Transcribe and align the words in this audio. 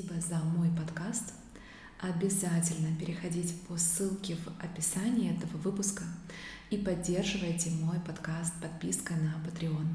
спасибо 0.00 0.20
за 0.20 0.36
мой 0.36 0.68
подкаст. 0.70 1.34
Обязательно 2.00 2.96
переходите 2.98 3.54
по 3.68 3.76
ссылке 3.76 4.36
в 4.36 4.64
описании 4.64 5.30
этого 5.30 5.58
выпуска 5.58 6.04
и 6.70 6.78
поддерживайте 6.78 7.70
мой 7.70 7.98
подкаст 8.00 8.54
подпиской 8.62 9.16
на 9.16 9.34
Patreon. 9.46 9.86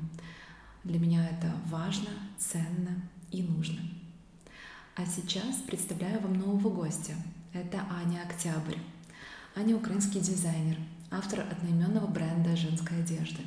Для 0.84 1.00
меня 1.00 1.28
это 1.28 1.52
важно, 1.68 2.10
ценно 2.38 3.02
и 3.32 3.42
нужно. 3.42 3.80
А 4.96 5.06
сейчас 5.06 5.58
представляю 5.66 6.22
вам 6.22 6.34
нового 6.34 6.70
гостя. 6.70 7.14
Это 7.54 7.84
Аня 7.90 8.22
Октябрь. 8.28 8.78
Аня 9.56 9.76
украинский 9.76 10.20
дизайнер, 10.20 10.78
автор 11.10 11.40
одноименного 11.40 12.08
бренда 12.08 12.56
женской 12.56 13.00
одежды. 13.00 13.42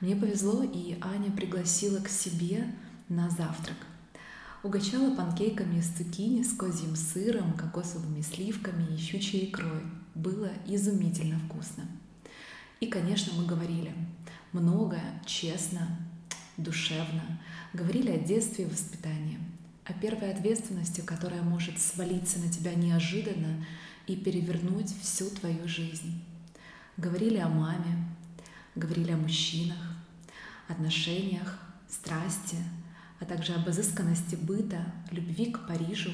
Мне 0.00 0.16
повезло, 0.16 0.62
и 0.64 0.98
Аня 1.02 1.30
пригласила 1.30 2.00
к 2.00 2.08
себе 2.08 2.64
на 3.08 3.30
завтрак– 3.30 3.76
Угощала 4.64 5.14
панкейками 5.14 5.78
из 5.78 5.86
цукини 5.86 6.42
с 6.42 6.52
козьим 6.52 6.96
сыром, 6.96 7.52
кокосовыми 7.52 8.22
сливками 8.22 8.92
и 8.92 8.98
щучьей 8.98 9.50
икрой. 9.50 9.82
Было 10.16 10.50
изумительно 10.66 11.38
вкусно. 11.38 11.84
И, 12.80 12.86
конечно, 12.86 13.32
мы 13.34 13.46
говорили 13.46 13.94
много, 14.52 14.98
честно, 15.24 15.96
душевно. 16.56 17.40
Говорили 17.72 18.10
о 18.10 18.18
детстве 18.18 18.64
и 18.64 18.68
воспитании, 18.68 19.38
о 19.84 19.92
первой 19.92 20.32
ответственности, 20.32 21.02
которая 21.02 21.42
может 21.42 21.78
свалиться 21.78 22.40
на 22.40 22.50
тебя 22.50 22.74
неожиданно 22.74 23.64
и 24.08 24.16
перевернуть 24.16 24.92
всю 25.00 25.30
твою 25.30 25.68
жизнь. 25.68 26.20
Говорили 26.96 27.36
о 27.36 27.48
маме, 27.48 28.08
говорили 28.74 29.12
о 29.12 29.18
мужчинах, 29.18 29.96
отношениях, 30.66 31.60
страсти– 31.88 32.56
а 33.20 33.24
также 33.24 33.52
об 33.54 33.68
изысканности 33.68 34.36
быта, 34.36 34.92
любви 35.10 35.46
к 35.46 35.66
Парижу 35.66 36.10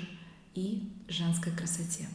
и 0.55 0.93
женской 1.09 1.53
красоте. 1.53 2.07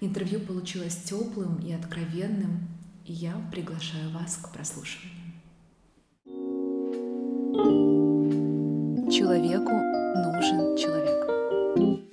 Интервью 0.00 0.40
получилось 0.40 0.96
теплым 0.96 1.56
и 1.58 1.72
откровенным, 1.72 2.68
и 3.04 3.12
я 3.12 3.34
приглашаю 3.50 4.10
вас 4.10 4.36
к 4.36 4.52
прослушиванию. 4.52 5.16
Человеку 9.10 9.72
нужен 9.72 10.76
человек. 10.76 12.05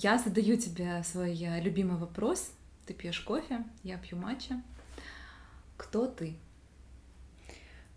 Я 0.00 0.16
задаю 0.16 0.56
тебе 0.56 1.02
свой 1.02 1.36
э, 1.36 1.60
любимый 1.60 1.96
вопрос. 1.96 2.52
Ты 2.86 2.94
пьешь 2.94 3.18
кофе, 3.18 3.64
я 3.82 3.98
пью 3.98 4.16
матча. 4.16 4.62
Кто 5.76 6.06
ты? 6.06 6.36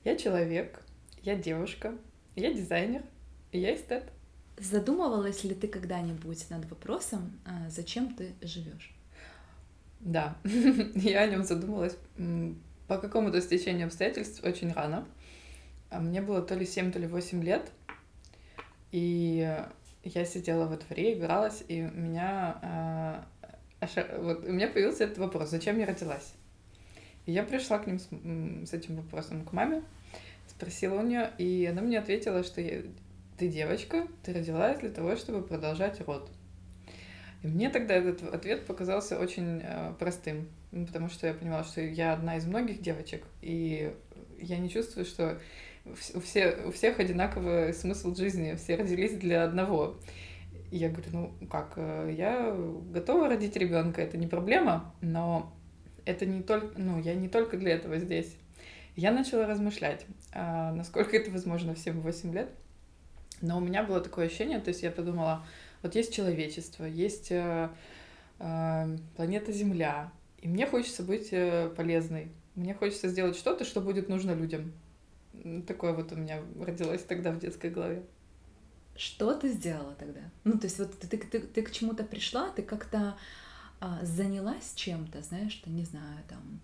Я 0.04 0.18
человек, 0.18 0.84
я 1.22 1.36
девушка, 1.36 1.94
я 2.36 2.52
дизайнер, 2.56 3.04
я 3.52 3.76
эстет. 3.76 4.12
Задумывалась 4.58 5.44
ли 5.44 5.54
ты 5.54 5.68
когда-нибудь 5.68 6.50
над 6.50 6.68
вопросом, 6.72 7.40
а, 7.46 7.70
зачем 7.70 8.16
ты 8.16 8.34
живешь? 8.42 8.96
Да, 10.00 10.36
я 10.96 11.22
о 11.22 11.28
нем 11.28 11.44
задумалась 11.44 11.96
по 12.88 12.98
какому-то 12.98 13.40
стечению 13.42 13.86
обстоятельств 13.86 14.44
очень 14.44 14.74
рано. 14.74 15.08
А 15.92 16.00
мне 16.00 16.24
было 16.24 16.42
то 16.42 16.56
ли 16.56 16.66
7, 16.66 16.92
то 16.92 16.98
ли 16.98 17.06
8 17.06 17.44
лет. 17.44 17.72
И 18.92 19.56
я 20.04 20.26
сидела 20.26 20.66
во 20.66 20.78
дворе, 20.78 21.14
игралась, 21.14 21.64
и 21.68 21.84
у 21.84 21.92
меня, 21.92 23.26
э, 23.82 23.88
вот, 24.20 24.46
у 24.46 24.52
меня 24.52 24.68
появился 24.68 25.04
этот 25.06 25.20
вопрос, 25.20 25.50
зачем 25.50 25.80
я 25.80 25.86
родилась? 25.86 26.34
И 27.26 27.32
я 27.32 27.44
пришла 27.44 27.80
к 27.80 27.88
ним 27.88 28.00
с, 28.00 28.08
с 28.70 28.74
этим 28.74 28.96
вопросом 28.96 29.46
к 29.46 29.54
маме, 29.54 29.84
спросила 30.48 31.00
у 31.00 31.04
нее, 31.04 31.32
и 31.38 31.66
она 31.66 31.82
мне 31.82 32.00
ответила, 32.00 32.44
что 32.44 32.62
я, 32.62 32.82
ты 33.38 33.48
девочка, 33.48 34.08
ты 34.24 34.34
родилась 34.34 34.80
для 34.80 34.90
того, 34.90 35.16
чтобы 35.16 35.44
продолжать 35.44 36.02
род. 36.02 36.30
И 37.44 37.48
мне 37.48 37.70
тогда 37.70 37.96
этот 37.96 38.34
ответ 38.34 38.66
показался 38.66 39.20
очень 39.20 39.62
э, 39.64 39.94
простым, 39.98 40.48
потому 40.72 41.10
что 41.10 41.28
я 41.28 41.34
поняла, 41.34 41.64
что 41.64 41.82
я 41.82 42.14
одна 42.14 42.38
из 42.38 42.46
многих 42.46 42.82
девочек, 42.82 43.24
и 43.42 43.94
я 44.40 44.58
не 44.58 44.70
чувствую, 44.70 45.06
что 45.06 45.40
у, 45.86 46.20
все, 46.20 46.58
у 46.66 46.72
всех 46.72 47.00
одинаковый 47.00 47.74
смысл 47.74 48.16
жизни, 48.16 48.56
все 48.56 48.76
родились 48.76 49.18
для 49.18 49.44
одного. 49.44 49.98
Я 50.72 50.90
говорю, 50.90 51.10
ну 51.12 51.48
как, 51.50 51.74
э, 51.76 52.14
я 52.18 52.56
готова 52.92 53.28
родить 53.28 53.56
ребенка, 53.58 54.02
это 54.02 54.18
не 54.18 54.28
проблема, 54.28 54.94
но 55.02 55.54
это 56.06 56.26
не 56.26 56.42
только, 56.44 56.80
ну, 56.80 57.00
я 57.00 57.14
не 57.14 57.28
только 57.28 57.58
для 57.58 57.74
этого 57.74 57.98
здесь. 57.98 58.38
Я 58.96 59.12
начала 59.12 59.48
размышлять, 59.48 60.06
а, 60.34 60.72
насколько 60.74 61.16
это 61.16 61.32
возможно 61.32 61.76
в 61.76 61.78
7-8 61.78 62.34
лет. 62.34 62.50
Но 63.42 63.58
у 63.58 63.60
меня 63.60 63.84
было 63.84 64.02
такое 64.02 64.28
ощущение, 64.28 64.60
то 64.60 64.70
есть 64.70 64.84
я 64.84 64.92
подумала, 64.92 65.46
вот 65.82 65.96
есть 65.96 66.14
человечество, 66.14 66.86
есть 66.86 67.32
э, 67.32 67.70
э, 68.40 68.98
планета 69.16 69.52
Земля, 69.52 70.12
и 70.42 70.48
мне 70.48 70.68
хочется 70.68 71.04
быть 71.04 71.32
полезной. 71.76 72.30
Мне 72.56 72.74
хочется 72.74 73.08
сделать 73.10 73.36
что-то, 73.36 73.66
что 73.66 73.82
будет 73.82 74.10
нужно 74.10 74.32
людям. 74.32 74.74
Такое 75.68 75.94
вот 75.94 76.12
у 76.12 76.16
меня 76.16 76.42
родилось 76.60 77.04
тогда 77.04 77.32
в 77.32 77.40
детской 77.40 77.70
голове. 77.70 78.04
Что 78.96 79.34
ты 79.34 79.50
сделала 79.50 79.96
тогда? 79.96 80.22
Ну, 80.44 80.58
то 80.58 80.66
есть 80.66 80.78
вот 80.78 80.98
ты, 81.00 81.08
ты, 81.08 81.18
ты, 81.18 81.40
ты 81.40 81.62
к 81.62 81.72
чему-то 81.72 82.04
пришла, 82.04 82.50
ты 82.50 82.62
как-то 82.62 83.18
а, 83.80 84.00
занялась 84.04 84.74
чем-то, 84.76 85.22
знаешь, 85.22 85.54
что, 85.54 85.70
не 85.70 85.86
знаю, 85.86 86.20
там, 86.28 86.60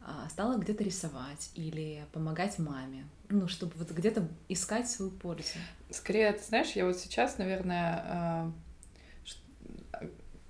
а, 0.00 0.28
стала 0.30 0.56
где-то 0.56 0.84
рисовать 0.84 1.50
или 1.54 2.04
помогать 2.12 2.58
маме, 2.58 3.04
ну, 3.28 3.48
чтобы 3.48 3.72
вот 3.76 3.90
где-то 3.90 4.26
искать 4.48 4.88
свою 4.88 5.10
пользу. 5.10 5.58
Скорее, 5.90 6.32
ты 6.32 6.42
знаешь, 6.42 6.72
я 6.72 6.86
вот 6.86 6.96
сейчас, 6.96 7.38
наверное, 7.38 8.04
а, 8.06 8.52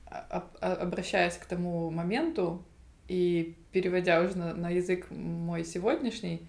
а, 0.06 0.50
а, 0.60 0.72
обращаясь 0.74 1.36
к 1.36 1.46
тому 1.46 1.90
моменту 1.90 2.64
и 3.08 3.56
переводя 3.72 4.20
уже 4.22 4.36
на, 4.36 4.54
на 4.54 4.70
язык 4.70 5.10
мой 5.10 5.64
сегодняшний, 5.64 6.48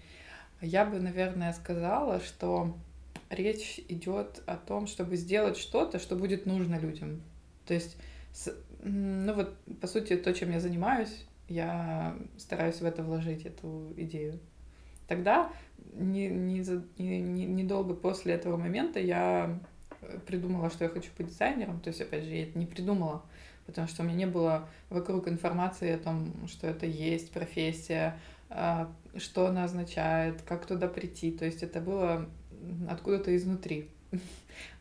я 0.64 0.84
бы, 0.84 0.98
наверное, 0.98 1.52
сказала, 1.52 2.20
что 2.20 2.76
речь 3.30 3.80
идет 3.88 4.42
о 4.46 4.56
том, 4.56 4.86
чтобы 4.86 5.16
сделать 5.16 5.56
что-то, 5.56 5.98
что 5.98 6.16
будет 6.16 6.46
нужно 6.46 6.78
людям. 6.78 7.22
То 7.66 7.74
есть, 7.74 7.96
ну 8.82 9.34
вот, 9.34 9.56
по 9.80 9.86
сути, 9.86 10.16
то, 10.16 10.32
чем 10.32 10.50
я 10.52 10.60
занимаюсь, 10.60 11.24
я 11.48 12.16
стараюсь 12.38 12.80
в 12.80 12.84
это 12.84 13.02
вложить 13.02 13.44
эту 13.44 13.92
идею. 13.96 14.38
Тогда, 15.08 15.50
не, 15.92 16.28
не, 16.28 16.62
не, 16.98 17.44
недолго 17.44 17.94
после 17.94 18.34
этого 18.34 18.56
момента, 18.56 18.98
я 18.98 19.58
придумала, 20.26 20.70
что 20.70 20.84
я 20.84 20.90
хочу 20.90 21.10
быть 21.16 21.28
дизайнером. 21.28 21.80
То 21.80 21.88
есть, 21.88 22.00
опять 22.00 22.24
же, 22.24 22.30
я 22.30 22.44
это 22.44 22.58
не 22.58 22.66
придумала, 22.66 23.22
потому 23.66 23.88
что 23.88 24.02
у 24.02 24.06
меня 24.06 24.16
не 24.16 24.26
было 24.26 24.68
вокруг 24.90 25.28
информации 25.28 25.92
о 25.92 25.98
том, 25.98 26.46
что 26.48 26.66
это 26.66 26.86
есть 26.86 27.32
профессия, 27.32 28.18
что 29.16 29.46
она 29.46 29.64
означает, 29.64 30.42
как 30.42 30.66
туда 30.66 30.88
прийти. 30.88 31.32
То 31.32 31.44
есть 31.44 31.62
это 31.62 31.80
было 31.80 32.28
откуда-то 32.88 33.36
изнутри. 33.36 33.90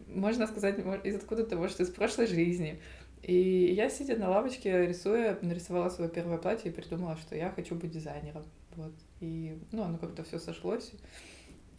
Можно 0.08 0.48
сказать, 0.48 0.80
из 1.04 1.16
откуда-то, 1.16 1.56
может, 1.56 1.80
из 1.80 1.90
прошлой 1.90 2.28
жизни. 2.28 2.80
И 3.24 3.74
я, 3.74 3.90
сидя 3.90 4.18
на 4.18 4.30
лавочке, 4.30 4.86
рисуя, 4.86 5.40
нарисовала 5.42 5.90
свое 5.90 6.10
первое 6.10 6.38
платье 6.38 6.70
и 6.70 6.74
придумала, 6.74 7.18
что 7.18 7.36
я 7.36 7.50
хочу 7.50 7.74
быть 7.74 7.90
дизайнером. 7.90 8.44
Вот. 8.76 8.94
И, 9.22 9.58
ну, 9.72 9.84
оно 9.84 9.98
как-то 9.98 10.24
все 10.24 10.40
сошлось 10.40 10.92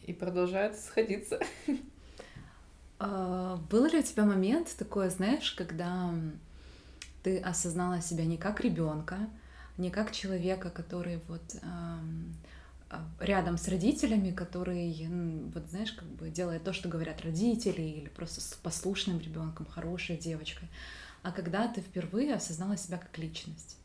и 0.02 0.12
продолжает 0.12 0.76
сходиться. 0.76 1.40
А, 3.00 3.56
был 3.70 3.86
ли 3.86 3.98
у 3.98 4.02
тебя 4.02 4.24
момент 4.24 4.72
такой, 4.78 5.10
знаешь, 5.10 5.50
когда 5.50 6.14
ты 7.24 7.38
осознала 7.38 8.00
себя 8.00 8.24
не 8.24 8.38
как 8.38 8.60
ребенка, 8.60 9.18
не 9.76 9.90
как 9.90 10.12
человека, 10.12 10.70
который 10.70 11.20
вот 11.28 11.56
э, 11.60 12.96
рядом 13.20 13.56
с 13.58 13.68
родителями, 13.68 14.30
который, 14.30 15.08
вот 15.52 15.66
знаешь, 15.68 15.92
как 15.92 16.08
бы 16.08 16.30
делает 16.30 16.64
то, 16.64 16.72
что 16.72 16.88
говорят 16.88 17.22
родители, 17.22 17.82
или 17.82 18.08
просто 18.08 18.40
с 18.40 18.54
послушным 18.54 19.20
ребенком, 19.20 19.66
хорошей 19.66 20.16
девочкой, 20.16 20.68
а 21.22 21.32
когда 21.32 21.66
ты 21.68 21.80
впервые 21.80 22.34
осознала 22.34 22.76
себя 22.76 22.98
как 22.98 23.16
личность. 23.18 23.78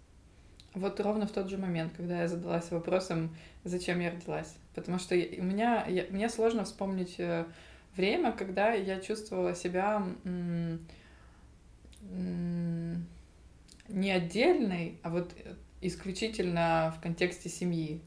Вот 0.75 0.99
ровно 0.99 1.25
в 1.25 1.31
тот 1.31 1.49
же 1.49 1.57
момент, 1.57 1.93
когда 1.97 2.21
я 2.21 2.27
задалась 2.27 2.69
вопросом, 2.69 3.35
зачем 3.63 3.99
я 3.99 4.11
родилась. 4.11 4.53
Потому 4.75 4.99
что 4.99 5.15
у 5.15 5.43
меня, 5.43 5.85
я, 5.87 6.05
мне 6.11 6.29
сложно 6.29 6.63
вспомнить 6.63 7.15
э, 7.17 7.45
время, 7.95 8.31
когда 8.31 8.73
я 8.73 8.99
чувствовала 8.99 9.55
себя 9.55 10.05
не 13.89 14.11
отдельной, 14.11 14.99
а 15.03 15.09
вот 15.09 15.33
исключительно 15.81 16.93
в 16.97 17.01
контексте 17.01 17.49
семьи. 17.49 18.01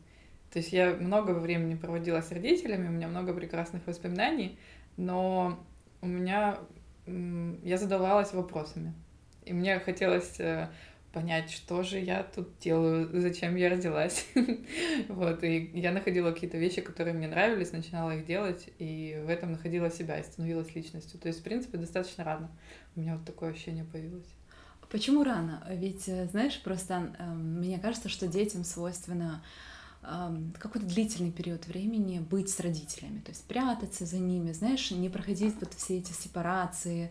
То 0.53 0.59
есть 0.59 0.73
я 0.73 0.95
много 0.95 1.31
времени 1.31 1.75
проводила 1.75 2.21
с 2.21 2.31
родителями, 2.31 2.89
у 2.89 2.93
меня 2.93 3.09
много 3.09 3.33
прекрасных 3.33 3.87
воспоминаний, 3.87 4.59
но 4.97 5.59
у 6.03 6.07
меня 6.07 6.59
я 7.07 7.79
задавалась 7.79 8.33
вопросами. 8.33 8.93
И 9.45 9.53
мне 9.53 9.81
хотелось 9.81 10.39
э, 10.39 10.69
понять, 11.13 11.51
что 11.51 11.83
же 11.83 11.99
я 11.99 12.23
тут 12.23 12.59
делаю, 12.59 13.09
зачем 13.21 13.57
я 13.57 13.71
родилась. 13.71 14.27
вот, 15.09 15.43
и 15.43 15.71
я 15.75 15.93
находила 15.93 16.33
какие-то 16.33 16.59
вещи, 16.59 16.81
которые 16.81 17.15
мне 17.15 17.29
нравились, 17.29 17.73
начинала 17.73 18.13
их 18.13 18.25
делать, 18.25 18.69
и 18.79 19.21
в 19.25 19.29
этом 19.29 19.53
находила 19.53 19.91
себя 19.91 20.19
и 20.19 20.23
становилась 20.23 20.75
личностью. 20.75 21.19
То 21.19 21.29
есть, 21.29 21.41
в 21.41 21.43
принципе, 21.43 21.79
достаточно 21.79 22.25
рано 22.25 22.51
у 22.95 23.01
меня 23.01 23.17
вот 23.17 23.25
такое 23.25 23.51
ощущение 23.51 23.85
появилось. 23.85 24.29
Почему 24.93 25.25
рано? 25.25 25.67
Ведь, 25.71 26.07
э, 26.07 26.29
знаешь, 26.31 26.61
просто 26.63 27.15
э, 27.19 27.25
мне 27.33 27.79
кажется, 27.79 28.11
что 28.11 28.27
детям 28.27 28.63
свойственно 28.63 29.43
э, 30.03 30.37
какой-то 30.59 30.87
длительный 30.87 31.33
период 31.33 31.67
времени 31.67 32.19
быть 32.19 32.51
с 32.51 32.61
родителями, 32.61 33.21
то 33.21 33.31
есть 33.31 33.43
прятаться 33.45 34.05
за 34.05 34.19
ними, 34.19 34.53
знаешь, 34.53 34.91
не 34.91 35.09
проходить 35.09 35.55
вот 35.61 35.73
все 35.73 35.97
эти 35.99 36.13
сепарации, 36.13 37.11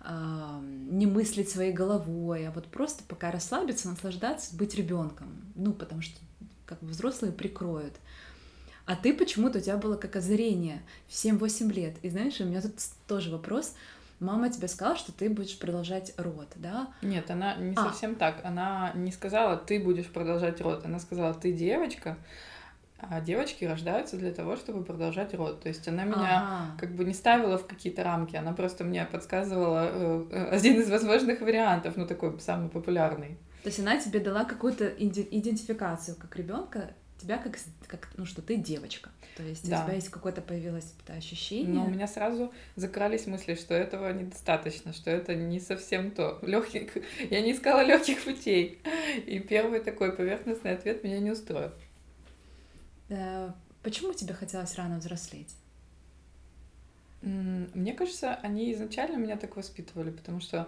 не 0.00 1.06
мыслить 1.06 1.50
своей 1.50 1.72
головой, 1.72 2.46
а 2.46 2.52
вот 2.52 2.68
просто 2.68 3.02
пока 3.02 3.32
расслабиться, 3.32 3.90
наслаждаться, 3.90 4.56
быть 4.56 4.76
ребенком. 4.76 5.26
Ну, 5.56 5.72
потому 5.72 6.02
что 6.02 6.18
как 6.66 6.78
бы 6.80 6.86
взрослые 6.86 7.32
прикроют. 7.32 7.94
А 8.86 8.94
ты 8.94 9.12
почему-то 9.12 9.58
у 9.58 9.60
тебя 9.60 9.76
было 9.76 9.96
как 9.96 10.14
озарение 10.14 10.82
в 11.08 11.12
7-8 11.12 11.72
лет. 11.72 11.96
И 12.02 12.08
знаешь, 12.10 12.40
у 12.40 12.44
меня 12.44 12.62
тут 12.62 12.74
тоже 13.08 13.30
вопрос. 13.30 13.74
Мама 14.20 14.50
тебе 14.50 14.66
сказала, 14.66 14.96
что 14.96 15.12
ты 15.12 15.30
будешь 15.30 15.58
продолжать 15.58 16.12
род, 16.16 16.48
да? 16.56 16.88
Нет, 17.02 17.30
она 17.30 17.54
не 17.56 17.74
а. 17.76 17.84
совсем 17.84 18.16
так. 18.16 18.44
Она 18.44 18.92
не 18.94 19.12
сказала, 19.12 19.56
ты 19.56 19.78
будешь 19.78 20.06
продолжать 20.06 20.60
род. 20.60 20.84
Она 20.84 20.98
сказала, 20.98 21.34
ты 21.34 21.52
девочка, 21.52 22.16
а 22.98 23.20
девочки 23.20 23.64
рождаются 23.64 24.16
для 24.16 24.32
того, 24.32 24.56
чтобы 24.56 24.84
продолжать 24.84 25.34
род. 25.34 25.60
То 25.62 25.68
есть 25.68 25.86
она 25.86 26.04
меня 26.04 26.42
ага. 26.42 26.76
как 26.80 26.94
бы 26.96 27.04
не 27.04 27.14
ставила 27.14 27.58
в 27.58 27.66
какие-то 27.66 28.02
рамки, 28.02 28.34
она 28.34 28.52
просто 28.52 28.82
мне 28.82 29.06
подсказывала 29.06 29.88
э, 29.88 30.48
один 30.50 30.80
из 30.80 30.90
возможных 30.90 31.40
вариантов, 31.40 31.96
ну 31.96 32.06
такой 32.06 32.38
самый 32.40 32.70
популярный. 32.70 33.38
То 33.62 33.68
есть 33.68 33.78
она 33.78 33.98
тебе 33.98 34.18
дала 34.18 34.44
какую-то 34.44 34.88
идентификацию 34.88 36.16
как 36.16 36.34
ребенка, 36.36 36.90
тебя 37.20 37.38
как, 37.38 37.56
как 37.86 38.08
ну 38.16 38.24
что 38.24 38.42
ты 38.42 38.56
девочка. 38.56 39.10
То 39.38 39.44
есть 39.44 39.70
да. 39.70 39.82
у 39.82 39.84
тебя 39.84 39.94
есть 39.94 40.08
какое-то 40.08 40.42
появилось 40.42 40.92
это 41.04 41.16
ощущение. 41.16 41.72
Но 41.72 41.84
у 41.84 41.88
меня 41.88 42.08
сразу 42.08 42.52
закрались 42.74 43.28
мысли, 43.28 43.54
что 43.54 43.72
этого 43.72 44.12
недостаточно, 44.12 44.92
что 44.92 45.12
это 45.12 45.36
не 45.36 45.60
совсем 45.60 46.10
то. 46.10 46.40
Легких, 46.42 46.96
я 47.30 47.40
не 47.40 47.52
искала 47.52 47.84
легких 47.84 48.24
путей. 48.24 48.80
И 49.26 49.38
первый 49.38 49.78
такой 49.78 50.10
поверхностный 50.10 50.72
ответ 50.72 51.04
меня 51.04 51.20
не 51.20 51.30
устроил. 51.30 51.70
Э, 53.10 53.52
почему 53.84 54.12
тебе 54.12 54.34
хотелось 54.34 54.74
рано 54.74 54.98
взрослеть? 54.98 55.54
Мне 57.22 57.92
кажется, 57.92 58.34
они 58.42 58.72
изначально 58.72 59.18
меня 59.18 59.36
так 59.36 59.54
воспитывали, 59.54 60.10
потому 60.10 60.40
что 60.40 60.66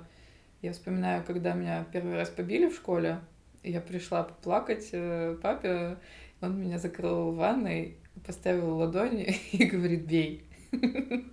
я 0.63 0.73
вспоминаю, 0.73 1.25
когда 1.25 1.55
меня 1.55 1.85
первый 1.93 2.15
раз 2.15 2.29
побили 2.29 2.69
в 2.69 2.77
школе, 2.77 3.19
я 3.65 3.81
пришла 3.81 4.23
поплакать 4.23 4.91
э, 4.93 5.37
папе, 5.43 5.97
он 6.41 6.61
меня 6.61 6.79
закрыл 6.79 7.33
в 7.33 7.37
ванной, 7.37 7.97
поставил 8.27 8.77
ладони 8.77 9.37
и 9.53 9.65
говорит 9.65 10.05
«бей». 10.07 10.45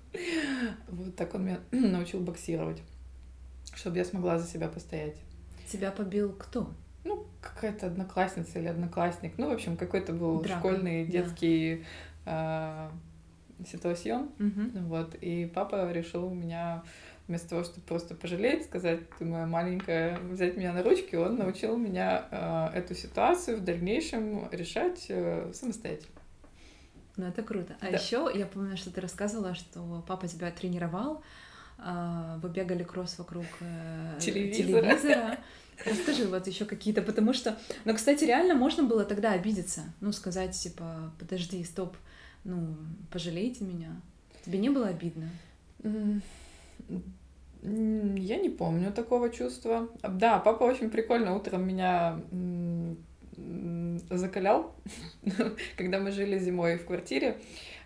Вот 0.88 1.16
так 1.16 1.36
он 1.36 1.45
меня 1.45 1.60
научил 1.72 2.22
боксировать, 2.22 2.81
чтобы 3.75 3.98
я 3.98 4.06
смогла 4.06 4.39
за 4.39 4.48
себя 4.48 4.68
постоять. 4.68 5.16
Тебя 5.69 5.92
побил 5.92 6.34
кто? 6.34 6.74
ну, 7.07 7.25
какая-то 7.42 7.88
одноклассница 7.88 8.60
или 8.60 8.68
одноклассник. 8.68 9.34
Ну, 9.38 9.50
в 9.50 9.54
общем, 9.54 9.78
какой-то 9.78 10.13
был 10.13 10.42
Драка, 10.42 10.60
школьный 10.60 11.06
детский 11.06 11.86
да. 12.25 12.92
э, 13.60 13.66
ситуацион. 13.66 14.30
Угу. 14.39 14.84
Вот. 14.88 15.16
И 15.16 15.50
папа 15.54 15.92
решил 15.92 16.30
меня 16.30 16.84
вместо 17.28 17.50
того, 17.50 17.63
чтобы 17.63 17.81
просто 17.81 18.16
пожалеть, 18.16 18.66
сказать, 18.66 19.10
ты 19.18 19.25
моя 19.25 19.45
маленькая, 19.45 20.18
взять 20.19 20.56
меня 20.56 20.74
на 20.74 20.84
ручки, 20.84 21.16
он 21.16 21.38
научил 21.38 21.75
меня 21.75 22.25
э, 22.31 22.78
эту 22.78 22.95
ситуацию 22.95 23.57
в 23.57 23.63
дальнейшем 23.63 24.50
решать 24.51 25.07
э, 25.10 25.51
самостоятельно. 25.54 26.16
Ну, 27.17 27.25
это 27.25 27.41
круто. 27.41 27.75
А 27.81 27.91
да. 27.91 27.97
еще 27.97 28.31
я 28.33 28.45
помню, 28.45 28.77
что 28.77 28.91
ты 28.91 29.01
рассказывала, 29.01 29.55
что 29.55 30.03
папа 30.07 30.27
тебя 30.27 30.51
тренировал, 30.51 31.23
э, 31.79 32.39
вы 32.41 32.49
бегали 32.49 32.83
кросс 32.83 33.17
вокруг 33.17 33.45
э, 33.59 34.17
телевизора. 34.19 34.81
телевизора. 34.81 35.37
Расскажи 35.85 36.27
вот 36.27 36.47
еще 36.47 36.65
какие-то, 36.65 37.01
потому 37.01 37.33
что, 37.33 37.57
ну, 37.85 37.95
кстати, 37.95 38.23
реально 38.23 38.55
можно 38.55 38.83
было 38.83 39.03
тогда 39.03 39.33
обидеться, 39.33 39.81
ну, 39.99 40.11
сказать, 40.11 40.55
типа, 40.57 41.11
подожди, 41.19 41.63
стоп, 41.63 41.95
ну, 42.43 42.75
пожалейте 43.11 43.63
меня. 43.63 43.89
Тебе 44.43 44.59
не 44.59 44.69
было 44.69 44.87
обидно? 44.87 45.29
Я 47.63 48.37
не 48.37 48.49
помню 48.49 48.91
такого 48.91 49.29
чувства. 49.29 49.89
Да, 50.01 50.39
папа 50.39 50.63
очень 50.63 50.89
прикольно 50.89 51.35
утром 51.35 51.67
меня 51.67 52.19
закалял, 54.10 54.75
когда 55.78 56.00
мы 56.00 56.12
жили 56.12 56.39
зимой 56.39 56.78
в 56.78 56.86
квартире, 56.86 57.39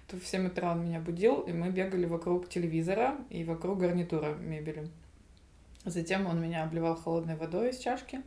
то 0.08 0.18
в 0.18 0.26
7 0.26 0.48
утра 0.48 0.72
он 0.72 0.86
меня 0.86 1.00
будил, 1.00 1.42
и 1.42 1.52
мы 1.54 1.70
бегали 1.70 2.06
вокруг 2.06 2.50
телевизора 2.50 3.16
и 3.30 3.44
вокруг 3.44 3.80
гарнитура 3.80 4.36
мебели. 4.36 4.88
Затем 5.86 6.28
он 6.28 6.42
меня 6.42 6.64
обливал 6.64 6.96
холодной 6.96 7.36
водой 7.36 7.70
из 7.72 7.80
чашки, 7.80 8.22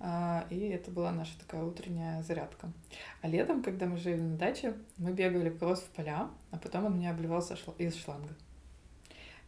а, 0.00 0.46
и 0.50 0.68
это 0.68 0.90
была 0.90 1.12
наша 1.12 1.38
такая 1.38 1.64
утренняя 1.64 2.22
зарядка. 2.22 2.72
А 3.20 3.28
летом, 3.28 3.62
когда 3.62 3.86
мы 3.86 3.96
жили 3.96 4.20
на 4.20 4.36
даче, 4.36 4.74
мы 4.96 5.12
бегали 5.12 5.50
кросс 5.50 5.80
в 5.80 5.88
поля, 5.90 6.28
а 6.50 6.58
потом 6.58 6.86
он 6.86 6.98
меня 6.98 7.10
обливал 7.10 7.42
из 7.78 7.94
шланга. 7.96 8.34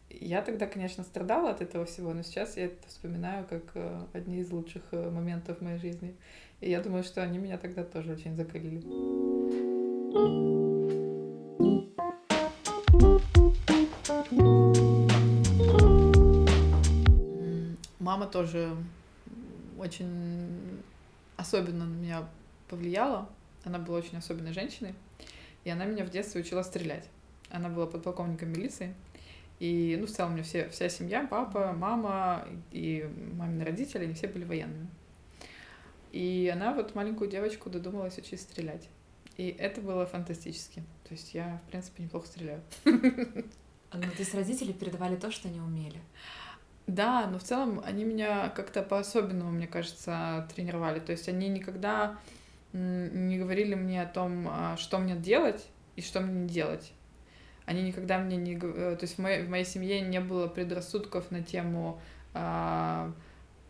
Я 0.09 0.41
тогда, 0.43 0.67
конечно, 0.67 1.03
страдала 1.05 1.51
от 1.51 1.61
этого 1.61 1.85
всего, 1.85 2.15
но 2.15 2.23
сейчас 2.23 2.57
я 2.57 2.67
это 2.67 2.89
вспоминаю 2.89 3.45
как 3.47 3.65
э, 3.75 4.07
одни 4.13 4.39
из 4.39 4.51
лучших 4.51 4.83
э, 4.93 5.11
моментов 5.11 5.61
моей 5.61 5.79
жизни. 5.79 6.17
И 6.61 6.71
я 6.71 6.81
думаю, 6.81 7.05
что 7.05 7.23
они 7.23 7.39
меня 7.39 7.59
тогда 7.59 7.85
тоже 7.85 8.13
очень 8.13 8.35
закалили. 8.35 8.83
мама 18.17 18.27
тоже 18.27 18.75
очень 19.79 20.81
особенно 21.37 21.85
на 21.85 21.95
меня 21.95 22.29
повлияла. 22.69 23.29
Она 23.65 23.79
была 23.79 23.99
очень 23.99 24.17
особенной 24.17 24.53
женщиной. 24.53 24.95
И 25.65 25.71
она 25.71 25.85
меня 25.85 26.05
в 26.05 26.11
детстве 26.11 26.41
учила 26.41 26.63
стрелять. 26.63 27.09
Она 27.51 27.69
была 27.69 27.87
подполковником 27.87 28.53
милиции. 28.53 28.95
И, 29.59 29.97
ну, 29.99 30.07
в 30.07 30.11
целом, 30.11 30.31
у 30.31 30.35
меня 30.35 30.45
все, 30.45 30.69
вся 30.69 30.89
семья, 30.89 31.27
папа, 31.29 31.73
мама 31.73 32.47
и 32.73 33.09
мамины 33.33 33.65
родители, 33.65 34.05
они 34.05 34.15
все 34.15 34.29
были 34.29 34.45
военными. 34.45 34.89
И 36.17 36.49
она 36.49 36.73
вот 36.73 36.95
маленькую 36.95 37.29
девочку 37.29 37.69
додумалась 37.69 38.17
учить 38.17 38.41
стрелять. 38.41 38.89
И 39.37 39.49
это 39.49 39.83
было 39.83 40.07
фантастически. 40.07 40.83
То 41.07 41.13
есть 41.13 41.35
я, 41.35 41.61
в 41.67 41.71
принципе, 41.71 42.05
неплохо 42.05 42.27
стреляю. 42.27 42.63
А, 43.89 43.99
ну, 43.99 44.03
то 44.03 44.19
есть 44.19 44.35
родители 44.35 44.73
передавали 44.73 45.15
то, 45.15 45.31
что 45.31 45.47
они 45.47 45.61
умели? 45.61 46.01
Да, 46.89 47.29
но 47.29 47.39
в 47.39 47.45
целом 47.45 47.81
они 47.85 48.03
меня 48.03 48.49
как-то 48.49 48.83
по-особенному, 48.83 49.53
мне 49.53 49.69
кажется, 49.69 50.49
тренировали. 50.53 50.99
То 50.99 51.13
есть 51.13 51.29
они 51.29 51.49
никогда 51.49 52.19
не 52.73 53.39
говорили 53.39 53.77
мне 53.77 54.03
о 54.03 54.07
том, 54.07 54.49
а, 54.51 54.77
что 54.77 54.99
мне 54.99 55.15
делать 55.15 55.65
и 55.95 56.03
что 56.03 56.19
мне 56.19 56.43
не 56.43 56.49
делать. 56.49 56.93
Они 57.65 57.83
никогда 57.83 58.19
мне 58.19 58.37
не... 58.37 58.57
Э, 58.57 58.97
то 58.99 59.05
есть 59.05 59.19
в 59.19 59.19
моей, 59.21 59.45
в 59.45 59.49
моей 59.49 59.65
семье 59.65 60.01
не 60.01 60.19
было 60.19 60.49
предрассудков 60.49 61.31
на 61.31 61.45
тему 61.45 62.01
а, 62.35 63.13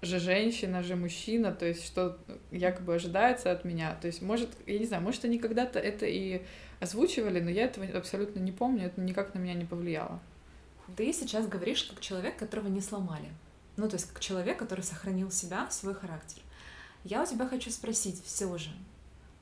же 0.03 0.19
женщина, 0.19 0.83
же 0.83 0.97
мужчина, 0.97 1.53
то 1.53 1.67
есть 1.67 1.85
что 1.85 2.19
якобы 2.51 2.95
ожидается 2.95 3.51
от 3.51 3.65
меня. 3.65 3.97
То 4.01 4.07
есть, 4.07 4.23
может, 4.23 4.51
я 4.67 4.79
не 4.79 4.87
знаю, 4.87 5.03
может, 5.03 5.25
они 5.25 5.39
когда-то 5.39 5.79
это 5.79 6.07
и 6.07 6.43
озвучивали, 6.81 7.41
но 7.41 7.51
я 7.51 7.65
этого 7.65 7.87
абсолютно 7.97 8.41
не 8.41 8.53
помню, 8.53 8.87
это 8.87 9.01
никак 9.01 9.35
на 9.35 9.39
меня 9.39 9.55
не 9.55 9.65
повлияло. 9.65 10.21
Ты 10.97 11.13
сейчас 11.13 11.49
говоришь 11.49 11.85
как 11.85 12.01
человек, 12.01 12.37
которого 12.37 12.69
не 12.69 12.81
сломали. 12.81 13.29
Ну, 13.77 13.89
то 13.89 13.97
есть 13.97 14.07
как 14.07 14.21
человек, 14.21 14.59
который 14.59 14.83
сохранил 14.83 15.31
себя, 15.31 15.69
свой 15.71 15.95
характер. 15.95 16.43
Я 17.05 17.23
у 17.23 17.27
тебя 17.27 17.47
хочу 17.47 17.71
спросить 17.71 18.23
все 18.25 18.57
же, 18.59 18.71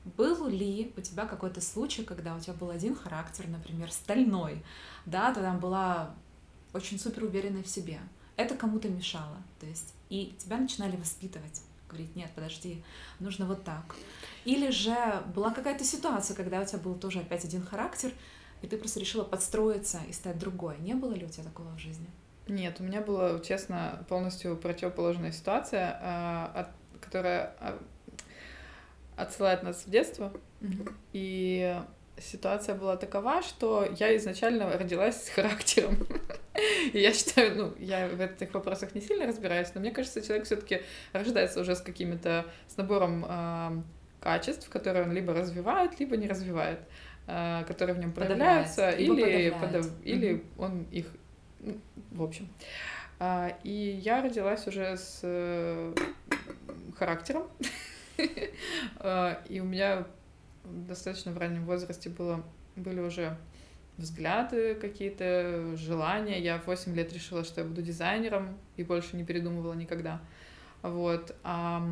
был 0.05 0.47
ли 0.47 0.93
у 0.95 1.01
тебя 1.01 1.25
какой-то 1.25 1.61
случай, 1.61 2.03
когда 2.03 2.35
у 2.35 2.39
тебя 2.39 2.53
был 2.53 2.69
один 2.69 2.95
характер, 2.95 3.47
например, 3.47 3.91
стальной, 3.91 4.63
да, 5.05 5.33
ты 5.33 5.41
там 5.41 5.59
была 5.59 6.13
очень 6.73 6.99
супер 6.99 7.23
уверенной 7.23 7.63
в 7.63 7.67
себе, 7.67 7.99
это 8.37 8.55
кому-то 8.55 8.87
мешало, 8.87 9.37
то 9.59 9.65
есть 9.65 9.94
и 10.09 10.35
тебя 10.37 10.57
начинали 10.57 10.95
воспитывать, 10.95 11.61
говорить, 11.89 12.15
нет, 12.15 12.29
подожди, 12.35 12.83
нужно 13.19 13.45
вот 13.45 13.63
так. 13.63 13.95
Или 14.43 14.69
же 14.69 14.95
была 15.33 15.51
какая-то 15.51 15.83
ситуация, 15.83 16.35
когда 16.35 16.61
у 16.61 16.65
тебя 16.65 16.79
был 16.79 16.95
тоже 16.95 17.19
опять 17.19 17.45
один 17.45 17.63
характер, 17.63 18.11
и 18.61 18.67
ты 18.67 18.77
просто 18.77 18.99
решила 18.99 19.23
подстроиться 19.23 19.99
и 20.09 20.13
стать 20.13 20.37
другой. 20.39 20.77
Не 20.79 20.93
было 20.93 21.13
ли 21.13 21.25
у 21.25 21.29
тебя 21.29 21.43
такого 21.43 21.69
в 21.75 21.79
жизни? 21.79 22.07
Нет, 22.47 22.79
у 22.79 22.83
меня 22.83 23.01
была, 23.01 23.39
честно, 23.39 24.05
полностью 24.07 24.55
противоположная 24.55 25.31
ситуация, 25.31 25.99
а, 26.01 26.71
которая 27.01 27.55
а, 27.59 27.79
отсылает 29.15 29.63
нас 29.63 29.83
в 29.85 29.89
детство. 29.89 30.31
Mm-hmm. 30.61 30.93
И 31.13 31.81
ситуация 32.19 32.75
была 32.75 32.97
такова, 32.97 33.41
что 33.41 33.87
я 33.97 34.15
изначально 34.17 34.69
родилась 34.77 35.25
с 35.25 35.29
характером. 35.29 35.97
И 36.93 36.99
я 36.99 37.13
считаю, 37.13 37.55
ну, 37.55 37.73
я 37.79 38.07
в 38.07 38.19
этих 38.19 38.53
вопросах 38.53 38.95
не 38.95 39.01
сильно 39.01 39.25
разбираюсь, 39.25 39.69
но 39.73 39.81
мне 39.81 39.91
кажется, 39.91 40.21
человек 40.21 40.45
все-таки 40.45 40.81
рождается 41.13 41.61
уже 41.61 41.75
с 41.75 41.81
какими-то, 41.81 42.45
с 42.67 42.77
набором 42.77 43.25
э, 43.27 43.81
качеств, 44.19 44.69
которые 44.69 45.05
он 45.05 45.11
либо 45.11 45.33
развивает, 45.33 45.99
либо 45.99 46.17
не 46.17 46.27
развивает, 46.27 46.79
э, 47.27 47.63
которые 47.67 47.95
в 47.95 47.99
нем 47.99 48.11
проявляются, 48.11 48.89
или, 48.91 49.49
подав... 49.51 49.85
mm-hmm. 49.85 50.03
или 50.03 50.43
он 50.57 50.83
их, 50.91 51.07
ну, 51.59 51.77
в 52.11 52.23
общем. 52.23 52.49
Э, 53.19 53.51
и 53.63 53.99
я 54.03 54.21
родилась 54.21 54.67
уже 54.67 54.97
с 54.97 55.19
э, 55.23 55.93
характером, 56.97 57.47
э, 58.17 59.35
и 59.49 59.59
у 59.59 59.65
меня 59.65 60.05
достаточно 60.63 61.31
в 61.31 61.37
раннем 61.37 61.65
возрасте 61.65 62.09
было, 62.09 62.43
были 62.75 62.99
уже 62.99 63.37
взгляды 63.97 64.75
какие-то, 64.75 65.75
желания. 65.77 66.41
Я 66.41 66.59
в 66.59 66.67
8 66.67 66.95
лет 66.95 67.13
решила, 67.13 67.43
что 67.43 67.61
я 67.61 67.67
буду 67.67 67.81
дизайнером 67.81 68.57
и 68.75 68.83
больше 68.83 69.15
не 69.15 69.23
передумывала 69.23 69.73
никогда. 69.73 70.21
Вот. 70.81 71.35
А, 71.43 71.87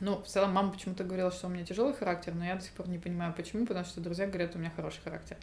ну, 0.00 0.22
в 0.22 0.26
целом, 0.26 0.52
мама 0.52 0.72
почему-то 0.72 1.04
говорила, 1.04 1.30
что 1.30 1.46
у 1.46 1.50
меня 1.50 1.64
тяжелый 1.64 1.94
характер, 1.94 2.34
но 2.34 2.44
я 2.44 2.54
до 2.54 2.62
сих 2.62 2.72
пор 2.72 2.88
не 2.88 2.98
понимаю, 2.98 3.34
почему, 3.36 3.66
потому 3.66 3.84
что 3.84 4.00
друзья 4.00 4.26
говорят, 4.26 4.56
у 4.56 4.58
меня 4.58 4.72
хороший 4.74 5.02
характер. 5.02 5.36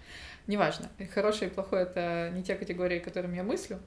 Неважно, 0.47 0.89
хороший 1.13 1.47
и 1.47 1.51
плохой— 1.51 1.81
это 1.83 2.31
не 2.33 2.43
те 2.43 2.55
категории, 2.55 2.99
которыми 2.99 3.35
я 3.35 3.43
мыслю. 3.43 3.79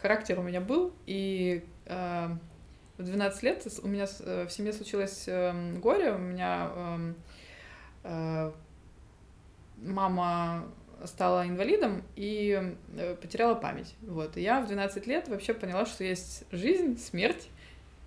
Характер 0.00 0.38
у 0.38 0.42
меня 0.42 0.60
был, 0.60 0.94
и 1.06 1.64
э, 1.86 2.28
в 2.96 3.02
12 3.04 3.42
лет 3.42 3.66
у 3.82 3.88
меня 3.88 4.06
э, 4.20 4.46
в 4.46 4.52
семье 4.52 4.72
случилось 4.72 5.24
э, 5.26 5.78
горе, 5.78 6.12
у 6.12 6.18
меня 6.18 6.70
э, 6.74 7.12
Э, 8.04 8.52
мама 9.82 10.64
стала 11.04 11.46
инвалидом 11.46 12.02
и 12.16 12.74
э, 12.96 13.16
потеряла 13.20 13.54
память. 13.54 13.94
Вот. 14.02 14.36
И 14.36 14.42
я 14.42 14.60
в 14.60 14.66
12 14.66 15.06
лет 15.06 15.28
вообще 15.28 15.54
поняла, 15.54 15.86
что 15.86 16.04
есть 16.04 16.44
жизнь, 16.50 16.98
смерть 16.98 17.48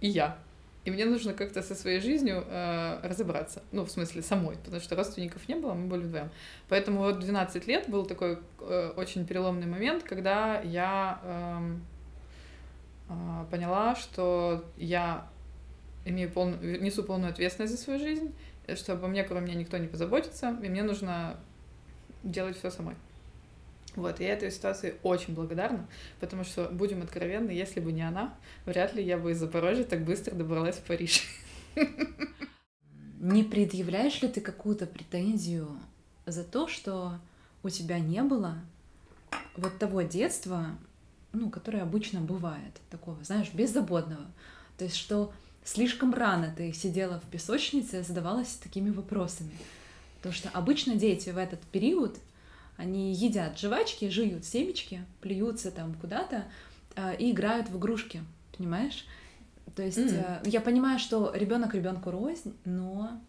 и 0.01 0.07
я. 0.07 0.37
И 0.83 0.89
мне 0.89 1.05
нужно 1.05 1.33
как-то 1.33 1.61
со 1.61 1.75
своей 1.75 1.99
жизнью 1.99 2.43
э, 2.47 2.99
разобраться. 3.03 3.61
Ну, 3.71 3.85
в 3.85 3.91
смысле, 3.91 4.23
самой, 4.23 4.57
потому 4.57 4.81
что 4.81 4.95
родственников 4.95 5.47
не 5.47 5.55
было, 5.55 5.73
мы 5.73 5.87
были 5.87 6.01
вдвоем. 6.01 6.31
Поэтому 6.69 6.99
вот 6.99 7.19
12 7.19 7.67
лет 7.67 7.87
был 7.87 8.05
такой 8.05 8.39
э, 8.59 8.93
очень 8.97 9.25
переломный 9.27 9.67
момент, 9.67 10.03
когда 10.03 10.59
я 10.61 11.19
э, 11.23 11.75
э, 13.09 13.45
поняла, 13.51 13.95
что 13.95 14.65
я 14.75 15.27
имею 16.03 16.31
полную, 16.31 16.81
несу 16.81 17.03
полную 17.03 17.31
ответственность 17.31 17.73
за 17.73 17.79
свою 17.79 17.99
жизнь, 17.99 18.33
что 18.75 18.93
обо 18.93 19.07
мне, 19.07 19.23
кроме 19.23 19.47
меня, 19.47 19.59
никто 19.59 19.77
не 19.77 19.87
позаботится, 19.87 20.57
и 20.63 20.67
мне 20.67 20.81
нужно 20.81 21.37
делать 22.23 22.57
все 22.57 22.71
самой. 22.71 22.95
Вот, 23.95 24.21
я 24.21 24.33
этой 24.33 24.51
ситуации 24.51 24.95
очень 25.03 25.33
благодарна, 25.33 25.85
потому 26.21 26.45
что, 26.45 26.69
будем 26.69 27.01
откровенны, 27.01 27.51
если 27.51 27.81
бы 27.81 27.91
не 27.91 28.01
она, 28.01 28.33
вряд 28.65 28.93
ли 28.93 29.03
я 29.03 29.17
бы 29.17 29.31
из 29.31 29.39
Запорожья 29.39 29.83
так 29.83 30.05
быстро 30.05 30.33
добралась 30.33 30.77
в 30.77 30.83
Париж. 30.83 31.23
Не 33.19 33.43
предъявляешь 33.43 34.21
ли 34.21 34.29
ты 34.29 34.39
какую-то 34.39 34.87
претензию 34.87 35.67
за 36.25 36.43
то, 36.43 36.67
что 36.67 37.19
у 37.63 37.69
тебя 37.69 37.99
не 37.99 38.23
было 38.23 38.55
вот 39.57 39.77
того 39.77 40.01
детства, 40.03 40.67
ну, 41.33 41.49
которое 41.49 41.83
обычно 41.83 42.21
бывает, 42.21 42.79
такого, 42.89 43.21
знаешь, 43.23 43.53
беззаботного. 43.53 44.25
То 44.77 44.85
есть, 44.85 44.95
что 44.95 45.33
слишком 45.63 46.13
рано 46.13 46.53
ты 46.55 46.73
сидела 46.73 47.19
в 47.19 47.29
песочнице 47.29 47.99
и 47.99 48.03
задавалась 48.03 48.55
такими 48.55 48.89
вопросами. 48.89 49.51
Потому 50.21 50.35
что 50.35 50.49
обычно 50.49 50.95
дети 50.95 51.31
в 51.31 51.37
этот 51.37 51.59
период, 51.61 52.19
они 52.77 53.11
едят 53.11 53.57
жвачки, 53.57 54.07
жуют 54.09 54.45
семечки, 54.45 55.03
плюются 55.19 55.71
там 55.71 55.95
куда-то 55.95 56.45
э, 56.95 57.15
и 57.17 57.31
играют 57.31 57.69
в 57.69 57.77
игрушки, 57.79 58.21
понимаешь? 58.55 59.07
То 59.75 59.81
есть 59.81 59.97
mm. 59.97 60.41
э, 60.45 60.49
я 60.49 60.61
понимаю, 60.61 60.99
что 60.99 61.33
ребенок 61.33 61.73
ребенку 61.73 62.11
рознь, 62.11 62.55
но 62.65 63.19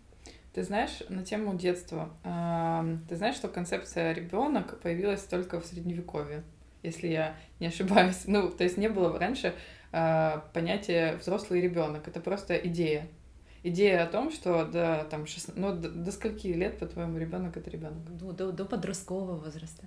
ты 0.53 0.63
знаешь, 0.63 1.03
на 1.09 1.25
тему 1.25 1.55
детства, 1.55 2.11
э, 2.25 2.97
ты 3.09 3.17
знаешь, 3.17 3.37
что 3.37 3.49
концепция 3.49 4.13
ребенок 4.13 4.79
появилась 4.81 5.23
только 5.23 5.61
в 5.61 5.65
средневековье, 5.65 6.43
если 6.83 7.09
я 7.09 7.37
не 7.59 7.69
ошибаюсь. 7.69 8.25
Ну, 8.27 8.51
то 8.51 8.65
есть 8.65 8.77
не 8.77 8.89
было 8.89 9.19
раньше 9.19 9.55
э, 9.93 10.41
понятие 10.53 11.17
взрослый 11.17 11.63
ребенок. 11.63 12.07
Это 12.07 12.21
просто 12.21 12.55
идея. 12.57 13.09
Идея 13.65 14.05
о 14.05 14.07
том, 14.07 14.33
что 14.33 14.65
до, 14.65 15.07
там, 15.09 15.27
16, 15.27 15.57
ну, 15.57 15.73
до, 15.75 15.89
до 15.89 16.11
скольки 16.11 16.49
лет, 16.49 16.79
по-твоему, 16.79 17.19
ребенок 17.19 17.57
это 17.57 17.71
ребенок? 17.71 18.17
До, 18.17 18.33
до, 18.33 18.53
до 18.53 18.65
подросткового 18.65 19.37
возраста. 19.37 19.85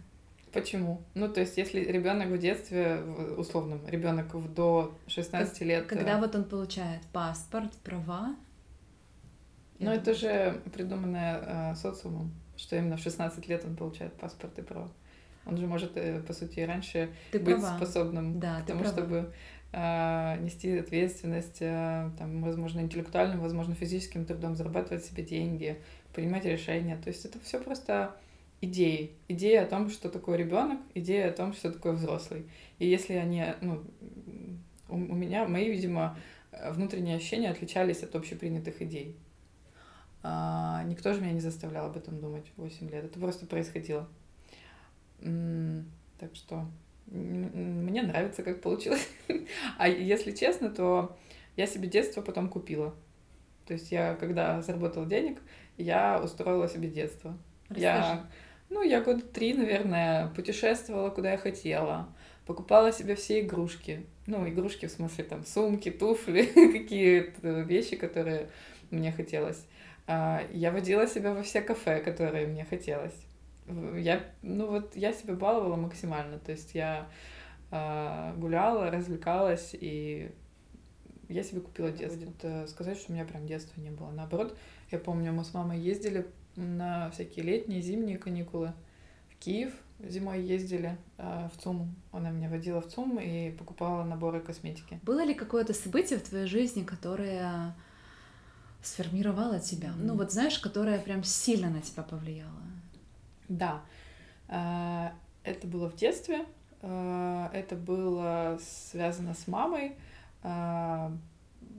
Почему? 0.54 1.02
Ну, 1.14 1.28
то 1.28 1.42
есть, 1.42 1.58
если 1.58 1.82
ребенок 1.82 2.30
в 2.30 2.38
детстве, 2.38 3.02
условном, 3.38 3.86
ребенок 3.88 4.28
до 4.54 4.98
16 5.08 5.60
как, 5.60 5.68
лет. 5.68 5.86
Когда 5.88 6.18
э, 6.18 6.22
вот 6.22 6.34
он 6.34 6.46
получает 6.46 7.02
паспорт, 7.12 7.74
права. 7.84 8.38
Ну, 9.80 9.92
это 9.92 10.14
же 10.14 10.62
придуманное 10.74 11.74
э, 11.74 11.76
социумом, 11.76 12.32
что 12.56 12.78
именно 12.78 12.96
в 12.96 13.02
16 13.02 13.46
лет 13.50 13.66
он 13.66 13.76
получает 13.76 14.14
паспорт 14.14 14.58
и 14.58 14.62
права. 14.62 14.90
Он 15.46 15.58
же 15.58 15.68
может, 15.68 15.98
э, 15.98 16.22
по 16.22 16.32
сути, 16.32 16.62
и 16.62 16.66
раньше 16.66 17.10
ты 17.32 17.40
быть 17.40 17.58
права. 17.58 17.76
способным 17.76 18.40
да, 18.40 18.62
к 18.62 18.68
тому, 18.68 18.80
права. 18.80 18.96
чтобы 18.96 19.34
нести 19.78 20.78
ответственность, 20.78 21.58
э, 21.60 22.10
там, 22.18 22.42
возможно, 22.42 22.80
интеллектуальным, 22.80 23.42
возможно, 23.42 23.76
физическим 23.76 24.26
трудом, 24.26 24.56
зарабатывать 24.56 25.04
себе 25.04 25.24
деньги, 25.24 25.82
принимать 26.14 26.46
решения. 26.46 26.96
То 26.96 27.10
есть 27.10 27.26
это 27.26 27.40
все 27.42 27.60
просто 27.60 28.16
идеи. 28.62 29.12
Идея 29.28 29.64
о 29.64 29.68
том, 29.68 29.90
что 29.90 30.10
такое 30.10 30.38
ребенок, 30.38 30.80
идея 30.94 31.30
о 31.30 31.34
том, 31.34 31.54
что 31.54 31.72
такое 31.72 31.94
взрослый. 31.94 32.46
И 32.80 32.88
если 32.88 33.14
они, 33.14 33.44
ну, 33.60 33.84
у, 34.88 34.96
у 34.96 35.16
меня, 35.16 35.46
мои, 35.46 35.70
видимо, 35.70 36.18
внутренние 36.72 37.18
ощущения 37.18 37.50
отличались 37.50 38.02
от 38.04 38.16
общепринятых 38.16 38.82
идей. 38.82 39.18
А, 40.24 40.84
никто 40.86 41.14
же 41.14 41.22
меня 41.22 41.34
не 41.34 41.42
заставлял 41.42 41.88
об 41.88 41.98
этом 41.98 42.20
думать 42.20 42.46
в 42.56 42.62
8 42.62 42.90
лет. 42.90 43.04
Это 43.04 43.20
просто 43.20 43.46
происходило. 43.46 44.08
Так 45.20 46.34
что 46.34 46.66
мне 47.08 48.02
нравится, 48.02 48.44
как 48.44 48.62
получилось. 48.62 49.08
А 49.78 49.88
если 49.88 50.32
честно, 50.32 50.70
то 50.70 51.18
я 51.56 51.68
себе 51.68 51.88
детство 51.88 52.22
потом 52.22 52.50
купила. 52.50 52.96
То 53.66 53.74
есть 53.74 53.92
я, 53.92 54.16
когда 54.16 54.62
заработала 54.62 55.06
денег, 55.06 55.40
я 55.78 56.22
устроила 56.24 56.68
себе 56.68 56.90
детство. 56.90 57.38
Расскажи. 57.70 57.82
Я, 57.82 58.30
ну, 58.70 58.82
я 58.82 59.02
года 59.02 59.22
три, 59.22 59.54
наверное, 59.54 60.28
путешествовала, 60.30 61.10
куда 61.10 61.32
я 61.32 61.38
хотела. 61.38 62.10
Покупала 62.46 62.92
себе 62.92 63.16
все 63.16 63.42
игрушки. 63.42 64.06
Ну, 64.28 64.48
игрушки 64.48 64.86
в 64.88 64.92
смысле 64.92 65.24
там 65.24 65.46
сумки, 65.46 65.90
туфли, 65.90 66.44
какие-то 66.72 67.62
вещи, 67.62 67.96
которые 67.96 68.50
мне 68.92 69.12
хотелось. 69.12 69.66
А, 70.08 70.44
я 70.52 70.72
водила 70.72 71.08
себя 71.08 71.34
во 71.34 71.42
все 71.42 71.62
кафе, 71.62 72.00
которые 72.02 72.48
мне 72.48 72.66
хотелось 72.66 73.16
я, 73.68 74.24
ну 74.42 74.68
вот, 74.68 74.96
я 74.96 75.14
себя 75.14 75.34
баловала 75.34 75.76
максимально, 75.76 76.40
то 76.40 76.52
есть 76.52 76.76
я 76.76 77.10
э, 77.72 78.34
гуляла, 78.38 78.92
развлекалась, 78.92 79.72
и 79.74 80.32
я 81.28 81.44
себе 81.44 81.62
купила 81.62 81.92
детство. 81.92 82.26
Будет 82.26 82.70
сказать, 82.70 82.98
что 82.98 83.12
у 83.12 83.16
меня 83.16 83.26
прям 83.26 83.48
детства 83.48 83.80
не 83.82 83.90
было. 83.90 84.12
Наоборот, 84.12 84.58
я 84.92 85.00
помню, 85.00 85.34
мы 85.34 85.44
с 85.44 85.54
мамой 85.54 85.80
ездили 85.80 86.28
на 86.56 87.10
всякие 87.12 87.46
летние, 87.46 87.82
зимние 87.82 88.18
каникулы 88.18 88.74
в 89.30 89.38
Киев, 89.38 89.74
зимой 90.00 90.42
ездили 90.42 90.98
э, 91.18 91.50
в 91.54 91.62
ЦУМ. 91.62 91.96
Она 92.12 92.30
меня 92.30 92.50
водила 92.50 92.82
в 92.82 92.88
ЦУМ 92.88 93.20
и 93.20 93.52
покупала 93.52 94.04
наборы 94.04 94.42
косметики. 94.42 95.00
Было 95.04 95.24
ли 95.24 95.34
какое-то 95.34 95.74
событие 95.74 96.20
в 96.20 96.24
твоей 96.24 96.48
жизни, 96.48 96.84
которое 96.84 97.76
сформировало 98.82 99.60
тебя? 99.60 99.90
Mm-hmm. 99.90 100.04
Ну 100.04 100.16
вот 100.16 100.32
знаешь, 100.32 100.60
которое 100.60 101.00
прям 101.00 101.24
сильно 101.24 101.70
на 101.70 101.82
тебя 101.82 102.04
повлияло? 102.04 102.65
Да, 103.50 103.84
э, 104.48 105.10
это 105.44 105.68
было 105.68 105.90
в 105.90 105.96
детстве, 105.96 106.46
э, 106.82 107.50
это 107.54 107.76
было 107.76 108.60
связано 108.62 109.34
с 109.34 109.48
мамой. 109.48 109.94
Э, 110.44 111.10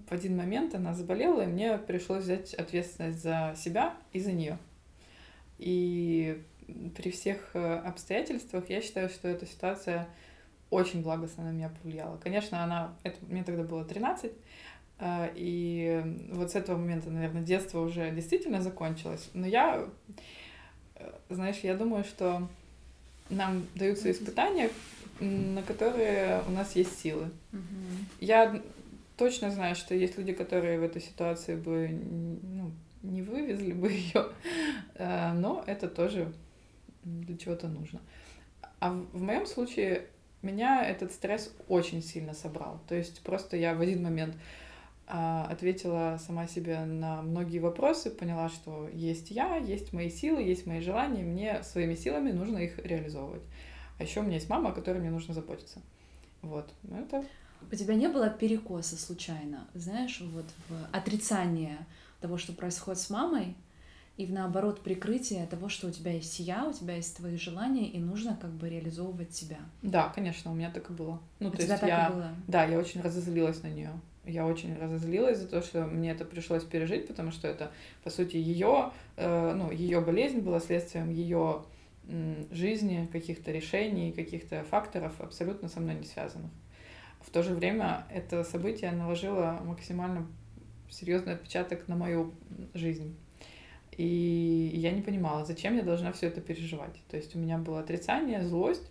в 0.09 0.13
один 0.13 0.37
момент 0.37 0.75
она 0.75 0.95
заболела, 0.95 1.43
и 1.43 1.47
мне 1.47 1.79
пришлось 1.79 2.25
взять 2.25 2.55
ответственность 2.55 3.21
за 3.23 3.55
себя 3.57 3.95
и 4.13 4.21
за 4.21 4.33
нее. 4.33 4.59
И 5.59 6.43
при 6.97 7.11
всех 7.11 7.55
обстоятельствах 7.55 8.71
я 8.71 8.81
считаю, 8.81 9.09
что 9.09 9.27
эта 9.27 9.47
ситуация 9.47 10.09
очень 10.71 11.03
благостно 11.03 11.45
на 11.45 11.51
меня 11.51 11.71
повлияла. 11.71 12.19
Конечно, 12.19 12.63
она, 12.63 12.95
это, 13.03 13.17
мне 13.27 13.43
тогда 13.43 13.65
было 13.65 13.85
13, 13.85 14.33
и 15.35 16.03
вот 16.31 16.53
с 16.53 16.55
этого 16.55 16.77
момента, 16.77 17.11
наверное, 17.11 17.43
детство 17.43 17.81
уже 17.81 18.11
действительно 18.13 18.61
закончилось. 18.61 19.31
Но 19.33 19.47
я 19.47 19.89
знаешь, 21.31 21.59
я 21.63 21.75
думаю, 21.77 22.05
что 22.05 22.49
нам 23.31 23.67
даются 23.75 24.11
испытания, 24.11 24.71
на 25.21 25.63
которые 25.63 26.43
у 26.47 26.51
нас 26.51 26.77
есть 26.77 26.99
силы. 27.01 27.31
Я 28.21 28.61
точно 29.17 29.51
знаю, 29.51 29.75
что 29.75 29.95
есть 29.95 30.19
люди, 30.19 30.33
которые 30.33 30.79
в 30.79 30.83
этой 30.83 31.01
ситуации 31.01 31.57
бы 31.57 31.89
ну, 31.89 32.71
не 33.03 33.23
вывезли 33.23 33.73
бы 33.73 33.91
ее, 33.91 34.27
э, 34.95 35.33
но 35.33 35.65
это 35.67 35.89
тоже 35.89 36.33
для 37.05 37.37
чего-то 37.37 37.69
нужно. 37.69 38.01
А 38.79 38.91
в 38.91 39.23
моем 39.23 39.47
случае 39.47 40.07
меня 40.43 40.85
этот 40.85 41.13
стресс 41.13 41.51
очень 41.69 42.03
сильно 42.03 42.35
собрал. 42.35 42.81
То 42.89 42.95
есть 42.95 43.23
просто 43.23 43.57
я 43.57 43.75
в 43.75 43.81
один 43.81 44.03
момент 44.03 44.35
ответила 45.07 46.19
сама 46.25 46.47
себе 46.47 46.85
на 46.85 47.23
многие 47.23 47.59
вопросы, 47.59 48.11
поняла, 48.11 48.49
что 48.49 48.89
есть 48.93 49.31
я, 49.31 49.57
есть 49.57 49.93
мои 49.93 50.11
силы, 50.11 50.43
есть 50.43 50.67
мои 50.67 50.81
желания, 50.81 51.23
мне 51.23 51.63
своими 51.63 51.95
силами 51.95 52.33
нужно 52.33 52.59
их 52.59 52.79
реализовывать. 52.79 53.43
А 53.99 54.03
еще 54.03 54.21
у 54.21 54.23
меня 54.25 54.35
есть 54.35 54.49
мама, 54.49 54.71
о 54.71 54.73
которой 54.73 54.99
мне 54.99 55.11
нужно 55.11 55.33
заботиться. 55.33 55.81
Вот, 56.43 56.69
ну, 56.83 57.01
это... 57.01 57.25
У 57.71 57.75
тебя 57.75 57.95
не 57.95 58.09
было 58.09 58.29
перекоса 58.29 58.97
случайно, 58.97 59.67
знаешь, 59.75 60.21
вот 60.21 60.45
в 60.69 60.97
отрицание 60.97 61.79
того, 62.21 62.37
что 62.37 62.53
происходит 62.53 63.01
с 63.01 63.11
мамой, 63.11 63.57
и 64.17 64.25
в 64.25 64.33
наоборот 64.33 64.83
прикрытие 64.83 65.47
того, 65.47 65.69
что 65.69 65.89
у 65.89 65.91
тебя 65.91 66.13
есть 66.13 66.39
я, 66.39 66.65
у 66.65 66.73
тебя 66.73 66.97
есть 66.97 67.17
твои 67.17 67.37
желания, 67.37 67.89
и 67.89 67.99
нужно 67.99 68.37
как 68.41 68.51
бы 68.51 68.69
реализовывать 68.69 69.35
себя. 69.35 69.59
Да, 69.83 70.09
конечно, 70.09 70.51
у 70.51 70.55
меня 70.55 70.71
так 70.71 70.91
и 70.91 70.93
было. 70.93 71.21
Ну, 71.39 71.49
у 71.49 71.51
то 71.51 71.59
тебя 71.59 71.75
есть 71.75 71.81
так 71.81 71.89
я, 71.89 72.07
и 72.07 72.13
было. 72.13 72.29
да, 72.49 72.65
я 72.65 72.79
очень 72.79 73.03
разозлилась 73.03 73.63
на 73.63 73.69
нее. 73.69 73.93
Я 74.27 74.47
очень 74.47 74.77
разозлилась 74.77 75.39
за 75.39 75.49
то, 75.49 75.63
что 75.63 75.87
мне 75.87 76.11
это 76.11 76.25
пришлось 76.25 76.65
пережить, 76.65 77.07
потому 77.07 77.31
что 77.31 77.47
это, 77.47 77.71
по 78.03 78.11
сути, 78.11 78.37
ее, 78.37 78.91
э, 79.17 79.53
ну, 79.55 79.71
ее 79.71 80.01
болезнь 80.01 80.41
была 80.41 80.61
следствием 80.61 81.11
ее 81.11 81.63
жизни, 82.51 83.09
каких-то 83.11 83.51
решений, 83.51 84.13
каких-то 84.13 84.63
факторов 84.65 85.21
абсолютно 85.21 85.69
со 85.69 85.81
мной 85.81 85.97
не 85.97 86.05
связанных. 86.05 86.51
В 87.21 87.31
то 87.31 87.43
же 87.43 87.55
время 87.55 88.07
это 88.11 88.45
событие 88.45 88.93
наложило 88.93 89.61
максимально 89.65 90.27
серьезный 90.89 91.35
отпечаток 91.35 91.89
на 91.89 91.97
мою 91.97 92.33
жизнь. 92.75 93.17
И 93.97 94.71
я 94.75 94.93
не 94.93 95.03
понимала, 95.03 95.45
зачем 95.45 95.77
я 95.77 95.83
должна 95.83 96.13
все 96.13 96.29
это 96.29 96.41
переживать. 96.41 96.95
То 97.11 97.17
есть 97.17 97.35
у 97.35 97.39
меня 97.39 97.59
было 97.59 97.81
отрицание, 97.81 98.47
злость, 98.47 98.89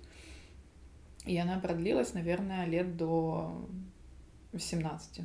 и 1.25 1.37
она 1.37 1.59
продлилась, 1.59 2.13
наверное, 2.13 2.65
лет 2.65 2.97
до 2.97 3.67
18. 4.55 5.21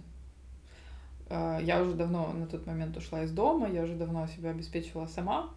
А, 1.30 1.58
я 1.60 1.80
уже 1.80 1.94
давно 1.94 2.32
на 2.32 2.46
тот 2.46 2.66
момент 2.66 2.96
ушла 2.96 3.22
из 3.22 3.32
дома, 3.32 3.68
я 3.68 3.82
уже 3.82 3.94
давно 3.94 4.26
себя 4.26 4.50
обеспечивала 4.50 5.06
сама. 5.06 5.50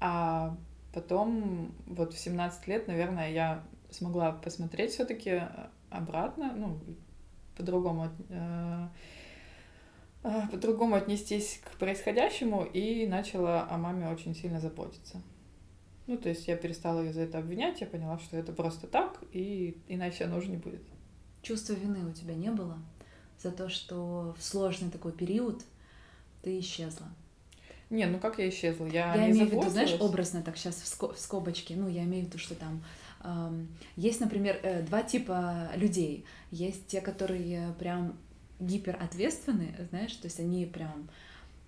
А 0.00 0.56
потом, 0.92 1.72
вот 1.86 2.14
в 2.14 2.18
17 2.18 2.66
лет, 2.68 2.88
наверное, 2.88 3.30
я 3.30 3.62
смогла 3.90 4.32
посмотреть 4.32 4.92
все-таки 4.92 5.42
обратно, 5.90 6.52
ну, 6.56 6.78
по-другому 7.56 8.10
э, 8.28 8.88
по-другому 10.50 10.96
отнестись 10.96 11.60
к 11.64 11.78
происходящему 11.78 12.64
и 12.64 13.06
начала 13.06 13.66
о 13.70 13.78
маме 13.78 14.08
очень 14.08 14.34
сильно 14.34 14.60
заботиться. 14.60 15.22
Ну, 16.06 16.16
то 16.18 16.28
есть 16.28 16.46
я 16.48 16.56
перестала 16.56 17.00
ее 17.00 17.12
за 17.12 17.22
это 17.22 17.38
обвинять, 17.38 17.80
я 17.80 17.86
поняла, 17.86 18.18
что 18.18 18.36
это 18.36 18.52
просто 18.52 18.86
так, 18.86 19.18
и 19.32 19.80
иначе 19.88 20.24
оно 20.24 20.38
уже 20.38 20.48
не 20.48 20.56
будет. 20.56 20.82
Чувства 21.46 21.74
вины 21.74 22.04
у 22.04 22.12
тебя 22.12 22.34
не 22.34 22.50
было 22.50 22.76
за 23.40 23.52
то, 23.52 23.68
что 23.68 24.34
в 24.36 24.42
сложный 24.42 24.90
такой 24.90 25.12
период 25.12 25.62
ты 26.42 26.58
исчезла? 26.58 27.06
Не, 27.88 28.06
ну 28.06 28.18
как 28.18 28.40
я 28.40 28.48
исчезла? 28.48 28.86
Я, 28.86 29.14
я 29.14 29.30
имею 29.30 29.46
в 29.48 29.52
виду, 29.52 29.70
знаешь, 29.70 29.94
образно 30.00 30.42
так 30.42 30.56
сейчас 30.56 30.74
в, 30.74 30.86
ско- 30.86 31.14
в 31.14 31.20
скобочке. 31.20 31.76
Ну, 31.76 31.86
я 31.86 32.02
имею 32.02 32.24
в 32.24 32.26
виду, 32.26 32.38
что 32.38 32.56
там 32.56 32.82
эм, 33.22 33.68
есть, 33.94 34.18
например, 34.18 34.58
э, 34.64 34.82
два 34.82 35.04
типа 35.04 35.70
людей. 35.76 36.24
Есть 36.50 36.88
те, 36.88 37.00
которые 37.00 37.74
прям 37.78 38.16
гиперответственны, 38.58 39.86
знаешь, 39.90 40.14
то 40.16 40.26
есть 40.26 40.40
они 40.40 40.66
прям 40.66 41.08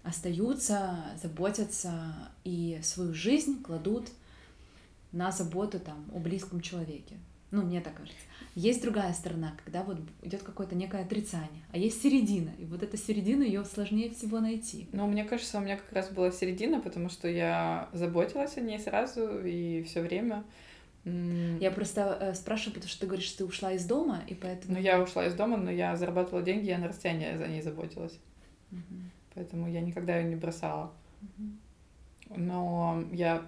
остаются, 0.03 1.05
заботятся 1.23 2.17
и 2.43 2.81
свою 2.83 3.15
жизнь 3.15 3.63
кладут 3.63 4.09
на 5.13 5.31
заботу 5.31 5.79
там 5.79 6.05
о 6.13 6.19
близком 6.19 6.63
человеке. 6.63 7.17
Ну, 7.51 7.63
мне 7.63 7.81
так 7.81 7.95
кажется. 7.95 8.19
Есть 8.55 8.83
другая 8.83 9.13
сторона, 9.13 9.55
когда 9.65 9.83
вот 9.83 9.99
идет 10.23 10.43
какое-то 10.43 10.75
некое 10.75 11.03
отрицание, 11.03 11.63
а 11.71 11.79
есть 11.79 12.03
середина, 12.03 12.51
и 12.59 12.65
вот 12.65 12.83
эта 12.83 12.97
середина 12.97 13.43
ее 13.43 13.65
сложнее 13.65 14.11
всего 14.11 14.41
найти. 14.41 14.89
Ну, 14.93 15.07
мне 15.07 15.25
кажется, 15.25 15.59
у 15.59 15.61
меня 15.61 15.77
как 15.77 15.93
раз 15.93 16.11
была 16.11 16.31
середина, 16.33 16.81
потому 16.81 17.09
что 17.09 17.29
я 17.29 17.89
заботилась 17.93 18.57
о 18.57 18.61
ней 18.61 18.79
сразу 18.79 19.45
и 19.45 19.83
все 19.85 20.03
время. 20.03 20.45
Я 21.05 21.71
просто 21.71 22.19
э, 22.21 22.35
спрашиваю, 22.35 22.75
потому 22.75 22.91
что 22.91 23.01
ты 23.01 23.07
говоришь, 23.07 23.29
что 23.29 23.39
ты 23.39 23.45
ушла 23.45 23.73
из 23.73 23.87
дома, 23.87 24.23
и 24.27 24.35
поэтому... 24.35 24.75
Ну, 24.75 24.81
я 24.81 25.01
ушла 25.01 25.27
из 25.27 25.35
дома, 25.35 25.57
но 25.57 25.71
я 25.71 25.97
зарабатывала 25.97 26.43
деньги, 26.43 26.67
я 26.67 26.79
на 26.79 26.89
расстоянии 26.89 27.37
за 27.37 27.47
ней 27.47 27.63
заботилась. 27.63 28.19
Угу. 28.73 29.01
Поэтому 29.35 29.71
я 29.71 29.81
никогда 29.81 30.19
ее 30.19 30.29
не 30.29 30.37
бросала. 30.37 30.93
Угу. 31.23 32.37
Но 32.37 33.05
я 33.13 33.47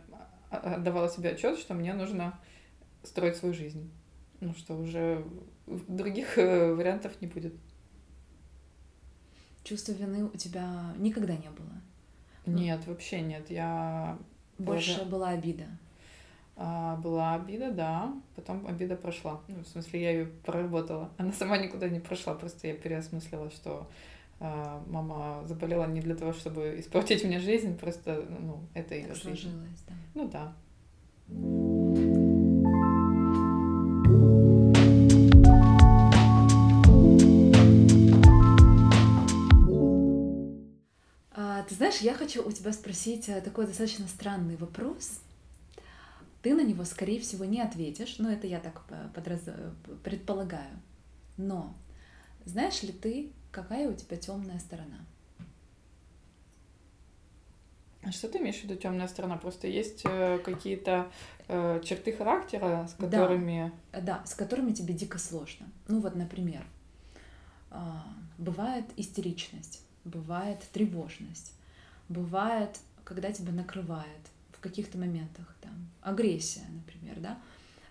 отдавала 0.50 1.08
себе 1.08 1.30
отчет, 1.30 1.58
что 1.58 1.74
мне 1.74 1.92
нужно 1.92 2.38
строить 3.02 3.36
свою 3.36 3.54
жизнь. 3.54 3.90
Ну, 4.40 4.54
что 4.54 4.76
уже 4.76 5.24
других 5.66 6.38
э, 6.38 6.72
вариантов 6.74 7.12
не 7.20 7.26
будет. 7.26 7.54
Чувство 9.64 9.92
вины 9.92 10.24
у 10.24 10.36
тебя 10.36 10.94
никогда 10.96 11.36
не 11.36 11.50
было? 11.50 11.80
Нет, 12.46 12.86
вообще 12.86 13.20
нет. 13.20 13.50
Я 13.50 14.18
больше 14.58 14.98
даже... 14.98 15.10
была 15.10 15.28
обида. 15.30 15.66
А, 16.56 16.96
была 16.96 17.34
обида, 17.34 17.70
да. 17.70 18.14
Потом 18.36 18.66
обида 18.66 18.96
прошла. 18.96 19.40
Ну, 19.48 19.62
в 19.62 19.66
смысле, 19.66 20.02
я 20.02 20.10
ее 20.12 20.26
проработала. 20.26 21.10
Она 21.18 21.32
сама 21.32 21.58
никуда 21.58 21.88
не 21.88 22.00
прошла, 22.00 22.34
просто 22.34 22.68
я 22.68 22.74
переосмыслила, 22.74 23.50
что 23.50 23.88
а, 24.40 24.82
мама 24.86 25.42
заболела 25.46 25.86
не 25.86 26.00
для 26.00 26.14
того, 26.14 26.32
чтобы 26.32 26.76
испортить 26.78 27.24
мне 27.24 27.38
жизнь, 27.38 27.78
просто, 27.78 28.26
ну, 28.40 28.60
это 28.74 28.94
ее 28.94 29.14
жизнь. 29.14 29.20
Сложилось, 29.22 29.84
да. 29.86 29.94
Ну 30.14 30.28
да. 30.28 30.56
Ты 41.70 41.76
знаешь, 41.76 41.98
я 41.98 42.14
хочу 42.14 42.46
у 42.46 42.52
тебя 42.52 42.72
спросить 42.72 43.28
э, 43.28 43.40
такой 43.40 43.66
достаточно 43.66 44.06
странный 44.08 44.56
вопрос 44.56 45.20
ты 46.42 46.54
на 46.54 46.62
него, 46.62 46.84
скорее 46.84 47.20
всего, 47.20 47.44
не 47.44 47.60
ответишь, 47.60 48.18
но 48.18 48.30
это 48.30 48.46
я 48.46 48.60
так 48.60 48.82
подраз... 49.14 49.42
предполагаю. 50.02 50.80
Но 51.36 51.74
знаешь 52.44 52.82
ли 52.82 52.92
ты, 52.92 53.32
какая 53.50 53.88
у 53.88 53.94
тебя 53.94 54.16
темная 54.16 54.58
сторона? 54.58 55.04
А 58.02 58.12
что 58.12 58.28
ты 58.28 58.38
имеешь 58.38 58.56
в 58.56 58.64
виду 58.64 58.76
темная 58.76 59.08
сторона? 59.08 59.36
Просто 59.36 59.66
есть 59.66 60.02
э, 60.04 60.38
какие-то 60.38 61.10
э, 61.48 61.82
черты 61.84 62.12
характера, 62.14 62.88
с 62.90 62.94
которыми... 62.94 63.72
Да, 63.92 64.00
да, 64.00 64.26
с 64.26 64.34
которыми 64.34 64.72
тебе 64.72 64.94
дико 64.94 65.18
сложно. 65.18 65.68
Ну 65.88 66.00
вот, 66.00 66.14
например, 66.14 66.64
э, 67.70 67.76
бывает 68.38 68.86
истеричность, 68.96 69.82
бывает 70.04 70.62
тревожность, 70.72 71.52
бывает, 72.10 72.78
когда 73.04 73.32
тебя 73.32 73.52
накрывает, 73.52 74.06
в 74.52 74.60
каких-то 74.60 74.98
моментах, 74.98 75.46
там, 75.62 75.72
агрессия, 76.02 76.66
например, 76.70 77.18
да, 77.20 77.38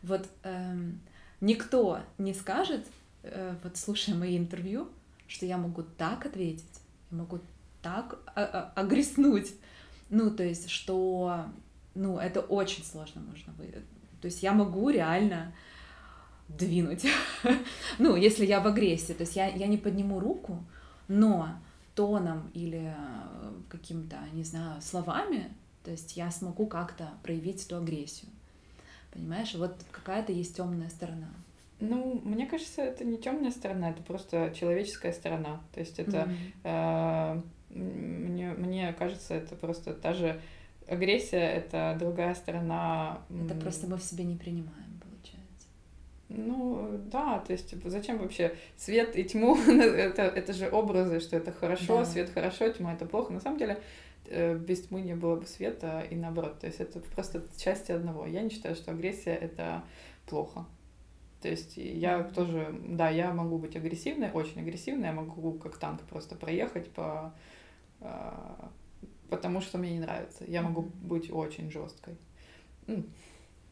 вот 0.03 0.29
эм, 0.43 0.99
никто 1.41 2.01
не 2.19 2.35
скажет, 2.35 2.85
э, 3.23 3.55
вот 3.63 3.75
слушая 3.75 4.15
мои 4.15 4.37
интервью, 4.37 4.87
что 5.27 5.47
я 5.47 5.57
могу 5.57 5.81
так 5.81 6.27
ответить, 6.27 6.81
я 7.09 7.17
могу 7.17 7.39
так 7.81 8.19
а 8.35 8.71
огреснуть, 8.75 9.53
ну, 10.09 10.29
то 10.29 10.43
есть, 10.43 10.69
что, 10.69 11.45
ну, 11.95 12.19
это 12.19 12.41
очень 12.41 12.83
сложно 12.83 13.21
можно 13.21 13.51
быть, 13.53 13.73
то 14.21 14.25
есть 14.25 14.43
я 14.43 14.51
могу 14.51 14.89
реально 14.89 15.53
двинуть, 16.49 17.07
ну, 17.99 18.15
если 18.15 18.45
я 18.45 18.59
в 18.59 18.67
агрессии, 18.67 19.13
то 19.13 19.21
есть 19.21 19.35
я, 19.35 19.47
я 19.47 19.67
не 19.67 19.77
подниму 19.77 20.19
руку, 20.19 20.63
но 21.07 21.49
тоном 21.99 22.49
или 22.53 22.93
э, 22.95 23.51
каким-то, 23.69 24.17
не 24.33 24.43
знаю, 24.43 24.81
словами 24.81 25.51
то 25.83 25.91
есть 25.91 26.17
я 26.17 26.29
смогу 26.29 26.67
как-то 26.67 27.09
проявить 27.23 27.65
эту 27.65 27.77
агрессию. 27.77 28.29
Понимаешь? 29.11 29.55
Вот 29.55 29.73
какая-то 29.91 30.31
есть 30.31 30.55
темная 30.55 30.89
сторона. 30.89 31.29
Ну, 31.79 32.21
мне 32.23 32.45
кажется, 32.45 32.81
это 32.81 33.05
не 33.05 33.17
темная 33.17 33.51
сторона, 33.51 33.89
это 33.89 34.03
просто 34.03 34.53
человеческая 34.53 35.13
сторона. 35.13 35.61
То 35.73 35.79
есть 35.79 35.97
это 35.97 36.29
mm-hmm. 36.63 37.41
э, 37.73 37.77
мне, 37.79 38.51
мне 38.51 38.93
кажется, 38.93 39.33
это 39.33 39.55
просто 39.55 39.93
та 39.93 40.13
же 40.13 40.39
агрессия, 40.87 41.37
это 41.39 41.95
другая 41.97 42.35
сторона. 42.35 43.21
Это 43.29 43.55
просто 43.55 43.87
мы 43.87 43.97
в 43.97 44.03
себе 44.03 44.25
не 44.25 44.35
принимаем. 44.35 44.88
Ну, 46.29 46.99
да, 47.11 47.39
то 47.39 47.53
есть 47.53 47.73
зачем 47.85 48.19
вообще 48.19 48.55
свет 48.77 49.17
и 49.17 49.23
тьму? 49.23 49.57
это, 49.67 50.21
это 50.21 50.53
же 50.53 50.69
образы, 50.69 51.19
что 51.19 51.35
это 51.37 51.51
хорошо, 51.51 51.99
да. 51.99 52.05
свет 52.05 52.29
хорошо, 52.29 52.69
тьма 52.69 52.93
это 52.93 53.05
плохо. 53.05 53.33
На 53.33 53.39
самом 53.39 53.57
деле 53.57 53.81
Э, 54.31 54.55
без 54.55 54.87
тьмы 54.87 55.01
не 55.01 55.15
было 55.15 55.35
бы 55.35 55.45
света 55.47 56.01
и 56.01 56.15
наоборот. 56.15 56.59
То 56.59 56.67
есть 56.67 56.79
это 56.79 56.99
просто 56.99 57.43
части 57.57 57.91
одного. 57.91 58.25
Я 58.27 58.41
не 58.41 58.49
считаю, 58.49 58.75
что 58.75 58.91
агрессия— 58.91 59.35
это 59.41 59.83
плохо. 60.27 60.65
То 61.41 61.47
есть 61.49 61.77
я 61.77 62.23
тоже, 62.23 62.75
да, 62.85 63.09
я 63.09 63.33
могу 63.33 63.57
быть 63.57 63.75
агрессивной, 63.75 64.29
очень 64.31 64.61
агрессивной, 64.61 65.07
я 65.07 65.13
могу 65.13 65.53
как 65.53 65.77
танк 65.77 66.01
просто 66.01 66.35
проехать 66.35 66.91
по, 66.91 67.33
а, 68.01 68.69
потому 69.29 69.61
что 69.61 69.77
мне 69.77 69.93
не 69.93 69.99
нравится. 69.99 70.43
Я 70.45 70.61
могу 70.61 70.81
быть 70.81 71.31
очень 71.31 71.71
жесткой. 71.71 72.17
Ну, 72.87 73.03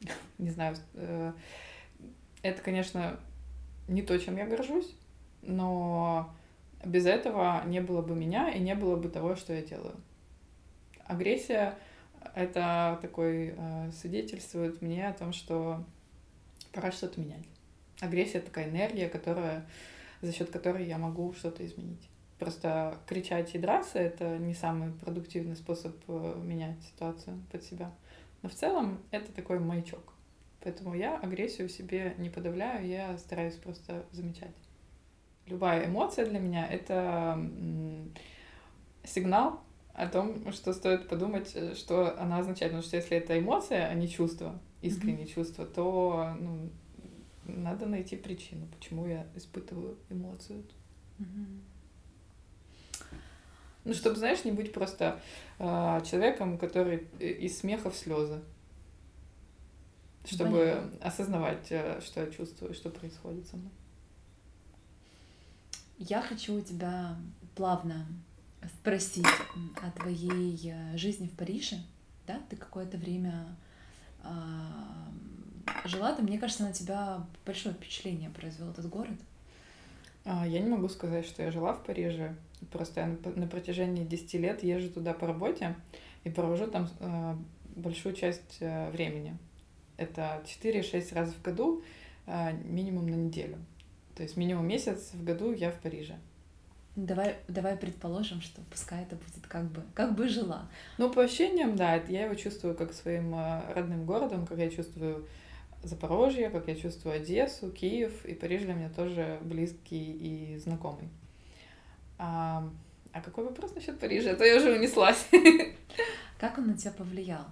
не 0.38 0.50
знаю, 0.50 0.78
э, 0.96 1.34
это, 2.42 2.62
конечно, 2.62 3.20
не 3.88 4.02
то, 4.02 4.18
чем 4.18 4.38
я 4.38 4.46
горжусь, 4.46 4.96
но 5.42 6.34
без 6.84 7.06
этого 7.06 7.64
не 7.66 7.82
было 7.82 8.02
бы 8.02 8.16
меня 8.16 8.50
и 8.50 8.60
не 8.60 8.76
было 8.76 8.96
бы 8.96 9.10
того, 9.10 9.36
что 9.36 9.54
я 9.54 9.62
делаю. 9.62 9.96
Агрессия— 11.06 11.78
это 12.36 13.00
такой 13.02 13.56
э, 13.58 13.92
свидетельствует 13.92 14.82
мне 14.82 15.08
о 15.08 15.14
том, 15.14 15.34
что 15.34 15.84
пора 16.74 16.92
что-то 16.92 17.20
менять. 17.20 17.46
Агрессия— 18.00 18.40
такая 18.42 18.70
энергия, 18.70 19.10
которая, 19.10 19.66
за 20.22 20.34
счет 20.34 20.50
которой 20.50 20.86
я 20.86 20.98
могу 20.98 21.34
что-то 21.34 21.66
изменить. 21.66 22.10
Просто 22.38 23.00
кричать 23.08 23.56
и 23.56 23.58
драться— 23.58 23.98
это 24.00 24.38
не 24.38 24.54
самый 24.54 24.92
продуктивный 24.92 25.56
способ 25.56 25.96
э, 26.08 26.36
менять 26.44 26.82
ситуацию 26.84 27.42
под 27.52 27.64
себя. 27.64 27.92
Но 28.44 28.50
в 28.50 28.54
целом 28.54 29.00
это 29.12 29.32
такой 29.32 29.60
маячок. 29.60 30.14
Поэтому 30.68 30.96
я 30.96 31.18
агрессию 31.18 31.70
себе 31.70 32.14
не 32.18 32.30
подавляю, 32.30 32.86
я 32.86 33.18
стараюсь 33.18 33.56
просто 33.56 34.06
замечать. 34.12 34.52
Любая 35.46 35.88
эмоция 35.88 36.26
для 36.26 36.40
меня— 36.40 36.68
это 36.70 37.40
сигнал 39.06 39.62
о 39.94 40.08
том, 40.08 40.52
что 40.52 40.74
стоит 40.74 41.08
подумать, 41.08 41.54
э, 41.56 41.74
что 41.74 42.20
она 42.20 42.40
означает. 42.40 42.74
Потому 42.74 42.86
что 42.86 42.98
если 42.98 43.16
это 43.16 43.40
эмоция, 43.40 43.88
а 43.88 43.94
не 43.94 44.10
чувство, 44.10 44.60
искреннее 44.82 45.26
mm-hmm. 45.26 45.34
чувство, 45.34 45.66
то 45.66 46.36
ну, 46.38 46.70
надо 47.46 47.86
найти 47.86 48.18
причину, 48.18 48.68
почему 48.78 49.08
я 49.08 49.26
испытываю 49.38 49.98
эмоцию. 50.10 50.66
Mm-hmm. 51.20 51.60
Ну, 53.86 53.94
чтобы, 53.94 54.18
знаешь, 54.18 54.44
не 54.44 54.52
быть 54.52 54.74
просто 54.74 55.22
э, 55.60 56.02
человеком, 56.06 56.58
который 56.58 57.08
из 57.20 57.58
смеха 57.58 57.90
в 57.90 57.96
слезы. 57.96 58.42
Чтобы 60.28 60.58
Понятно. 60.58 61.08
осознавать, 61.08 61.68
э, 61.70 62.02
что 62.02 62.22
я 62.22 62.32
чувствую, 62.32 62.74
что 62.74 62.90
происходит 62.90 63.48
со 63.48 63.56
мной. 63.56 63.72
Я 65.98 66.22
хочу 66.22 66.56
у 66.56 66.62
тебя 66.62 67.16
плавно 67.56 68.06
спросить 68.80 69.26
о 69.82 69.92
твоей 69.92 70.72
э, 70.72 70.98
жизни 70.98 71.28
в 71.28 71.32
Париже. 71.32 71.78
Да, 72.28 72.40
ты 72.50 72.58
какое-то 72.58 72.98
время 72.98 73.46
э, 74.24 74.28
жила, 75.86 76.14
ты, 76.14 76.22
мне 76.24 76.38
кажется, 76.40 76.64
на 76.64 76.74
тебя 76.74 77.26
большое 77.46 77.74
впечатление 77.74 78.30
произвел 78.30 78.70
этот 78.70 78.90
город. 78.90 79.18
А, 80.26 80.46
я 80.46 80.60
не 80.60 80.70
могу 80.70 80.90
сказать, 80.90 81.26
что 81.26 81.42
я 81.42 81.52
жила 81.52 81.74
в 81.74 81.84
Париже. 81.86 82.36
Просто 82.72 83.00
я 83.00 83.32
на 83.32 83.48
протяжении 83.48 84.04
10 84.04 84.34
лет 84.34 84.64
езжу 84.64 84.90
туда 84.90 85.14
по 85.14 85.26
работе 85.26 85.76
и 86.26 86.30
провожу 86.30 86.68
там 86.68 86.90
э, 87.00 87.36
большую 87.76 88.14
часть 88.14 88.60
времени. 88.60 89.38
Это 89.98 90.44
4-6 90.46 91.14
раз 91.14 91.30
в 91.30 91.42
году, 91.42 91.84
э, 92.26 92.54
минимум 92.64 93.08
на 93.08 93.16
неделю. 93.16 93.58
То 94.16 94.24
есть 94.24 94.38
минимум 94.38 94.68
месяц 94.68 95.12
в 95.14 95.24
году 95.24 95.52
я 95.52 95.72
в 95.72 95.80
Париже. 95.80 96.16
Давай, 96.96 97.36
давай 97.48 97.78
предположим, 97.78 98.42
что 98.42 98.62
пускай 98.72 99.04
это 99.04 99.16
будет 99.16 99.46
как 99.48 99.66
бы, 99.66 99.84
как 99.94 100.16
бы 100.16 100.28
жила. 100.28 100.68
Ну, 100.98 101.12
по 101.12 101.22
ощущениям, 101.24 101.76
да, 101.76 101.96
я 101.96 102.26
его 102.26 102.34
чувствую 102.34 102.76
как 102.76 102.94
своим 102.94 103.36
родным 103.76 104.06
городом, 104.06 104.48
как 104.48 104.58
я 104.58 104.70
чувствую 104.72 105.28
Запорожье, 105.84 106.50
как 106.50 106.68
я 106.68 106.76
чувствую 106.76 107.16
Одессу, 107.16 107.72
Киев, 107.72 108.26
и 108.26 108.34
Париж 108.34 108.64
для 108.64 108.74
меня 108.74 108.90
тоже 108.90 109.40
близкий 109.44 110.12
и 110.12 110.58
знакомый. 110.58 111.10
А, 112.18 112.68
а 113.14 113.22
какой 113.22 113.46
вопрос 113.46 113.76
насчет 113.76 114.00
Парижа? 114.00 114.32
А 114.32 114.36
то 114.36 114.44
я 114.44 114.58
уже 114.58 114.74
унеслась. 114.74 115.28
Как 116.40 116.58
он 116.58 116.68
на 116.68 116.78
тебя 116.78 116.92
повлиял? 116.92 117.46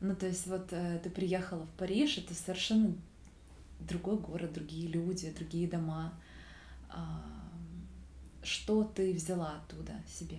Ну, 0.00 0.14
то 0.14 0.26
есть 0.26 0.46
вот 0.46 0.68
э, 0.72 1.00
ты 1.02 1.10
приехала 1.10 1.64
в 1.64 1.70
Париж, 1.70 2.18
это 2.18 2.34
совершенно 2.34 2.94
другой 3.80 4.18
город, 4.18 4.52
другие 4.52 4.88
люди, 4.88 5.30
другие 5.30 5.68
дома. 5.68 6.12
А, 6.90 7.24
что 8.42 8.84
ты 8.84 9.12
взяла 9.12 9.56
оттуда 9.56 9.92
себе? 10.06 10.38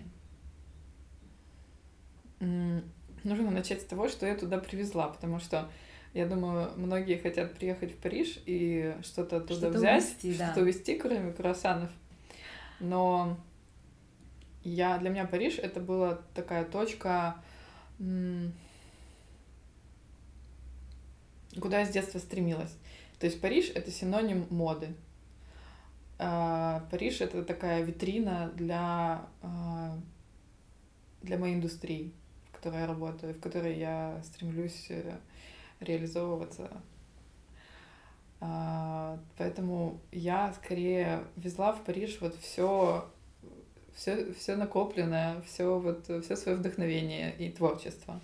Нужно 3.24 3.50
начать 3.50 3.82
с 3.82 3.84
того, 3.84 4.08
что 4.08 4.26
я 4.26 4.36
туда 4.36 4.58
привезла, 4.58 5.08
потому 5.08 5.40
что 5.40 5.68
я 6.14 6.26
думаю, 6.26 6.70
многие 6.76 7.18
хотят 7.18 7.54
приехать 7.54 7.92
в 7.92 7.96
Париж 7.98 8.40
и 8.46 8.96
что-то 9.02 9.38
оттуда 9.38 9.68
что 9.68 9.70
взять, 9.70 10.04
увезти, 10.04 10.34
что-то 10.34 10.54
да. 10.54 10.62
увезти, 10.62 10.94
кроме 10.96 11.32
круассанов. 11.32 11.90
Но 12.80 13.36
я, 14.62 14.98
для 14.98 15.10
меня 15.10 15.26
Париж 15.26 15.58
это 15.58 15.80
была 15.80 16.20
такая 16.34 16.64
точка, 16.64 17.36
куда 21.60 21.80
я 21.80 21.86
с 21.86 21.90
детства 21.90 22.18
стремилась. 22.18 22.74
То 23.18 23.26
есть 23.26 23.40
Париж 23.40 23.70
это 23.74 23.90
синоним 23.90 24.46
моды. 24.50 24.94
А, 26.18 26.86
Париж 26.90 27.20
это 27.20 27.44
такая 27.44 27.82
витрина 27.82 28.52
для, 28.54 29.26
а, 29.42 29.98
для 31.22 31.38
моей 31.38 31.54
индустрии, 31.54 32.12
в 32.48 32.56
которой 32.56 32.80
я 32.80 32.86
работаю, 32.86 33.34
в 33.34 33.40
которой 33.40 33.78
я 33.78 34.20
стремлюсь 34.24 34.86
э, 34.90 35.16
реализовываться. 35.80 36.70
А, 38.40 39.18
поэтому 39.36 40.00
я 40.12 40.52
скорее 40.54 41.24
везла 41.36 41.72
в 41.72 41.84
Париж 41.84 42.18
вот 42.20 42.36
все 42.36 43.08
все, 43.98 44.32
все 44.32 44.54
накопленное, 44.54 45.42
все 45.42 45.78
вот 45.78 46.04
все 46.04 46.36
свое 46.36 46.56
вдохновение 46.56 47.34
и 47.36 47.50
творчество. 47.50 48.20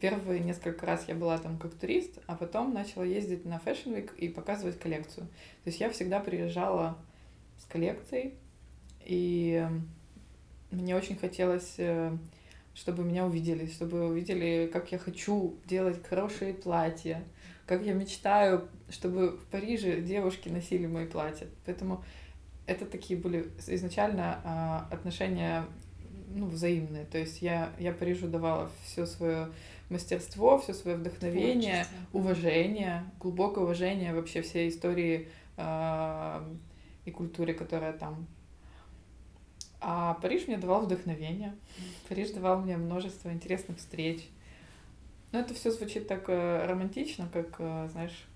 Первые 0.00 0.40
несколько 0.40 0.86
раз 0.86 1.06
я 1.08 1.14
была 1.14 1.38
там 1.38 1.58
как 1.58 1.74
турист, 1.74 2.18
а 2.26 2.34
потом 2.34 2.72
начала 2.72 3.04
ездить 3.04 3.44
на 3.44 3.60
Fashion 3.64 3.94
Week 3.94 4.14
и 4.16 4.28
показывать 4.28 4.78
коллекцию. 4.78 5.26
То 5.64 5.68
есть 5.68 5.80
я 5.80 5.90
всегда 5.90 6.20
приезжала 6.20 6.98
с 7.58 7.64
коллекцией, 7.64 8.34
и 9.04 9.66
мне 10.70 10.96
очень 10.96 11.16
хотелось 11.16 11.74
э, 11.78 12.16
чтобы 12.74 13.04
меня 13.04 13.26
увидели, 13.26 13.66
чтобы 13.66 14.08
увидели, 14.08 14.70
как 14.72 14.92
я 14.92 14.98
хочу 14.98 15.56
делать 15.66 16.04
хорошие 16.06 16.54
платья, 16.54 17.22
как 17.66 17.82
я 17.82 17.92
мечтаю, 17.92 18.68
чтобы 18.88 19.32
в 19.32 19.44
Париже 19.46 20.00
девушки 20.00 20.48
носили 20.48 20.86
мои 20.86 21.06
платья. 21.06 21.46
Поэтому 21.66 22.02
это 22.66 22.86
такие 22.86 23.18
были 23.18 23.48
изначально 23.66 24.40
а, 24.44 24.88
отношения 24.90 25.64
ну, 26.34 26.46
взаимные. 26.46 27.04
То 27.04 27.18
есть 27.18 27.42
я, 27.42 27.72
я 27.78 27.92
Парижу 27.92 28.28
давала 28.28 28.70
все 28.84 29.04
свое 29.04 29.50
мастерство, 29.92 30.58
все 30.58 30.74
свое 30.74 30.96
вдохновение, 30.96 31.86
уважение, 32.12 33.04
глубокое 33.20 33.64
уважение 33.64 34.14
вообще 34.14 34.42
всей 34.42 34.68
истории 34.68 35.28
э, 35.56 36.54
и 37.04 37.10
культуре, 37.10 37.54
которая 37.54 37.92
там 37.92 38.26
а 39.84 40.14
Париж 40.14 40.46
мне 40.46 40.58
давал 40.58 40.82
вдохновение. 40.82 41.56
Париж 42.08 42.30
давал 42.30 42.60
мне 42.60 42.76
множество 42.76 43.32
интересных 43.32 43.78
встреч. 43.78 44.28
Но 45.32 45.40
это 45.40 45.54
все 45.54 45.72
звучит 45.72 46.06
так 46.06 46.28
э, 46.28 46.66
романтично, 46.66 47.28
как, 47.32 47.56
э, 47.58 47.88
знаешь, 47.90 48.28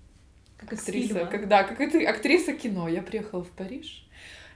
как 0.57 0.73
актриса. 0.73 1.25
Как, 1.25 1.47
да, 1.47 1.63
как 1.63 1.79
это 1.79 1.99
актриса 2.09 2.53
кино. 2.53 2.89
Я 2.89 3.01
приехала 3.01 3.43
в 3.43 3.51
Париж, 3.51 4.06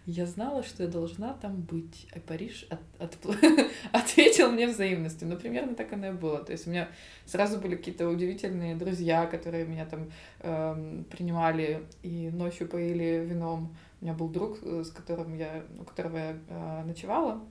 я 0.06 0.26
знала, 0.26 0.64
что 0.64 0.84
я 0.84 0.90
должна 0.90 1.34
там 1.34 1.62
быть, 1.62 2.08
а 2.16 2.20
Париж 2.20 2.66
от, 2.70 2.80
от, 3.00 3.18
ответил 3.92 4.52
мне 4.52 4.68
взаимностью. 4.68 5.28
Ну, 5.28 5.38
примерно 5.38 5.76
так 5.76 5.94
оно 5.94 6.08
и 6.08 6.12
было. 6.12 6.44
То 6.44 6.54
есть 6.54 6.68
у 6.68 6.72
меня 6.72 6.90
сразу 7.26 7.60
были 7.60 7.76
какие-то 7.76 8.10
удивительные 8.10 8.76
друзья, 8.76 9.28
которые 9.28 9.66
меня 9.66 9.86
там 9.86 10.12
эм, 10.40 11.04
принимали 11.06 11.86
и 12.02 12.30
ночью 12.32 12.68
поили 12.68 13.26
вином. 13.28 13.76
У 14.02 14.06
меня 14.06 14.16
был 14.16 14.28
друг, 14.30 14.58
э, 14.64 14.84
с 14.84 14.90
которым 14.90 15.36
я, 15.36 15.64
у 15.80 15.84
которого 15.84 16.18
я 16.18 16.38
э, 16.48 16.84
ночевала, 16.86 17.42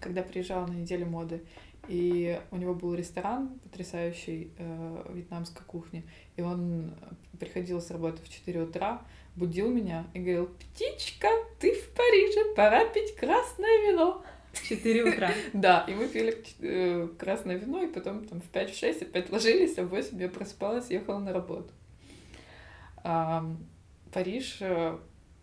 когда 0.00 0.22
приезжала 0.22 0.66
на 0.66 0.72
неделю 0.72 1.06
моды. 1.06 1.42
И 1.86 2.40
у 2.50 2.56
него 2.56 2.74
был 2.74 2.94
ресторан 2.94 3.58
потрясающий 3.62 4.50
э, 4.56 5.12
вьетнамской 5.12 5.64
кухни. 5.66 6.04
И 6.36 6.40
он 6.40 6.94
приходил 7.38 7.82
с 7.82 7.90
работы 7.90 8.22
в 8.22 8.28
4 8.30 8.62
утра, 8.62 9.02
будил 9.36 9.68
меня 9.68 10.06
и 10.14 10.20
говорил, 10.20 10.46
птичка, 10.46 11.28
ты 11.58 11.74
в 11.74 11.90
Париже, 11.90 12.54
пора 12.54 12.86
пить 12.86 13.14
красное 13.16 13.90
вино. 13.90 14.24
В 14.52 14.62
4 14.68 15.04
утра. 15.04 15.30
Да, 15.52 15.84
и 15.88 15.94
мы 15.94 16.06
пили 16.06 16.44
э, 16.60 17.08
красное 17.18 17.56
вино, 17.56 17.82
и 17.82 17.92
потом 17.92 18.24
там 18.24 18.40
в 18.40 18.50
5-6 18.52 19.02
опять 19.02 19.30
ложились, 19.30 19.76
а 19.78 19.82
в 19.82 19.88
8 19.88 20.20
я 20.20 20.28
просыпалась, 20.28 20.90
ехала 20.90 21.18
на 21.18 21.32
работу. 21.32 21.70
Париж, 24.12 24.58
э, 24.60 24.96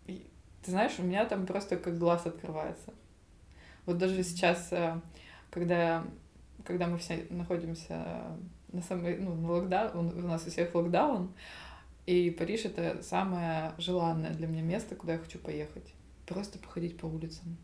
ты 0.06 0.70
знаешь, 0.70 0.98
у 0.98 1.02
меня 1.02 1.26
там 1.26 1.46
просто 1.46 1.76
как 1.76 1.98
глаз 1.98 2.26
открывается. 2.26 2.94
Вот 3.84 3.98
даже 3.98 4.22
сейчас, 4.22 4.68
э, 4.72 5.00
когда, 5.50 6.04
когда 6.64 6.86
мы 6.86 6.98
все 6.98 7.26
находимся 7.30 8.38
на 8.72 8.80
самой, 8.80 9.18
ну, 9.18 9.34
на 9.34 9.52
локдаун, 9.52 10.08
у 10.08 10.26
нас 10.26 10.46
у 10.46 10.50
всех 10.50 10.74
локдаун, 10.74 11.34
и 12.06 12.30
Париж 12.30 12.64
это 12.64 13.02
самое 13.02 13.72
желанное 13.78 14.34
для 14.34 14.46
меня 14.46 14.62
место, 14.62 14.94
куда 14.96 15.14
я 15.14 15.18
хочу 15.18 15.38
поехать. 15.38 15.94
Просто 16.26 16.58
походить 16.58 16.98
по 16.98 17.06
улицам. 17.06 17.56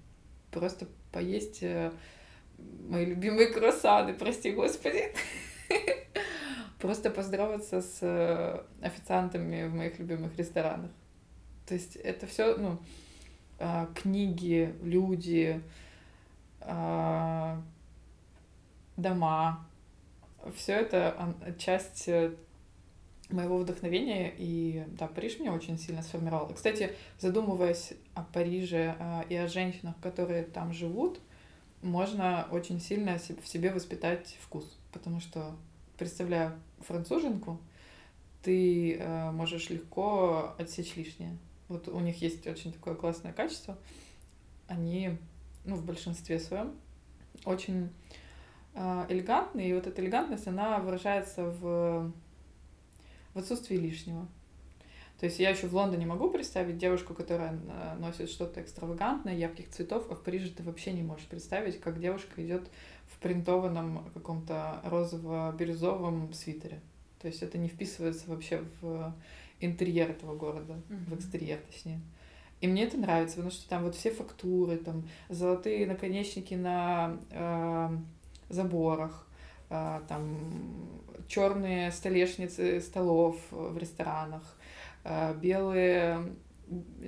Просто 0.50 0.86
поесть 1.12 1.62
э, 1.62 1.92
мои 2.88 3.04
любимые 3.04 3.48
круассаны, 3.48 4.14
прости 4.14 4.52
господи. 4.52 5.12
Просто 6.78 7.10
поздороваться 7.10 7.82
с 7.82 7.98
э, 8.02 8.62
официантами 8.80 9.66
в 9.66 9.74
моих 9.74 9.98
любимых 9.98 10.36
ресторанах. 10.36 10.90
То 11.66 11.74
есть 11.74 11.96
это 11.96 12.26
все, 12.26 12.56
ну, 12.56 12.78
а, 13.58 13.88
книги, 13.94 14.74
люди, 14.82 15.60
а, 16.60 17.60
дома, 18.96 19.66
все 20.54 20.74
это 20.74 21.34
часть 21.58 22.08
э, 22.08 22.34
моего 23.30 23.58
вдохновения, 23.58 24.32
и 24.36 24.84
да, 24.98 25.06
Париж 25.06 25.38
меня 25.38 25.52
очень 25.52 25.78
сильно 25.78 26.02
сформировал. 26.02 26.52
Кстати, 26.54 26.92
задумываясь 27.18 27.92
о 28.14 28.22
Париже 28.22 28.96
э, 28.98 29.22
и 29.28 29.34
о 29.36 29.48
женщинах, 29.48 29.94
которые 30.00 30.44
там 30.44 30.72
живут, 30.72 31.20
можно 31.82 32.48
очень 32.50 32.80
сильно 32.80 33.18
в 33.18 33.46
себе 33.46 33.70
воспитать 33.70 34.36
вкус, 34.40 34.78
потому 34.92 35.20
что, 35.20 35.54
представляя 35.98 36.58
француженку, 36.80 37.60
ты 38.42 38.94
э, 38.94 39.30
можешь 39.30 39.68
легко 39.68 40.54
отсечь 40.58 40.96
лишнее. 40.96 41.36
Вот 41.68 41.88
у 41.88 42.00
них 42.00 42.22
есть 42.22 42.46
очень 42.46 42.72
такое 42.72 42.94
классное 42.94 43.32
качество. 43.32 43.76
Они, 44.68 45.18
ну, 45.64 45.76
в 45.76 45.84
большинстве 45.84 46.38
своем, 46.38 46.74
очень 47.44 47.90
элегантные, 48.74 49.70
и 49.70 49.74
вот 49.74 49.86
эта 49.86 50.00
элегантность, 50.00 50.46
она 50.46 50.78
выражается 50.78 51.44
в 51.44 52.12
в 53.38 53.40
отсутствии 53.40 53.76
лишнего. 53.76 54.26
То 55.18 55.26
есть 55.26 55.40
я 55.40 55.50
еще 55.50 55.66
в 55.66 55.74
Лондоне 55.74 56.06
могу 56.06 56.30
представить 56.30 56.78
девушку, 56.78 57.12
которая 57.12 57.52
э, 57.52 57.96
носит 57.98 58.30
что-то 58.30 58.62
экстравагантное, 58.62 59.34
ярких 59.34 59.68
цветов, 59.70 60.06
а 60.10 60.14
в 60.14 60.22
Париже 60.22 60.50
ты 60.50 60.62
вообще 60.62 60.92
не 60.92 61.02
можешь 61.02 61.26
представить, 61.26 61.80
как 61.80 62.00
девушка 62.00 62.44
идет 62.44 62.68
в 63.08 63.18
принтованном 63.18 64.10
каком-то 64.14 64.80
розово-бирюзовом 64.84 66.32
свитере. 66.32 66.80
То 67.20 67.26
есть 67.26 67.42
это 67.42 67.58
не 67.58 67.68
вписывается 67.68 68.30
вообще 68.30 68.62
в 68.80 69.12
интерьер 69.58 70.10
этого 70.10 70.36
города, 70.36 70.74
mm-hmm. 70.74 71.10
в 71.10 71.14
экстерьер 71.16 71.58
точнее. 71.68 72.00
И 72.60 72.68
мне 72.68 72.84
это 72.84 72.96
нравится, 72.96 73.36
потому 73.36 73.50
что 73.50 73.68
там 73.68 73.82
вот 73.84 73.96
все 73.96 74.12
фактуры, 74.12 74.76
там 74.76 75.08
золотые 75.28 75.86
наконечники 75.86 76.54
на 76.54 77.18
э, 77.30 77.98
заборах, 78.48 79.27
там 79.68 80.98
черные 81.28 81.92
столешницы 81.92 82.80
столов 82.80 83.36
в 83.50 83.76
ресторанах, 83.76 84.42
э, 85.04 85.34
белые 85.34 86.34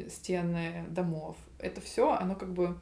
стены 0.08 0.84
домов. 0.88 1.36
Это 1.58 1.80
все, 1.80 2.12
оно 2.12 2.34
как 2.34 2.52
бы, 2.52 2.78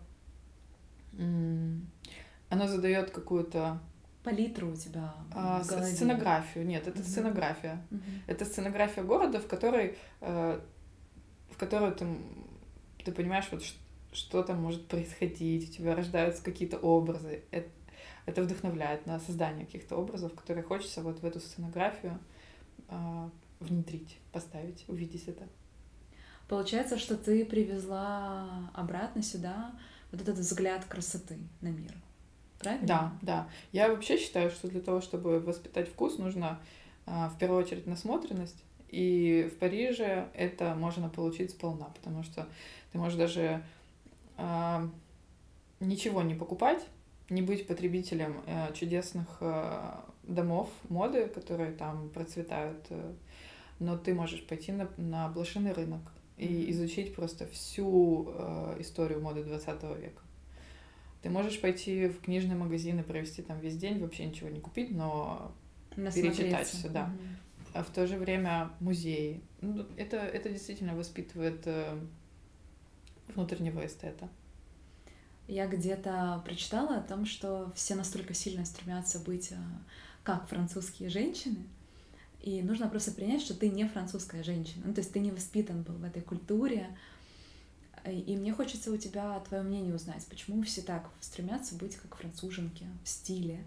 оно 1.13 2.67
задает 2.67 3.11
какую-то 3.11 3.81
палитру 4.23 4.73
у 4.73 4.77
тебя 4.77 5.15
а, 5.33 5.63
сценографию. 5.65 6.67
Нет, 6.67 6.87
это 6.87 7.01
угу. 7.01 7.09
сценография. 7.09 7.83
Угу. 7.91 8.01
Это 8.27 8.45
сценография 8.45 9.03
города, 9.03 9.41
в 9.41 9.47
которой, 9.47 9.97
э, 10.21 10.61
в 11.51 11.57
которой 11.57 11.93
ты, 11.93 12.07
ты 13.05 13.13
понимаешь, 13.13 13.49
вот 13.51 13.63
что 14.13 14.43
там 14.43 14.63
может 14.63 14.87
происходить, 14.87 15.71
у 15.71 15.73
тебя 15.73 15.95
рождаются 15.95 16.43
какие-то 16.43 16.79
образы. 16.79 17.43
Это, 17.51 17.69
это 18.29 18.43
вдохновляет 18.43 19.07
на 19.07 19.19
создание 19.21 19.65
каких-то 19.65 19.97
образов, 19.97 20.35
которые 20.35 20.63
хочется 20.63 21.01
вот 21.01 21.21
в 21.21 21.25
эту 21.25 21.41
сценографию 21.41 22.19
э, 22.89 23.29
внедрить, 23.59 24.19
поставить, 24.33 24.85
увидеть 24.87 25.29
это. 25.29 25.49
Получается, 26.47 26.99
что 26.99 27.17
ты 27.17 27.47
привезла 27.47 28.71
обратно 28.75 29.23
сюда 29.23 29.73
вот 30.13 30.21
этот 30.21 30.37
взгляд 30.37 30.85
красоты 30.85 31.39
на 31.63 31.69
мир. 31.69 31.95
Правильно? 32.59 32.87
Да, 32.87 33.13
да. 33.23 33.49
Я 33.73 33.89
вообще 33.89 34.19
считаю, 34.19 34.51
что 34.51 34.69
для 34.69 34.83
того, 34.83 35.01
чтобы 35.01 35.41
воспитать 35.41 35.89
вкус, 35.89 36.19
нужно 36.19 36.61
э, 37.07 37.29
в 37.35 37.39
первую 37.39 37.65
очередь 37.65 37.87
насмотренность. 37.87 38.63
И 38.91 39.51
в 39.51 39.59
Париже 39.59 40.29
это 40.35 40.75
можно 40.75 41.09
получить 41.09 41.53
сполна, 41.53 41.87
потому 41.87 42.23
что 42.23 42.47
ты 42.93 42.99
можешь 42.99 43.17
даже 43.17 43.65
э, 44.37 44.89
ничего 45.81 46.21
не 46.21 46.35
покупать, 46.35 46.87
не 47.31 47.43
быть 47.43 47.67
потребителем 47.67 48.43
э, 48.47 48.73
чудесных 48.75 49.27
э, 49.41 49.93
домов 50.23 50.71
моды, 50.89 51.27
которые 51.27 51.73
там 51.73 52.09
процветают, 52.11 52.87
э, 52.91 53.15
но 53.79 53.99
ты 53.99 54.15
можешь 54.15 54.47
пойти 54.47 54.73
на, 54.73 54.89
на 54.97 55.29
блошиный 55.29 55.73
рынок 55.73 56.01
и 56.37 56.71
изучить 56.71 57.15
просто 57.15 57.47
всю 57.49 58.33
историю 58.79 59.21
моды 59.21 59.43
20 59.43 59.83
века. 59.99 60.23
Ты 61.21 61.31
можешь 61.31 61.61
пойти 61.61 62.07
в 62.07 62.21
книжный 62.21 62.55
магазин 62.55 63.01
и 63.01 63.03
провести 63.03 63.43
там 63.43 63.59
весь 63.59 63.77
день, 63.77 63.99
вообще 63.99 64.25
ничего 64.25 64.49
не 64.49 64.61
купить, 64.61 64.93
но 64.93 65.53
перечитать 65.97 66.69
все, 66.69 66.89
да. 66.89 67.05
Угу. 67.05 67.73
А 67.75 67.83
в 67.83 67.91
то 67.91 68.07
же 68.07 68.17
время 68.17 68.71
музеи. 68.79 69.43
Ну, 69.61 69.85
это, 69.97 70.17
это 70.19 70.49
действительно 70.49 70.95
воспитывает 70.95 71.67
внутреннего 73.35 73.85
эстета. 73.85 74.29
Я 75.49 75.67
где-то 75.67 76.43
прочитала 76.45 76.99
о 76.99 77.03
том, 77.03 77.25
что 77.25 77.73
все 77.75 77.95
настолько 77.95 78.35
сильно 78.35 78.65
стремятся 78.65 79.19
быть 79.19 79.51
э, 79.51 79.57
как 80.23 80.47
французские 80.47 81.09
женщины, 81.09 81.65
и 82.43 82.63
нужно 82.63 82.89
просто 82.89 83.13
принять, 83.13 83.41
что 83.41 83.55
ты 83.55 83.69
не 83.69 83.87
французская 83.89 84.43
женщина. 84.43 84.85
Ну, 84.87 84.95
то 84.95 85.01
есть 85.01 85.13
ты 85.13 85.21
не 85.21 85.31
воспитан 85.31 85.83
был 85.83 85.95
в 85.95 86.05
этой 86.05 86.23
культуре. 86.23 86.87
И 88.07 88.37
мне 88.37 88.53
хочется 88.53 88.93
у 88.93 88.97
тебя 88.97 89.41
твое 89.41 89.63
мнение 89.63 89.95
узнать, 89.95 90.25
почему 90.31 90.63
все 90.63 90.83
так 90.83 91.11
стремятся 91.21 91.75
быть 91.75 91.97
как 91.97 92.15
француженки 92.15 92.87
в 93.03 93.09
стиле, 93.09 93.65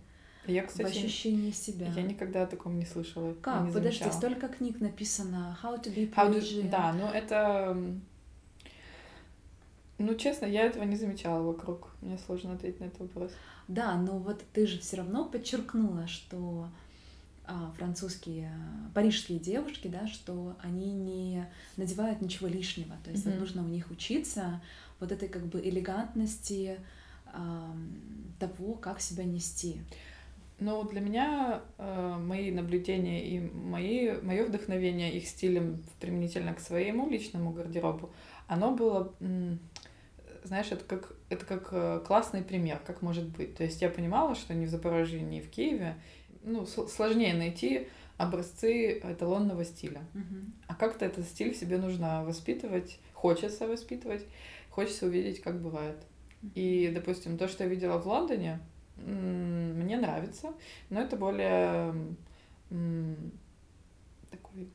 я, 0.47 0.63
кстати, 0.63 0.87
в 0.87 0.89
ощущении 0.89 1.51
себя. 1.51 1.87
Я 1.95 2.01
никогда 2.01 2.43
о 2.43 2.47
таком 2.47 2.79
не 2.79 2.85
слышала. 2.85 3.33
Как? 3.35 3.67
Не 3.67 3.71
Подожди, 3.71 4.09
столько 4.11 4.47
книг 4.47 4.79
написано. 4.79 5.57
How 5.61 5.81
to 5.83 5.93
be 5.93 6.11
Parisian. 6.11 6.69
Да, 6.69 6.93
но 6.93 7.11
это 7.11 7.77
ну, 10.01 10.15
честно, 10.15 10.45
я 10.45 10.63
этого 10.63 10.83
не 10.83 10.95
замечала 10.95 11.41
вокруг. 11.41 11.89
Мне 12.01 12.17
сложно 12.17 12.53
ответить 12.53 12.79
на 12.79 12.85
этот 12.85 13.01
вопрос. 13.01 13.31
Да, 13.67 13.95
но 13.95 14.17
вот 14.17 14.43
ты 14.53 14.67
же 14.67 14.79
все 14.79 14.97
равно 14.97 15.25
подчеркнула, 15.25 16.07
что 16.07 16.67
а, 17.45 17.71
французские, 17.77 18.51
парижские 18.93 19.39
девушки, 19.39 19.87
да, 19.87 20.07
что 20.07 20.55
они 20.61 20.93
не 20.93 21.47
надевают 21.77 22.21
ничего 22.21 22.47
лишнего. 22.47 22.95
То 23.03 23.11
есть 23.11 23.25
mm-hmm. 23.25 23.31
вот 23.31 23.39
нужно 23.39 23.63
у 23.63 23.67
них 23.67 23.91
учиться 23.91 24.61
вот 24.99 25.11
этой 25.11 25.27
как 25.27 25.45
бы 25.45 25.59
элегантности 25.59 26.77
а, 27.25 27.75
того, 28.39 28.73
как 28.73 29.01
себя 29.01 29.23
нести. 29.23 29.81
Ну, 30.61 30.83
для 30.83 31.01
меня 31.01 31.61
э, 31.79 32.17
мои 32.19 32.51
наблюдения 32.51 33.27
и 33.27 33.39
мои, 33.39 34.11
мое 34.21 34.45
вдохновение 34.45 35.11
их 35.11 35.27
стилем 35.27 35.81
применительно 35.99 36.53
к 36.53 36.59
своему 36.59 37.09
личному 37.09 37.51
гардеробу, 37.51 38.11
оно 38.47 38.75
было 38.75 39.11
знаешь, 40.43 40.71
это 40.71 40.83
как, 40.83 41.13
это 41.29 41.45
как 41.45 41.69
э, 41.71 42.01
классный 42.05 42.41
пример, 42.41 42.79
как 42.85 43.01
может 43.01 43.27
быть. 43.29 43.55
То 43.55 43.63
есть 43.63 43.81
я 43.81 43.89
понимала, 43.89 44.35
что 44.35 44.53
ни 44.53 44.65
в 44.65 44.69
Запорожье, 44.69 45.21
ни 45.21 45.39
в 45.39 45.49
Киеве 45.49 45.95
ну, 46.43 46.65
сложнее 46.65 47.33
найти 47.33 47.87
образцы 48.17 48.99
эталонного 48.99 49.65
стиля. 49.65 50.01
Uh-huh. 50.13 50.45
А 50.67 50.75
как-то 50.75 51.05
этот 51.05 51.25
стиль 51.25 51.53
в 51.53 51.57
себе 51.57 51.77
нужно 51.77 52.23
воспитывать, 52.23 52.99
хочется 53.13 53.67
воспитывать, 53.67 54.25
хочется 54.69 55.07
увидеть, 55.07 55.41
как 55.41 55.61
бывает. 55.61 55.97
И, 56.55 56.91
допустим, 56.93 57.37
то, 57.37 57.47
что 57.47 57.63
я 57.63 57.69
видела 57.69 57.97
в 57.97 58.07
Лондоне, 58.07 58.59
мне 58.97 59.97
нравится, 59.97 60.53
но 60.89 61.01
это 61.01 61.15
более 61.15 61.93
такой 64.29 64.69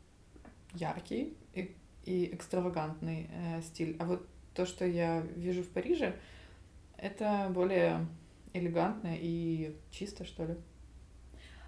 яркий 0.74 1.36
и, 1.54 1.74
и 2.04 2.34
экстравагантный 2.34 3.30
э, 3.30 3.62
стиль. 3.62 3.96
А 3.98 4.04
вот 4.04 4.26
то, 4.56 4.66
что 4.66 4.86
я 4.86 5.20
вижу 5.36 5.62
в 5.62 5.68
Париже, 5.68 6.16
это 6.96 7.48
более 7.50 8.06
элегантно 8.54 9.14
и 9.14 9.76
чисто, 9.90 10.24
что 10.24 10.46
ли. 10.46 10.56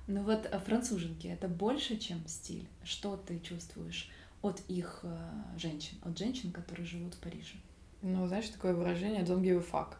Ну 0.06 0.22
вот 0.22 0.48
а 0.50 0.58
француженки 0.58 1.26
это 1.26 1.48
больше, 1.48 1.98
чем 1.98 2.26
стиль. 2.26 2.66
Что 2.82 3.16
ты 3.16 3.38
чувствуешь 3.40 4.10
от 4.40 4.62
их 4.68 5.00
э, 5.02 5.18
женщин, 5.58 5.98
от 6.02 6.16
женщин, 6.18 6.50
которые 6.50 6.86
живут 6.86 7.14
в 7.14 7.20
Париже? 7.20 7.56
Ну, 8.00 8.26
знаешь, 8.26 8.48
такое 8.48 8.72
выражение 8.72 9.22
don't 9.22 9.42
give 9.42 9.58
a 9.58 9.60
fuck. 9.60 9.96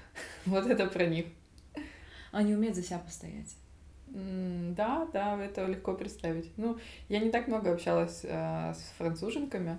вот 0.46 0.66
это 0.66 0.86
про 0.86 1.06
них. 1.06 1.26
Они 2.30 2.54
умеют 2.54 2.76
за 2.76 2.82
себя 2.82 2.98
постоять. 2.98 3.56
Да, 4.06 5.08
да, 5.12 5.42
это 5.42 5.66
легко 5.66 5.94
представить. 5.94 6.50
Ну, 6.56 6.78
я 7.08 7.18
не 7.18 7.30
так 7.30 7.48
много 7.48 7.72
общалась 7.72 8.20
э, 8.22 8.74
с 8.74 8.94
француженками, 8.96 9.78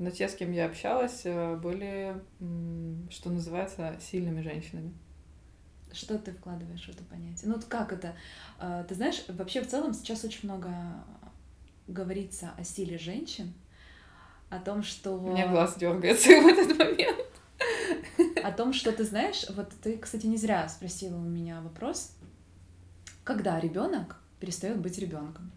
но 0.00 0.10
те, 0.10 0.30
с 0.30 0.34
кем 0.34 0.50
я 0.50 0.64
общалась, 0.64 1.20
э, 1.24 1.56
были, 1.56 2.16
что 3.10 3.28
называется, 3.28 3.98
сильными 4.00 4.40
женщинами. 4.40 4.94
Что 5.92 6.18
ты 6.18 6.32
вкладываешь 6.32 6.86
в 6.86 6.88
это 6.88 7.04
понятие? 7.04 7.50
Ну, 7.50 7.60
как 7.68 7.92
это? 7.92 8.16
А, 8.58 8.82
ты 8.84 8.94
знаешь, 8.94 9.22
вообще 9.28 9.60
в 9.60 9.68
целом 9.68 9.92
сейчас 9.92 10.24
очень 10.24 10.48
много 10.48 10.70
говорится 11.86 12.52
о 12.56 12.64
силе 12.64 12.96
женщин, 12.96 13.52
о 14.48 14.58
том, 14.58 14.82
что... 14.82 15.18
У 15.18 15.32
меня 15.32 15.48
глаз 15.48 15.76
дергается 15.76 16.28
в 16.40 16.46
этот 16.46 16.78
момент. 16.78 17.18
о 18.42 18.52
том, 18.52 18.72
что 18.72 18.92
ты 18.92 19.04
знаешь, 19.04 19.44
вот 19.50 19.70
ты, 19.82 19.98
кстати, 19.98 20.24
не 20.24 20.38
зря 20.38 20.66
спросила 20.70 21.18
у 21.18 21.28
меня 21.28 21.60
вопрос, 21.60 22.16
когда 23.22 23.60
ребенок 23.60 24.16
перестает 24.38 24.80
быть 24.80 24.96
ребенком. 24.96 25.52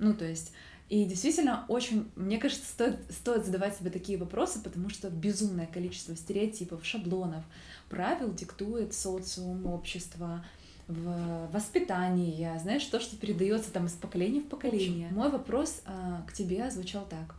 Ну, 0.00 0.12
то 0.14 0.24
есть, 0.24 0.52
и 0.88 1.04
действительно, 1.04 1.64
очень, 1.68 2.10
мне 2.16 2.38
кажется, 2.38 2.66
стоит, 2.66 2.98
стоит 3.10 3.44
задавать 3.44 3.76
себе 3.76 3.90
такие 3.90 4.18
вопросы, 4.18 4.62
потому 4.62 4.88
что 4.88 5.10
безумное 5.10 5.66
количество 5.66 6.16
стереотипов, 6.16 6.84
шаблонов, 6.84 7.44
правил 7.90 8.32
диктует 8.32 8.94
социум, 8.94 9.66
общество, 9.66 10.44
в 10.88 11.50
воспитании, 11.52 12.50
знаешь, 12.58 12.84
то, 12.84 12.98
что 12.98 13.16
передается 13.16 13.70
там 13.70 13.86
из 13.86 13.92
поколения 13.92 14.40
в 14.40 14.48
поколение. 14.48 15.10
Мой 15.10 15.30
вопрос 15.30 15.82
а, 15.84 16.22
к 16.26 16.32
тебе 16.32 16.70
звучал 16.70 17.06
так. 17.06 17.34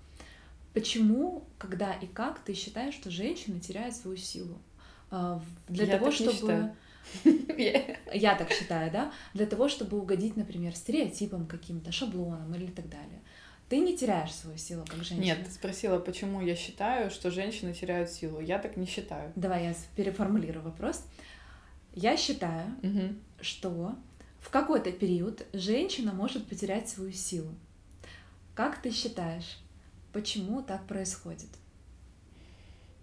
Почему, 0.73 1.43
когда 1.57 1.93
и 1.93 2.05
как 2.05 2.39
ты 2.39 2.53
считаешь, 2.53 2.93
что 2.93 3.09
женщина 3.09 3.59
теряет 3.59 3.95
свою 3.95 4.17
силу? 4.17 4.59
А, 5.09 5.41
для 5.67 5.85
Я 5.85 5.97
того, 5.97 6.11
чтобы... 6.11 6.71
Я 8.13 8.35
так 8.35 8.51
считаю, 8.51 8.91
да? 8.91 9.11
Для 9.33 9.47
того, 9.47 9.67
чтобы 9.67 9.97
угодить, 9.97 10.37
например, 10.37 10.75
стереотипам 10.75 11.47
каким-то, 11.47 11.91
шаблонам 11.91 12.53
или 12.53 12.67
так 12.67 12.87
далее. 12.87 13.21
Ты 13.69 13.79
не 13.79 13.95
теряешь 13.95 14.33
свою 14.33 14.57
силу 14.57 14.83
как 14.83 14.97
женщина. 15.03 15.21
Нет, 15.21 15.45
ты 15.45 15.51
спросила, 15.51 15.99
почему 15.99 16.41
я 16.41 16.55
считаю, 16.55 17.11
что 17.11 17.29
женщины 17.29 17.71
теряют 17.73 18.09
силу. 18.09 18.39
Я 18.39 18.57
так 18.57 18.77
не 18.77 18.87
считаю. 18.87 19.31
Давай 19.35 19.65
я 19.65 19.75
переформулирую 19.95 20.63
вопрос. 20.63 21.05
Я 21.93 22.17
считаю, 22.17 22.75
угу. 22.81 23.15
что 23.41 23.95
в 24.39 24.49
какой-то 24.49 24.91
период 24.91 25.45
женщина 25.53 26.13
может 26.13 26.47
потерять 26.47 26.89
свою 26.89 27.11
силу. 27.11 27.53
Как 28.55 28.81
ты 28.81 28.89
считаешь, 28.91 29.59
почему 30.13 30.63
так 30.63 30.87
происходит? 30.87 31.49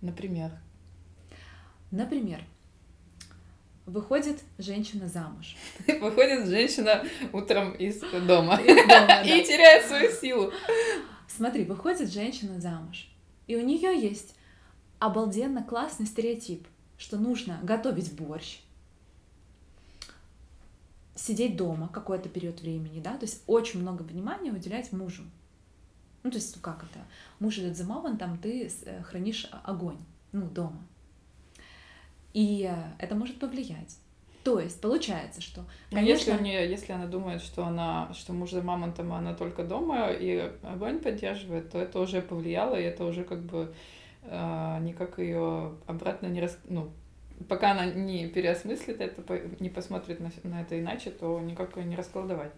Например? 0.00 0.50
Например, 1.92 2.42
выходит 3.86 4.42
женщина 4.58 5.08
замуж. 5.08 5.56
Выходит 6.00 6.46
женщина 6.48 7.04
утром 7.32 7.72
из 7.72 8.00
дома, 8.00 8.60
из 8.60 8.88
дома 8.88 9.22
и 9.24 9.44
теряет 9.44 9.86
свою 9.86 10.10
силу. 10.12 10.52
Смотри, 11.28 11.64
выходит 11.64 12.10
женщина 12.10 12.60
замуж, 12.60 13.08
и 13.46 13.56
у 13.56 13.64
нее 13.64 13.98
есть 13.98 14.34
обалденно 14.98 15.62
классный 15.62 16.06
стереотип, 16.06 16.66
что 16.98 17.16
нужно 17.16 17.60
готовить 17.62 18.12
борщ, 18.12 18.60
сидеть 21.14 21.56
дома 21.56 21.88
какой-то 21.88 22.28
период 22.28 22.60
времени, 22.60 23.00
да, 23.00 23.16
то 23.16 23.24
есть 23.24 23.42
очень 23.46 23.80
много 23.80 24.02
внимания 24.02 24.52
уделять 24.52 24.92
мужу. 24.92 25.22
Ну, 26.22 26.30
то 26.30 26.38
есть, 26.38 26.56
ну 26.56 26.62
как 26.62 26.82
это? 26.82 27.04
Муж 27.38 27.58
идет 27.58 27.76
за 27.76 27.84
мамонтом, 27.84 28.38
ты 28.38 28.68
э, 28.84 29.02
хранишь 29.02 29.48
огонь, 29.62 29.98
ну, 30.32 30.48
дома. 30.48 30.84
И 32.36 32.70
э, 32.70 32.74
это 32.98 33.14
может 33.14 33.38
повлиять. 33.38 33.96
То 34.44 34.60
есть 34.60 34.78
получается, 34.82 35.40
что 35.40 35.64
конечно... 35.90 36.02
Ну, 36.02 36.06
если, 36.06 36.32
у 36.32 36.40
нее, 36.40 36.70
если 36.70 36.92
она 36.92 37.06
думает, 37.06 37.40
что 37.40 37.64
она, 37.64 38.12
что 38.12 38.34
муж 38.34 38.50
за 38.50 38.62
мамонтом, 38.62 39.14
она 39.14 39.32
только 39.32 39.64
дома 39.64 40.10
и 40.10 40.52
огонь 40.62 40.98
поддерживает, 40.98 41.70
то 41.70 41.78
это 41.78 41.98
уже 41.98 42.20
повлияло, 42.20 42.78
и 42.78 42.82
это 42.82 43.06
уже 43.06 43.24
как 43.24 43.40
бы 43.40 43.74
э, 44.24 44.78
никак 44.82 45.18
ее 45.18 45.72
обратно 45.86 46.26
не 46.26 46.42
рас... 46.42 46.58
ну, 46.68 46.90
пока 47.48 47.70
она 47.70 47.86
не 47.86 48.28
переосмыслит 48.28 49.00
это, 49.00 49.40
не 49.58 49.70
посмотрит 49.70 50.20
на, 50.20 50.30
на 50.42 50.60
это 50.60 50.78
иначе, 50.78 51.12
то 51.12 51.40
никак 51.40 51.74
ее 51.78 51.84
не 51.84 51.96
раскладывать. 51.96 52.52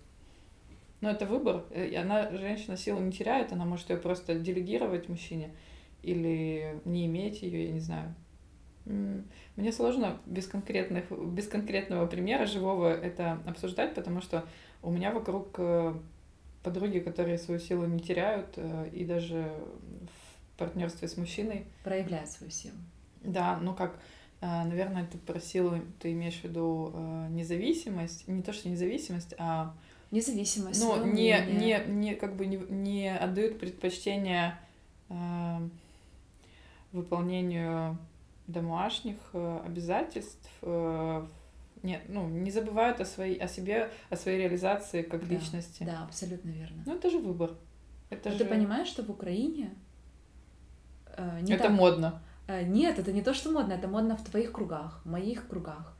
Но 1.00 1.08
это 1.08 1.24
выбор. 1.24 1.66
Э, 1.70 1.86
и 1.86 1.94
она, 1.94 2.32
женщина, 2.32 2.76
силу 2.76 2.98
не 2.98 3.12
теряет, 3.12 3.52
она 3.52 3.64
может 3.64 3.90
ее 3.90 3.96
просто 3.96 4.34
делегировать 4.34 5.08
мужчине 5.08 5.50
или 6.02 6.80
не 6.84 7.06
иметь 7.06 7.42
ее, 7.42 7.66
я 7.66 7.72
не 7.72 7.80
знаю. 7.80 8.16
Мне 9.56 9.72
сложно 9.72 10.18
без, 10.26 10.46
конкретных, 10.46 11.10
без 11.10 11.48
конкретного 11.48 12.06
примера 12.06 12.46
живого 12.46 12.92
это 12.92 13.40
обсуждать, 13.46 13.94
потому 13.94 14.20
что 14.20 14.44
у 14.82 14.90
меня 14.90 15.12
вокруг 15.12 15.56
э, 15.58 15.94
подруги, 16.62 17.00
которые 17.00 17.38
свою 17.38 17.60
силу 17.60 17.84
не 17.86 18.00
теряют, 18.00 18.54
э, 18.56 18.88
и 18.92 19.04
даже 19.04 19.52
в 20.06 20.58
партнерстве 20.58 21.08
с 21.08 21.16
мужчиной. 21.16 21.66
Проявляют 21.84 22.30
свою 22.30 22.50
силу. 22.50 22.76
Да, 23.22 23.58
ну 23.60 23.74
как, 23.74 23.98
а, 24.40 24.64
наверное, 24.64 25.06
ты 25.06 25.18
про 25.18 25.40
силу, 25.40 25.80
ты 25.98 26.12
имеешь 26.12 26.40
в 26.40 26.44
виду 26.44 26.92
э, 26.94 27.26
независимость, 27.30 28.28
не 28.28 28.42
то 28.42 28.52
что 28.52 28.68
независимость, 28.68 29.34
а 29.38 29.74
независимость. 30.10 30.80
Ну, 30.80 31.04
не, 31.04 31.36
не, 31.50 31.82
не, 31.88 32.14
как 32.14 32.36
бы 32.36 32.46
не, 32.46 32.56
не 32.56 33.14
отдают 33.14 33.58
предпочтение 33.58 34.58
э, 35.08 35.14
выполнению 36.92 37.98
домашних 38.48 39.16
э, 39.34 39.60
обязательств, 39.64 40.50
э, 40.62 41.26
нет, 41.82 42.02
ну, 42.08 42.26
не 42.28 42.50
забывают 42.50 43.00
о, 43.00 43.04
своей, 43.04 43.38
о 43.38 43.46
себе, 43.46 43.92
о 44.10 44.16
своей 44.16 44.38
реализации 44.38 45.02
как 45.02 45.28
да, 45.28 45.34
личности. 45.34 45.84
Да, 45.84 46.02
абсолютно 46.02 46.48
верно. 46.50 46.82
Ну, 46.84 46.96
это 46.96 47.10
же 47.10 47.18
выбор. 47.18 47.54
Это 48.10 48.32
же... 48.32 48.38
Ты 48.38 48.44
понимаешь, 48.46 48.88
что 48.88 49.04
в 49.04 49.10
Украине 49.10 49.70
э, 51.16 51.40
не 51.42 51.52
это 51.52 51.64
так... 51.64 51.72
модно. 51.72 52.22
Э, 52.48 52.64
нет, 52.64 52.98
это 52.98 53.12
не 53.12 53.22
то, 53.22 53.34
что 53.34 53.52
модно, 53.52 53.74
это 53.74 53.86
модно 53.86 54.16
в 54.16 54.24
твоих 54.24 54.50
кругах, 54.50 55.02
в 55.04 55.08
моих 55.08 55.46
кругах. 55.46 55.94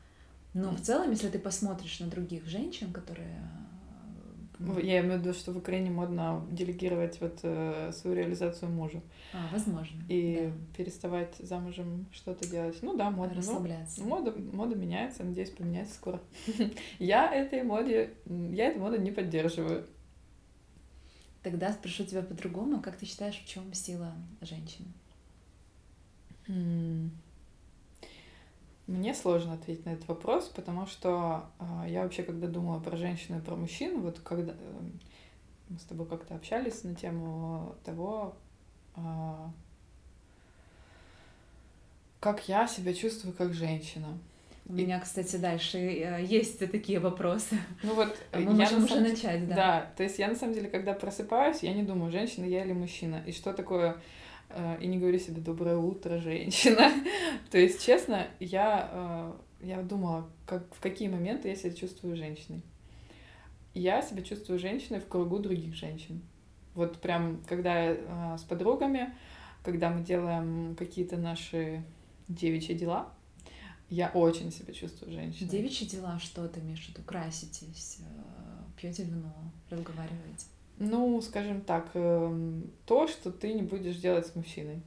Но 0.55 0.71
в 0.71 0.81
целом, 0.81 1.11
если 1.11 1.29
ты 1.29 1.39
посмотришь 1.39 2.01
на 2.01 2.07
других 2.07 2.47
женщин, 2.47 2.93
которые 2.93 3.39
я 4.61 5.01
имею 5.01 5.19
в 5.19 5.23
виду, 5.23 5.33
что 5.33 5.53
в 5.53 5.57
Украине 5.57 5.91
модно 5.91 6.47
делегировать 6.51 7.21
вот 7.21 7.39
э, 7.43 7.93
свою 7.93 8.17
реализацию 8.17 8.71
мужу. 8.71 9.03
А, 9.33 9.49
возможно. 9.53 10.03
И 10.09 10.51
да. 10.53 10.77
переставать 10.77 11.37
замужем 11.39 12.07
что-то 12.13 12.49
делать. 12.49 12.77
Ну 12.83 12.97
да, 12.97 13.11
модно. 13.11 13.37
Расслабляться. 13.37 14.01
Ну, 14.01 14.09
мода, 14.09 14.35
мода 14.53 14.75
меняется, 14.75 15.23
надеюсь, 15.23 15.51
поменяется 15.51 15.95
скоро. 15.95 16.21
я 16.99 17.33
этой 17.33 17.63
моде, 17.63 18.15
я 18.27 18.69
этой 18.69 18.79
моды 18.79 18.99
не 18.99 19.13
поддерживаю. 19.13 19.87
Тогда 21.43 21.73
спрошу 21.73 22.05
тебя 22.05 22.23
по-другому. 22.23 22.81
Как 22.81 22.97
ты 22.97 23.07
считаешь, 23.07 23.39
в 23.39 23.47
чем 23.47 23.73
сила 23.73 24.13
женщины? 24.41 24.89
Мне 28.89 29.15
сложно 29.15 29.53
ответить 29.53 29.85
на 29.85 29.91
этот 29.91 30.09
вопрос, 30.09 30.49
потому 30.49 30.87
что 30.87 31.45
э, 31.61 31.91
я 31.91 32.03
вообще, 32.03 32.23
когда 32.23 32.47
думала 32.47 32.81
про 32.81 32.97
женщину 32.97 33.39
и 33.39 33.43
про 33.43 33.55
мужчину, 33.55 34.01
вот 34.01 34.19
когда 34.21 34.53
э, 34.53 34.81
мы 35.69 35.79
с 35.79 35.83
тобой 35.83 36.07
как-то 36.07 36.35
общались 36.35 36.85
на 36.85 36.95
тему 36.95 37.77
того, 37.85 38.35
э, 38.97 39.01
как 42.19 42.49
я 42.49 42.67
себя 42.67 42.95
чувствую 42.95 43.35
как 43.35 43.53
женщина. 43.53 44.19
У 44.65 44.73
и... 44.73 44.83
меня, 44.83 44.99
кстати, 45.01 45.37
дальше 45.37 45.77
э, 45.77 46.25
есть 46.25 46.59
такие 46.59 46.99
вопросы. 46.99 47.59
Ну 47.83 47.93
вот, 47.93 48.17
мы 48.33 48.41
я 48.41 48.51
можем 48.51 48.85
уже 48.85 48.95
самом... 48.95 49.11
начать, 49.11 49.47
да. 49.49 49.55
Да, 49.55 49.93
то 49.99 50.03
есть 50.03 50.19
я 50.19 50.29
на 50.29 50.35
самом 50.35 50.55
деле, 50.55 50.71
когда 50.71 50.95
просыпаюсь, 50.95 51.63
я 51.63 51.75
не 51.75 51.83
думаю, 51.83 52.11
женщина 52.11 52.47
я 52.47 52.65
или 52.65 52.73
мужчина, 52.73 53.23
и 53.27 53.33
что 53.33 53.53
такое 53.53 53.99
и 54.81 54.87
не 54.87 54.99
говорю 54.99 55.19
себе 55.19 55.41
«доброе 55.41 55.77
утро, 55.77 56.19
женщина». 56.19 56.91
То 57.51 57.59
есть, 57.59 57.85
честно, 57.85 58.27
я, 58.41 58.89
э, 59.61 59.67
я 59.67 59.83
думала, 59.83 60.29
как, 60.47 60.75
в 60.75 60.81
какие 60.81 61.09
моменты 61.09 61.49
я 61.49 61.57
себя 61.57 61.73
чувствую 61.73 62.17
женщиной. 62.17 62.63
Я 63.75 64.03
себя 64.03 64.23
чувствую 64.23 64.59
женщиной 64.59 65.01
в 65.01 65.09
кругу 65.09 65.39
других 65.39 65.75
женщин. 65.75 66.23
Вот 66.75 66.99
прям, 67.01 67.43
когда 67.47 67.79
я 67.79 67.97
э, 67.99 68.39
с 68.39 68.43
подругами, 68.43 69.15
когда 69.63 69.91
мы 69.91 70.03
делаем 70.03 70.77
какие-то 70.77 71.17
наши 71.17 71.85
девичьи 72.29 72.75
дела, 72.75 73.13
я 73.91 74.11
очень 74.11 74.53
себя 74.53 74.73
чувствую 74.73 75.13
женщиной. 75.13 75.49
Девичьи 75.49 75.87
дела, 75.87 76.19
что 76.19 76.47
ты 76.49 76.61
имеешь 76.61 76.87
в 76.87 78.81
пьете 78.81 79.05
вино, 79.05 79.33
разговариваете? 79.71 80.47
Ну, 80.79 81.21
скажем 81.21 81.61
так, 81.63 81.91
эм, 81.95 82.71
то, 82.87 83.09
что 83.09 83.33
ты 83.33 83.53
не 83.53 83.63
будешь 83.63 83.97
делать 83.97 84.27
с 84.27 84.35
мужчиной. 84.37 84.81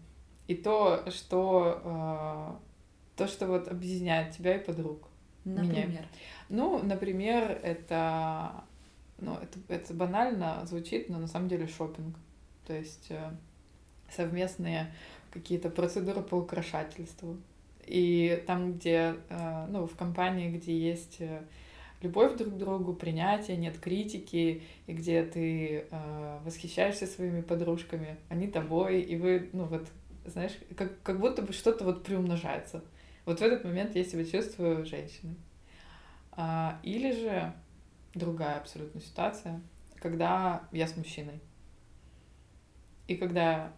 И 0.47 0.55
то, 0.55 1.03
что 1.09 1.81
э, 1.83 3.17
то, 3.17 3.27
что 3.27 3.47
вот 3.47 3.67
объединяет 3.67 4.35
тебя 4.35 4.55
и 4.55 4.63
подруг. 4.63 5.07
Например. 5.43 5.87
Меня. 5.87 6.05
Ну, 6.49 6.81
например, 6.83 7.59
это, 7.63 8.63
ну, 9.19 9.35
это, 9.35 9.59
это 9.67 9.93
банально 9.93 10.61
звучит, 10.65 11.09
но 11.09 11.19
на 11.19 11.27
самом 11.27 11.49
деле 11.49 11.67
шопинг. 11.67 12.15
То 12.65 12.73
есть 12.73 13.07
э, 13.09 13.31
совместные 14.09 14.93
какие-то 15.31 15.69
процедуры 15.69 16.21
по 16.21 16.35
украшательству. 16.35 17.37
И 17.85 18.41
там, 18.47 18.73
где, 18.73 19.15
э, 19.29 19.65
ну, 19.67 19.87
в 19.87 19.95
компании, 19.95 20.49
где 20.49 20.77
есть 20.77 21.21
любовь 22.01 22.37
друг 22.37 22.53
к 22.53 22.57
другу, 22.57 22.93
принятие, 22.93 23.57
нет 23.57 23.79
критики, 23.79 24.63
и 24.87 24.93
где 24.93 25.23
ты 25.23 25.85
э, 25.89 26.39
восхищаешься 26.43 27.05
своими 27.07 27.41
подружками, 27.41 28.17
они 28.29 28.47
тобой, 28.47 29.01
и 29.01 29.15
вы, 29.17 29.49
ну 29.53 29.65
вот, 29.65 29.87
знаешь, 30.25 30.53
как, 30.75 31.01
как 31.03 31.19
будто 31.19 31.41
бы 31.41 31.53
что-то 31.53 31.85
вот 31.85 32.03
приумножается. 32.03 32.83
Вот 33.25 33.39
в 33.39 33.41
этот 33.43 33.63
момент 33.63 33.95
я 33.95 34.03
себя 34.03 34.25
чувствую 34.25 34.85
женщиной. 34.85 35.35
А, 36.31 36.79
или 36.83 37.11
же 37.11 37.53
другая 38.13 38.57
абсолютно 38.57 38.99
ситуация, 39.01 39.61
когда 39.97 40.63
я 40.71 40.87
с 40.87 40.97
мужчиной. 40.97 41.39
И 43.07 43.15
когда 43.15 43.73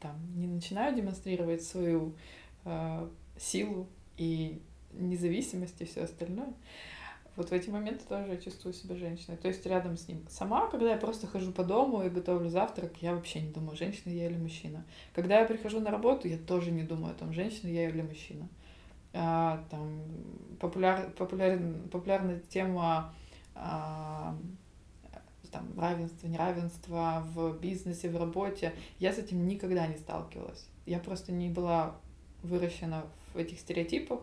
там 0.00 0.16
не 0.34 0.48
начинаю 0.48 0.96
демонстрировать 0.96 1.62
свою 1.62 2.16
э, 2.64 3.08
силу 3.38 3.88
и 4.16 4.60
независимость 4.92 5.80
и 5.80 5.84
все 5.84 6.02
остальное. 6.02 6.52
Вот 7.36 7.48
в 7.48 7.52
эти 7.52 7.70
моменты 7.70 8.04
тоже 8.06 8.32
я 8.32 8.36
чувствую 8.36 8.74
себя 8.74 8.94
женщиной. 8.94 9.36
То 9.38 9.48
есть 9.48 9.64
рядом 9.64 9.96
с 9.96 10.06
ним. 10.06 10.24
Сама, 10.28 10.68
когда 10.68 10.90
я 10.90 10.96
просто 10.98 11.26
хожу 11.26 11.50
по 11.52 11.64
дому 11.64 12.02
и 12.02 12.10
готовлю 12.10 12.50
завтрак, 12.50 12.92
я 13.00 13.14
вообще 13.14 13.40
не 13.40 13.50
думаю, 13.50 13.76
женщина 13.76 14.12
я 14.12 14.26
или 14.26 14.36
мужчина. 14.36 14.84
Когда 15.14 15.40
я 15.40 15.46
прихожу 15.46 15.80
на 15.80 15.90
работу, 15.90 16.28
я 16.28 16.36
тоже 16.36 16.70
не 16.70 16.82
думаю 16.82 17.14
о 17.14 17.18
том, 17.18 17.32
женщина 17.32 17.70
я 17.70 17.88
или 17.88 18.02
мужчина. 18.02 18.48
А, 19.14 19.64
там 19.70 20.02
популяр, 20.60 21.10
популяр, 21.12 21.58
популярная 21.90 22.40
тема 22.40 23.14
а, 23.54 24.36
там, 25.50 25.68
равенства, 25.78 26.26
неравенства 26.26 27.22
в 27.34 27.58
бизнесе, 27.58 28.10
в 28.10 28.16
работе. 28.16 28.74
Я 28.98 29.12
с 29.12 29.18
этим 29.18 29.46
никогда 29.46 29.86
не 29.86 29.96
сталкивалась. 29.96 30.66
Я 30.86 30.98
просто 30.98 31.32
не 31.32 31.48
была 31.48 31.96
выращена 32.42 33.04
в 33.34 33.38
этих 33.38 33.60
стереотипах, 33.60 34.20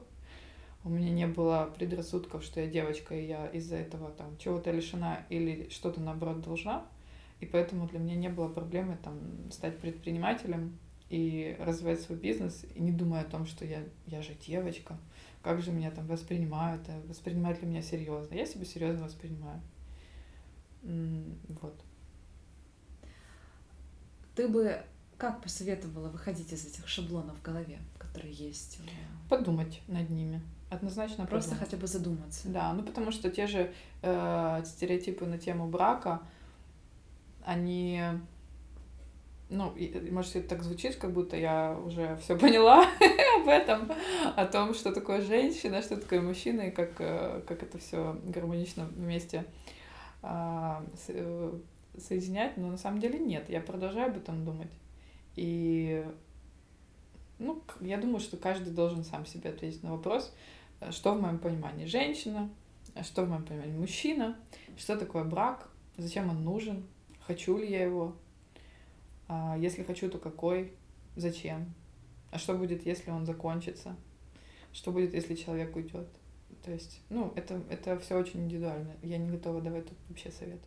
у 0.84 0.90
меня 0.90 1.10
не 1.10 1.28
было 1.28 1.72
предрассудков, 1.78 2.44
что 2.44 2.62
я 2.62 2.68
девочка, 2.68 3.16
и 3.16 3.28
я 3.28 3.48
из-за 3.48 3.76
этого 3.76 4.12
там 4.12 4.38
чего-то 4.38 4.72
лишена 4.72 5.26
или 5.30 5.70
что-то 5.70 6.00
наоборот 6.00 6.42
должна. 6.42 6.86
И 7.40 7.46
поэтому 7.46 7.88
для 7.88 8.00
меня 8.00 8.16
не 8.16 8.30
было 8.30 8.50
проблемы 8.50 8.98
там 9.02 9.52
стать 9.52 9.78
предпринимателем 9.80 10.78
и 11.10 11.56
развивать 11.60 12.02
свой 12.02 12.18
бизнес, 12.18 12.66
и 12.76 12.82
не 12.82 12.92
думая 12.92 13.22
о 13.22 13.30
том, 13.30 13.46
что 13.46 13.66
я, 13.66 13.84
я 14.06 14.22
же 14.22 14.34
девочка, 14.36 14.98
как 15.42 15.62
же 15.62 15.72
меня 15.72 15.90
там 15.92 16.06
воспринимают, 16.08 16.88
э, 16.88 17.02
воспринимают 17.08 17.62
ли 17.62 17.68
меня 17.68 17.82
серьезно. 17.82 18.36
Я 18.36 18.46
себя 18.46 18.66
серьезно 18.66 19.06
воспринимаю. 19.06 19.62
Вот. 20.82 21.82
Ты 24.36 24.48
бы 24.48 24.82
как 25.18 25.42
посоветовала 25.42 26.10
выходить 26.10 26.54
из 26.54 26.66
этих 26.66 26.88
шаблонов 26.88 27.38
в 27.38 27.42
голове, 27.42 27.80
которые 27.98 28.34
есть? 28.34 28.80
Подумать 29.30 29.82
над 29.88 30.10
ними. 30.10 30.42
Однозначно 30.70 31.26
Просто 31.26 31.52
подумать. 31.52 31.70
хотя 31.70 31.82
бы 31.82 31.88
задуматься. 31.88 32.48
Да, 32.50 32.74
ну 32.74 32.84
потому 32.84 33.12
что 33.12 33.32
те 33.32 33.48
же 33.48 33.74
э, 34.04 34.62
стереотипы 34.66 35.26
на 35.26 35.40
тему 35.40 35.68
брака, 35.68 36.22
они, 37.44 38.04
ну, 39.50 39.74
может, 40.12 40.36
это 40.36 40.50
так 40.50 40.62
звучит, 40.62 40.98
как 40.98 41.12
будто 41.12 41.36
я 41.36 41.76
уже 41.84 42.18
все 42.18 42.38
поняла 42.38 42.84
об 43.42 43.48
этом, 43.48 43.92
о 44.36 44.46
том, 44.46 44.76
что 44.76 44.94
такое 44.94 45.22
женщина, 45.22 45.82
что 45.82 45.98
такое 45.98 46.22
мужчина, 46.22 46.62
и 46.62 46.72
как, 46.72 46.92
э, 47.00 47.42
как 47.48 47.64
это 47.64 47.80
все 47.80 48.16
гармонично 48.26 48.86
вместе 48.86 49.46
э, 50.22 50.76
соединять, 51.98 52.58
но 52.58 52.68
на 52.68 52.78
самом 52.78 53.00
деле 53.00 53.18
нет, 53.18 53.50
я 53.50 53.62
продолжаю 53.62 54.12
об 54.12 54.18
этом 54.18 54.46
думать. 54.46 54.72
И 55.36 56.06
ну, 57.40 57.64
я 57.80 57.98
думаю, 57.98 58.20
что 58.20 58.38
каждый 58.38 58.72
должен 58.72 59.04
сам 59.04 59.26
себе 59.26 59.50
ответить 59.50 59.82
на 59.82 59.92
вопрос, 59.92 60.36
что 60.92 61.14
в 61.14 61.22
моем 61.22 61.40
понимании 61.40 61.86
женщина, 61.86 62.50
что 63.02 63.24
в 63.24 63.30
моем 63.30 63.46
понимании 63.46 63.78
мужчина, 63.78 64.38
что 64.78 64.98
такое 64.98 65.24
брак, 65.24 65.70
зачем 65.98 66.30
он 66.30 66.44
нужен, 66.44 66.86
хочу 67.20 67.58
ли 67.58 67.70
я 67.70 67.84
его, 67.84 68.16
а 69.28 69.58
если 69.58 69.84
хочу, 69.84 70.10
то 70.10 70.18
какой, 70.18 70.74
зачем, 71.16 71.74
а 72.32 72.38
что 72.38 72.56
будет, 72.56 72.86
если 72.86 73.12
он 73.12 73.26
закончится, 73.26 73.96
что 74.72 74.92
будет, 74.92 75.14
если 75.14 75.36
человек 75.36 75.76
уйдет. 75.76 76.08
То 76.64 76.72
есть, 76.72 77.02
ну, 77.10 77.32
это, 77.36 77.62
это 77.70 77.98
все 78.00 78.18
очень 78.18 78.42
индивидуально. 78.42 78.96
Я 79.02 79.18
не 79.18 79.30
готова 79.30 79.62
давать 79.62 79.88
тут 79.88 79.98
вообще 80.10 80.32
совет. 80.32 80.60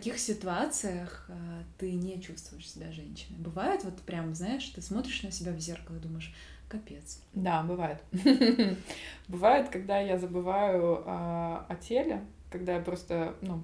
Каких 0.00 0.18
ситуациях 0.18 1.26
э, 1.28 1.62
ты 1.76 1.92
не 1.92 2.22
чувствуешь 2.22 2.70
себя 2.70 2.90
женщиной? 2.90 3.36
Бывает 3.38 3.84
вот 3.84 4.00
прям, 4.00 4.34
знаешь, 4.34 4.64
ты 4.74 4.80
смотришь 4.80 5.22
на 5.22 5.30
себя 5.30 5.52
в 5.52 5.60
зеркало 5.60 5.96
и 5.96 6.00
думаешь, 6.00 6.34
капец. 6.70 7.20
Да, 7.34 7.62
бывает. 7.62 8.02
Бывает, 9.28 9.68
когда 9.68 10.00
я 10.00 10.16
забываю 10.18 11.02
а, 11.04 11.66
о 11.68 11.76
теле, 11.76 12.24
когда 12.50 12.76
я 12.76 12.80
просто, 12.80 13.34
ну, 13.42 13.62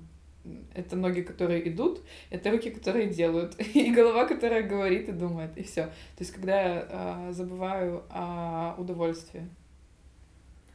это 0.75 0.95
ноги, 0.95 1.23
которые 1.23 1.67
идут, 1.71 2.03
это 2.29 2.51
руки, 2.51 2.69
которые 2.69 3.09
делают, 3.09 3.59
и 3.75 3.91
голова, 3.91 4.27
которая 4.27 4.63
говорит 4.63 5.09
и 5.09 5.13
думает, 5.13 5.57
и 5.57 5.63
все. 5.63 5.87
То 5.87 6.21
есть, 6.21 6.33
когда 6.33 6.61
я 6.61 6.89
а, 6.91 7.33
забываю 7.33 8.05
о 8.11 8.75
удовольствии. 8.77 9.49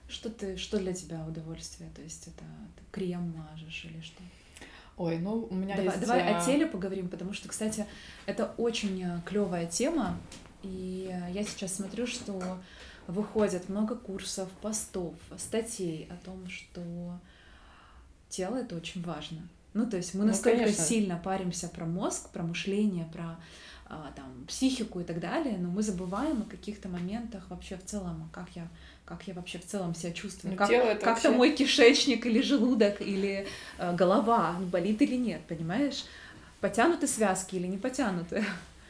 Что 0.07 0.31
ты, 0.31 0.57
что 0.57 0.79
для 0.79 0.93
тебя 0.93 1.23
удовольствие? 1.23 1.91
То 1.95 2.01
есть 2.01 2.25
это 2.25 2.45
ты 2.75 2.83
крем 2.91 3.35
мажешь 3.37 3.85
или 3.85 4.01
что? 4.01 4.23
Ой, 5.01 5.17
ну 5.17 5.47
у 5.49 5.55
меня 5.55 5.75
давай, 5.75 5.95
есть... 5.95 6.01
Давай 6.01 6.35
о 6.35 6.45
теле 6.45 6.67
поговорим, 6.67 7.09
потому 7.09 7.33
что, 7.33 7.49
кстати, 7.49 7.87
это 8.27 8.53
очень 8.57 9.01
э, 9.01 9.19
клевая 9.25 9.65
тема, 9.65 10.15
и 10.61 11.09
э, 11.11 11.31
я 11.31 11.43
сейчас 11.43 11.73
смотрю, 11.73 12.05
что 12.05 12.59
выходит 13.07 13.67
много 13.67 13.95
курсов, 13.95 14.47
постов, 14.61 15.15
статей 15.37 16.07
о 16.11 16.23
том, 16.23 16.47
что 16.47 17.19
тело 18.29 18.57
это 18.57 18.75
очень 18.75 19.01
важно. 19.01 19.41
Ну, 19.73 19.89
то 19.89 19.97
есть 19.97 20.13
мы 20.13 20.21
ну, 20.21 20.27
настолько 20.27 20.65
конечно. 20.65 20.83
сильно 20.83 21.17
паримся 21.17 21.67
про 21.67 21.85
мозг, 21.85 22.29
про 22.29 22.43
мышление, 22.43 23.05
про 23.11 23.39
а, 23.87 24.11
там, 24.15 24.45
психику 24.47 24.99
и 24.99 25.03
так 25.03 25.19
далее, 25.19 25.57
но 25.57 25.69
мы 25.69 25.81
забываем 25.81 26.43
о 26.43 26.45
каких-то 26.45 26.89
моментах 26.89 27.49
вообще 27.49 27.75
в 27.75 27.85
целом, 27.85 28.29
как 28.31 28.49
я 28.55 28.67
как 29.11 29.27
я 29.27 29.33
вообще 29.33 29.59
в 29.59 29.65
целом 29.65 29.93
себя 29.93 30.13
чувствую, 30.13 30.53
ну, 30.53 30.57
как, 30.57 30.69
как 30.69 31.05
вообще... 31.05 31.29
мой 31.29 31.53
кишечник 31.53 32.25
или 32.25 32.41
желудок 32.41 33.01
или 33.01 33.45
э, 33.77 33.95
голова 33.95 34.57
болит 34.71 35.01
или 35.01 35.15
нет, 35.15 35.41
понимаешь? 35.47 36.05
Потянуты 36.61 37.07
связки 37.07 37.55
или 37.55 37.67
не 37.67 37.77
потянуты? 37.77 38.43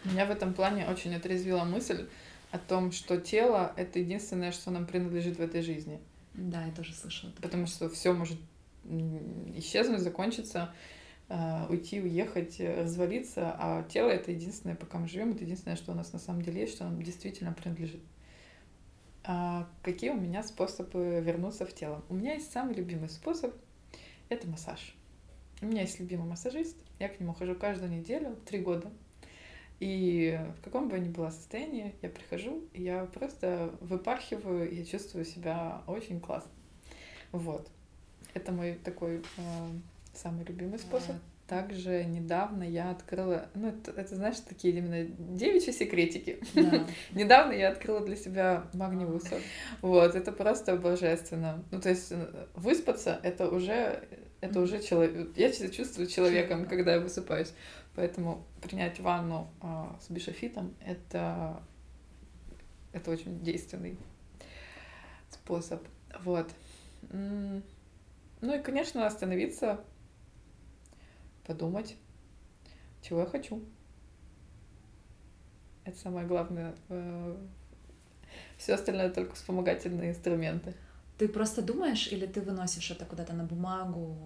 Меня 0.03 0.25
в 0.25 0.31
этом 0.31 0.53
плане 0.53 0.87
очень 0.87 1.15
отрезвила 1.15 1.63
мысль 1.63 2.07
о 2.51 2.59
том, 2.59 2.91
что 2.91 3.17
тело— 3.17 3.73
это 3.77 3.99
единственное, 3.99 4.51
что 4.51 4.69
нам 4.71 4.85
принадлежит 4.85 5.37
в 5.37 5.41
этой 5.41 5.61
жизни. 5.61 5.99
Да, 6.33 6.65
я 6.65 6.71
тоже 6.71 6.93
слышала. 6.93 7.31
Потому 7.41 7.65
что 7.65 7.89
все 7.89 8.13
может 8.13 8.37
исчезнуть, 9.55 10.01
закончиться, 10.01 10.73
э, 11.29 11.65
уйти, 11.69 11.99
уехать, 11.99 12.59
развалиться, 12.59 13.55
а 13.57 13.83
тело— 13.83 14.09
это 14.11 14.31
единственное, 14.31 14.75
пока 14.75 14.99
мы 14.99 15.07
живем, 15.07 15.31
это 15.31 15.43
единственное, 15.43 15.77
что 15.77 15.93
у 15.93 15.95
нас 15.95 16.13
на 16.13 16.19
самом 16.19 16.41
деле 16.41 16.61
есть, 16.61 16.75
что 16.75 16.83
нам 16.83 17.01
действительно 17.01 17.53
принадлежит. 17.53 18.01
А 19.23 19.67
какие 19.83 20.09
у 20.09 20.19
меня 20.19 20.43
способы 20.43 21.21
вернуться 21.21 21.65
в 21.65 21.73
тело? 21.73 22.03
У 22.09 22.15
меня 22.15 22.33
есть 22.33 22.51
самый 22.51 22.73
любимый 22.73 23.09
способ— 23.09 23.53
это 24.29 24.47
массаж. 24.47 24.95
У 25.61 25.67
меня 25.67 25.81
есть 25.81 25.99
любимый 25.99 26.27
массажист, 26.27 26.75
я 26.97 27.07
к 27.07 27.19
нему 27.19 27.33
хожу 27.33 27.53
каждую 27.53 27.91
неделю, 27.91 28.35
три 28.45 28.59
года. 28.59 28.91
И 29.79 30.39
в 30.57 30.63
каком 30.63 30.89
бы 30.89 30.95
я 30.95 31.03
ни 31.03 31.09
была 31.09 31.31
состоянии, 31.31 31.93
я 32.01 32.09
прихожу, 32.09 32.63
я 32.73 33.05
просто 33.05 33.75
выпархиваю, 33.79 34.73
я 34.73 34.85
чувствую 34.85 35.25
себя 35.25 35.81
очень 35.87 36.19
классно. 36.19 36.51
Вот. 37.31 37.69
Это 38.33 38.51
мой 38.51 38.75
такой 38.75 39.17
э, 39.37 39.69
самый 40.13 40.45
любимый 40.45 40.79
способ. 40.79 41.15
Также 41.51 42.05
недавно 42.05 42.63
я 42.63 42.91
открыла, 42.91 43.49
ну, 43.55 43.67
это, 43.67 43.91
это 43.91 44.15
знаешь, 44.15 44.39
такие 44.39 44.73
именно 44.73 45.03
девичьи 45.03 45.73
секретики. 45.73 46.39
Да. 46.55 46.87
недавно 47.13 47.51
я 47.51 47.71
открыла 47.71 47.99
для 47.99 48.15
себя 48.15 48.67
магниевую 48.71 49.19
соль. 49.19 49.41
Вот, 49.81 50.15
это 50.15 50.31
просто 50.31 50.77
божественно. 50.77 51.61
Ну, 51.69 51.81
то 51.81 51.89
есть 51.89 52.13
э, 52.13 52.47
выспаться— 52.55 53.19
это 53.23 53.49
уже, 53.49 54.07
это 54.39 54.61
уже 54.61 54.81
человек. 54.81 55.35
Я 55.35 55.51
себя 55.51 55.67
чувствую 55.67 56.07
человеком, 56.07 56.67
когда 56.67 56.93
я 56.93 57.01
высыпаюсь. 57.01 57.51
Поэтому 57.97 58.45
принять 58.61 59.01
ванну 59.01 59.51
э, 59.61 59.67
с 59.99 60.09
бишофитом— 60.09 60.73
это, 60.85 61.61
это 62.93 63.11
очень 63.11 63.43
действенный 63.43 63.97
способ. 65.29 65.85
Вот. 66.23 66.49
Ну 67.11 67.61
и, 68.41 68.59
конечно, 68.59 69.05
остановиться 69.05 69.81
подумать, 71.45 71.95
чего 73.01 73.21
я 73.21 73.25
хочу. 73.25 73.61
Это 75.83 75.97
самое 75.97 76.27
главное. 76.27 76.75
Э, 76.89 77.35
Все 78.57 78.73
остальное 78.75 79.09
только 79.09 79.35
вспомогательные 79.35 80.11
инструменты. 80.11 80.73
Ты 81.17 81.27
просто 81.27 81.61
думаешь 81.61 82.07
или 82.11 82.25
ты 82.25 82.41
выносишь 82.41 82.91
это 82.91 83.05
куда-то 83.05 83.33
на 83.33 83.43
бумагу, 83.43 84.17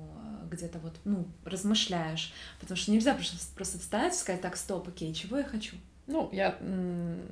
э, 0.43 0.47
где-то 0.51 0.79
вот, 0.79 0.93
ну, 1.05 1.25
размышляешь? 1.43 2.33
Потому 2.59 2.77
что 2.77 2.91
нельзя 2.91 3.13
просто, 3.13 3.37
просто 3.55 3.79
встать 3.79 4.13
и 4.13 4.17
сказать, 4.17 4.41
так, 4.41 4.55
стоп, 4.55 4.87
окей, 4.87 5.13
чего 5.13 5.37
я 5.37 5.43
хочу? 5.43 5.75
Ну, 6.07 6.29
я 6.31 6.57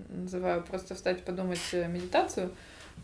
называю 0.09 0.63
просто 0.63 0.95
встать 0.95 1.23
подумать 1.23 1.61
э, 1.73 1.87
медитацию. 1.87 2.53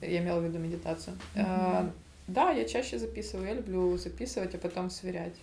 Я 0.01 0.19
имела 0.19 0.39
в 0.39 0.43
виду 0.43 0.57
медитацию. 0.59 1.15
Mm-hmm. 1.36 1.45
А, 1.45 1.91
да, 2.27 2.51
я 2.51 2.65
чаще 2.65 2.97
записываю. 2.97 3.47
Я 3.47 3.53
люблю 3.55 3.97
записывать, 3.97 4.55
а 4.55 4.57
потом 4.57 4.89
сверять. 4.89 5.36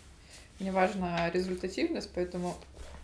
Мне 0.58 0.72
важна 0.72 1.30
результативность, 1.30 2.10
поэтому 2.14 2.56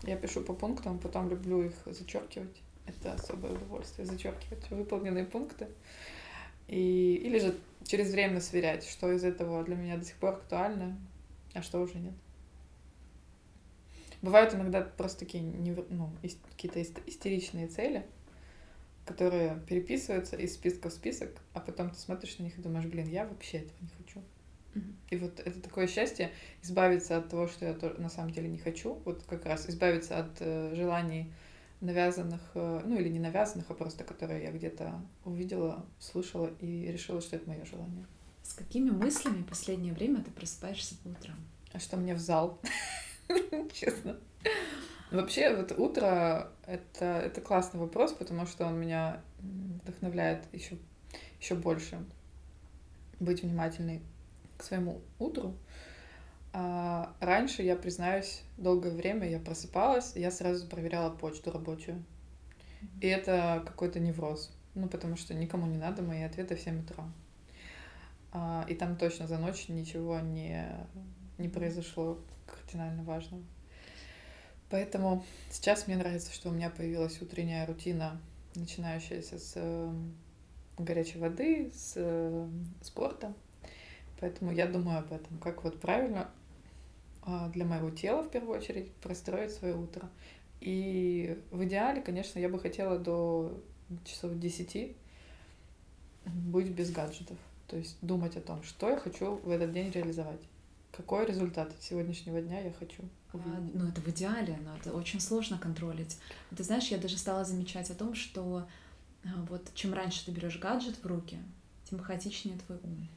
я 0.05 0.17
пишу 0.17 0.43
по 0.43 0.55
пунктам, 0.55 0.99
потом 0.99 1.29
люблю 1.29 1.63
их 1.63 1.75
зачеркивать. 1.87 2.63
Это 2.87 3.13
особое 3.13 3.53
удовольствие 3.53 4.07
зачеркивать 4.07 4.71
выполненные 4.71 5.25
пункты. 5.25 5.69
И, 6.67 7.21
или 7.23 7.39
же 7.39 7.55
через 7.85 8.11
время 8.13 8.41
сверять, 8.41 8.87
что 8.87 9.13
из 9.13 9.25
этого 9.25 9.63
для 9.65 9.77
меня 9.77 9.99
до 9.99 10.05
сих 10.05 10.17
пор 10.17 10.35
актуально, 10.35 10.99
а 11.53 11.63
что 11.63 11.81
уже 11.81 11.99
нет. 11.99 12.15
Бывают 14.23 14.55
иногда 14.55 14.81
просто 14.81 15.21
такие 15.21 15.43
ну, 15.43 16.11
какие-то 16.23 16.81
истеричные 16.81 17.67
цели, 17.67 18.07
которые 19.05 19.61
переписываются 19.69 20.37
из 20.37 20.55
списка 20.55 20.91
в 20.91 20.93
список, 20.93 21.31
а 21.53 21.61
потом 21.61 21.91
ты 21.91 21.99
смотришь 21.99 22.39
на 22.39 22.45
них 22.45 22.57
и 22.57 22.63
думаешь, 22.63 22.87
блин, 22.87 23.09
я 23.09 23.27
вообще 23.27 23.59
этого 23.59 23.79
не 23.81 23.89
хочу. 23.89 24.02
И 25.11 25.17
вот 25.17 25.41
это 25.41 25.61
такое 25.61 25.87
счастье 25.87 26.31
избавиться 26.63 27.19
от 27.19 27.29
того, 27.29 27.47
что 27.47 27.67
я 27.67 27.77
на 27.99 28.09
самом 28.09 28.31
деле 28.31 28.49
не 28.49 28.59
хочу, 28.59 28.95
вот 29.05 29.23
как 29.29 29.45
раз 29.45 29.69
избавиться 29.69 30.19
от 30.19 30.41
э, 30.41 30.75
желаний 30.75 31.31
навязанных, 31.83 32.41
э, 32.55 32.81
ну 32.85 32.97
или 32.97 33.09
не 33.09 33.19
навязанных, 33.19 33.67
а 33.69 33.75
просто 33.75 34.05
которые 34.05 34.45
я 34.45 34.53
где-то 34.53 35.03
увидела, 35.25 35.85
слышала 35.99 36.51
и 36.61 36.87
решила, 36.91 37.21
что 37.21 37.37
это 37.37 37.49
мое 37.49 37.65
желание. 37.65 38.07
С 38.43 38.55
какими 38.55 38.91
мыслями 38.91 39.43
в 39.43 39.47
последнее 39.47 39.93
время 39.93 40.23
ты 40.23 40.31
просыпаешься 40.31 40.95
по 41.03 41.09
утрам? 41.09 41.37
А 41.73 41.79
что 41.79 41.97
мне 41.97 42.15
в 42.15 42.19
зал? 42.19 42.61
Честно. 43.73 44.17
Вообще, 45.11 45.55
вот 45.55 45.73
утро 45.79 46.51
это, 46.67 47.05
это 47.05 47.41
классный 47.41 47.81
вопрос, 47.81 48.13
потому 48.13 48.47
что 48.47 48.65
он 48.65 48.81
меня 48.81 49.21
вдохновляет 49.41 50.45
еще, 50.53 50.79
еще 51.39 51.55
больше 51.55 52.03
быть 53.21 53.43
внимательной 53.43 54.01
к 54.57 54.65
своему 54.65 55.01
утру. 55.19 55.55
А 56.53 57.15
раньше, 57.21 57.63
я 57.63 57.77
признаюсь, 57.77 58.43
долгое 58.59 58.91
время 58.91 59.29
я 59.29 59.39
просыпалась, 59.39 60.13
я 60.17 60.31
сразу 60.31 60.67
проверяла 60.67 61.11
почту 61.11 61.51
рабочую. 61.51 62.03
И 63.01 63.07
это 63.07 63.63
какой-то 63.65 64.01
невроз. 64.01 64.51
Ну, 64.75 64.89
потому 64.89 65.17
что 65.17 65.35
никому 65.35 65.67
не 65.67 65.77
надо 65.77 66.03
мои 66.03 66.23
ответы 66.23 66.57
в 66.57 66.61
7 66.61 66.81
утра. 66.81 67.05
А, 68.33 68.65
и 68.69 68.75
там 68.75 68.97
точно 68.97 69.27
за 69.27 69.39
ночь 69.39 69.69
ничего 69.69 70.21
не, 70.21 70.67
не 71.39 71.49
произошло 71.49 72.19
кардинально 72.47 73.03
важного. 73.03 73.43
Поэтому 74.71 75.23
сейчас 75.51 75.87
мне 75.87 75.97
нравится, 75.97 76.33
что 76.33 76.49
у 76.49 76.53
меня 76.53 76.71
появилась 76.71 77.21
утренняя 77.21 77.67
рутина, 77.67 78.19
начинающаяся 78.55 79.39
с 79.39 79.53
э, 79.57 79.93
горячей 80.79 81.19
воды, 81.19 81.71
с 81.75 81.93
э, 81.97 82.49
спорта. 82.81 83.35
Поэтому 84.23 84.53
я 84.53 84.69
думаю 84.69 85.01
об 85.01 85.13
этом, 85.13 85.37
как 85.39 85.65
вот 85.65 85.81
правильно 85.81 86.31
а, 87.23 87.49
для 87.49 87.65
моего 87.65 87.91
тела 87.91 88.23
в 88.23 88.31
первую 88.31 88.57
очередь 88.57 88.93
простроить 88.95 89.51
свое 89.51 89.75
утро. 89.75 90.09
И 90.61 91.43
в 91.51 91.65
идеале, 91.65 92.01
конечно, 92.01 92.39
я 92.39 92.49
бы 92.49 92.61
хотела 92.61 93.01
до 93.01 93.61
часов 94.05 94.39
10 94.39 94.97
быть 96.25 96.71
без 96.71 96.93
гаджетов. 96.93 97.37
То 97.67 97.77
есть 97.77 97.99
думать 98.01 98.37
о 98.37 98.41
том, 98.41 98.63
что 98.63 98.91
я 98.91 98.97
хочу 98.97 99.35
в 99.39 99.51
этот 99.51 99.73
день 99.73 99.91
реализовать. 99.91 100.41
Какой 100.93 101.27
результат 101.27 101.73
сегодняшнего 101.81 102.41
дня 102.41 102.61
я 102.61 102.73
хочу 102.73 103.03
а, 103.33 103.39
ну, 103.75 103.89
это 103.89 104.01
в 104.01 104.07
идеале, 104.07 104.57
но 104.65 104.77
это 104.77 104.93
очень 104.93 105.19
сложно 105.19 105.59
контролить. 105.59 106.17
Ты 106.57 106.63
знаешь, 106.63 106.87
я 106.93 106.99
даже 106.99 107.19
стала 107.19 107.45
замечать 107.45 107.91
о 107.91 107.97
том, 107.97 108.15
что 108.15 108.69
а, 109.25 109.29
вот 109.49 109.75
чем 109.75 109.93
раньше 109.95 110.25
ты 110.25 110.31
берешь 110.31 110.61
гаджет 110.61 111.03
в 111.03 111.07
руки, 111.09 111.39
тем 111.91 111.99
хаотичнее 111.99 112.57
твой 112.59 112.79
ум. 112.85 113.09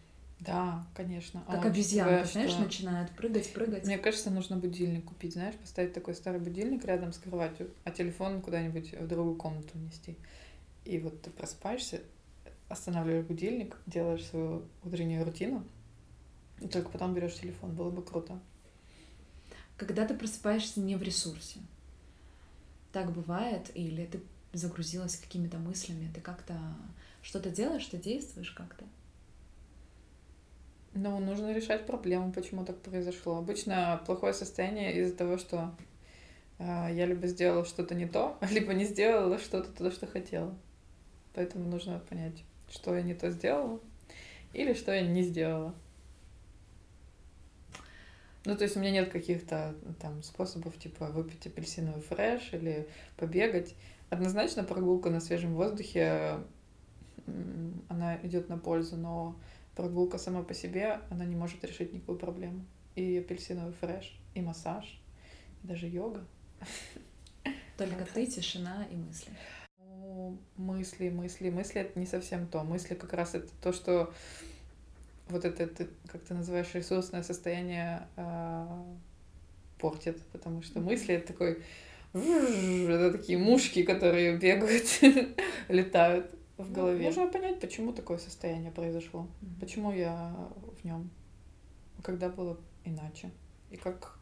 Да, 0.46 0.86
конечно. 0.94 1.44
Как 1.48 1.66
а 1.66 1.68
обезьянка, 1.68 2.26
знаешь, 2.26 2.52
что... 2.52 2.64
начинает 2.64 3.10
прыгать, 3.12 3.52
прыгать. 3.54 3.86
Мне 3.86 3.98
кажется, 3.98 4.30
нужно 4.30 4.58
будильник 4.58 5.06
купить, 5.06 5.34
знаешь, 5.34 5.56
поставить 5.56 5.94
такой 5.94 6.14
старый 6.14 6.40
будильник 6.40 6.86
рядом 6.86 7.14
с 7.14 7.18
кроватью, 7.18 7.72
а 7.84 7.92
телефон 7.92 8.42
куда-нибудь 8.42 8.94
в 8.94 9.08
другую 9.08 9.36
комнату 9.36 9.78
нести. 9.78 10.18
И 10.84 11.00
вот 11.00 11.22
ты 11.22 11.32
просыпаешься, 11.32 12.02
останавливаешь 12.70 13.26
будильник, 13.26 13.78
делаешь 13.88 14.26
свою 14.26 14.66
утреннюю 14.84 15.26
рутину, 15.26 15.64
и 16.62 16.68
только 16.68 16.90
потом 16.90 17.14
берешь 17.14 17.36
телефон. 17.36 17.74
Было 17.76 17.90
бы 17.90 18.04
круто. 18.04 18.40
Когда 19.78 20.06
ты 20.06 20.14
просыпаешься 20.14 20.80
не 20.80 20.96
в 20.96 21.04
ресурсе, 21.04 21.60
так 22.94 23.12
бывает, 23.12 23.72
или 23.74 24.06
ты 24.06 24.22
загрузилась 24.54 25.18
какими-то 25.18 25.58
мыслями, 25.58 26.10
ты 26.14 26.22
как-то 26.22 26.58
что-то 27.22 27.50
делаешь, 27.50 27.86
ты 27.86 27.98
действуешь 27.98 28.52
как-то? 28.52 28.86
Ну, 30.98 31.20
нужно 31.20 31.54
решать 31.54 31.86
проблему, 31.86 32.32
почему 32.32 32.64
так 32.64 32.78
произошло. 32.78 33.36
Обычно 33.36 34.02
плохое 34.06 34.34
состояние 34.34 34.98
из-за 35.02 35.14
того, 35.14 35.38
что 35.38 35.76
э, 36.58 36.88
я 36.94 37.06
либо 37.06 37.28
сделала 37.28 37.66
что-то 37.66 37.96
не 37.96 38.06
то, 38.08 38.38
либо 38.50 38.74
не 38.74 38.86
сделала 38.86 39.38
что-то 39.38 39.70
то, 39.74 39.92
что 39.92 40.08
хотела. 40.08 40.56
Поэтому 41.34 41.68
нужно 41.68 42.00
понять, 42.00 42.42
что 42.70 42.96
я 42.96 43.02
не 43.02 43.14
то 43.14 43.30
сделала 43.30 43.82
или 44.54 44.74
что 44.74 44.94
я 44.94 45.02
не 45.02 45.22
сделала. 45.22 45.76
Ну, 48.46 48.56
то 48.56 48.64
есть 48.64 48.78
у 48.78 48.80
меня 48.80 48.92
нет 48.92 49.10
каких-то 49.10 49.76
там 50.00 50.24
способов, 50.24 50.80
типа 50.80 51.08
выпить 51.08 51.46
апельсиновый 51.46 52.04
фреш 52.04 52.54
или 52.54 52.88
побегать. 53.18 53.76
Однозначно 54.10 54.64
прогулка 54.64 55.10
на 55.10 55.20
свежем 55.20 55.56
воздухе, 55.56 56.40
она 57.90 58.18
идет 58.24 58.48
на 58.48 58.58
пользу, 58.58 58.96
но 58.96 59.36
прогулка 59.76 60.18
сама 60.18 60.44
по 60.44 60.54
себе, 60.54 61.00
она 61.10 61.26
не 61.26 61.36
может 61.36 61.64
решить 61.64 61.94
никакую 61.94 62.18
проблему. 62.18 62.66
И 62.96 63.18
апельсиновый 63.18 63.74
фреш, 63.74 64.18
и 64.34 64.42
массаж, 64.42 65.00
и 65.64 65.68
даже 65.68 65.88
йога. 65.88 66.26
Только 67.78 68.06
ты, 68.06 68.26
тишина 68.26 68.88
и 68.90 68.96
мысли. 68.96 69.32
Ну, 69.80 70.38
мысли, 70.56 71.10
мысли, 71.10 71.50
мысли— 71.50 71.82
это 71.82 72.00
не 72.00 72.06
совсем 72.06 72.48
то. 72.48 72.64
Мысли 72.64 72.96
как 72.96 73.12
раз 73.14 73.36
это 73.36 73.50
то, 73.62 73.74
что 73.74 74.14
вот 75.28 75.44
это, 75.44 75.68
как 76.08 76.22
ты 76.22 76.34
называешь, 76.34 76.74
ресурсное 76.74 77.24
состояние 77.24 78.08
э, 78.16 78.84
портит, 79.78 80.22
потому 80.32 80.62
что 80.62 80.80
мысли— 80.80 81.16
это 81.16 81.34
такой 81.34 81.64
это 82.16 83.12
такие 83.12 83.38
мушки, 83.38 83.84
которые 83.84 84.38
бегают, 84.38 84.86
летают 85.68 86.32
в 86.58 86.70
ну, 86.70 86.76
голове. 86.76 87.04
Можно 87.04 87.28
понять, 87.28 87.60
почему 87.60 87.94
такое 87.94 88.18
состояние 88.18 88.72
произошло, 88.72 89.28
mm-hmm. 89.42 89.60
почему 89.60 89.92
я 89.92 90.36
в 90.82 90.86
нем, 90.86 91.10
когда 92.04 92.30
было 92.30 92.58
иначе, 92.84 93.32
и 93.72 93.78
как, 93.78 94.18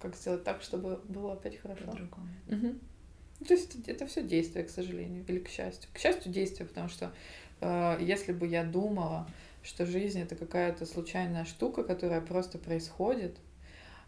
как 0.00 0.16
сделать 0.16 0.44
так, 0.44 0.62
чтобы 0.62 1.00
было 1.08 1.34
опять 1.34 1.56
хорошо. 1.58 1.84
По-другому. 1.84 2.28
Угу. 2.48 3.46
то 3.46 3.54
есть 3.54 3.88
это, 3.88 4.06
все 4.06 4.22
действие, 4.22 4.64
к 4.64 4.70
сожалению, 4.70 5.24
или 5.26 5.38
к 5.38 5.48
счастью. 5.48 5.88
К 5.92 5.98
счастью, 5.98 6.32
действие, 6.32 6.68
потому 6.68 6.88
что 6.88 7.12
э, 7.60 7.98
если 8.00 8.32
бы 8.32 8.46
я 8.46 8.64
думала, 8.64 9.28
что 9.62 9.86
жизнь 9.86 10.20
это 10.20 10.34
какая-то 10.34 10.84
случайная 10.86 11.44
штука, 11.44 11.84
которая 11.84 12.20
просто 12.20 12.58
происходит, 12.58 13.38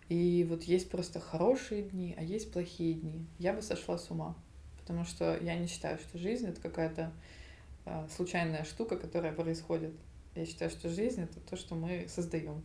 и 0.08 0.44
вот 0.48 0.64
есть 0.64 0.90
просто 0.90 1.20
хорошие 1.20 1.82
дни, 1.82 2.14
а 2.18 2.22
есть 2.22 2.52
плохие 2.52 2.94
дни, 2.94 3.24
я 3.38 3.52
бы 3.52 3.62
сошла 3.62 3.96
с 3.96 4.10
ума. 4.10 4.36
Потому 4.80 5.04
что 5.04 5.38
я 5.40 5.56
не 5.56 5.66
считаю, 5.66 5.98
что 5.98 6.18
жизнь 6.18 6.46
это 6.46 6.60
какая-то 6.60 7.10
случайная 8.14 8.64
штука, 8.64 8.96
которая 8.96 9.32
происходит. 9.32 9.92
Я 10.34 10.46
считаю, 10.46 10.70
что 10.70 10.88
жизнь 10.88 11.22
это 11.22 11.38
то, 11.40 11.56
что 11.56 11.74
мы 11.74 12.06
создаем. 12.08 12.62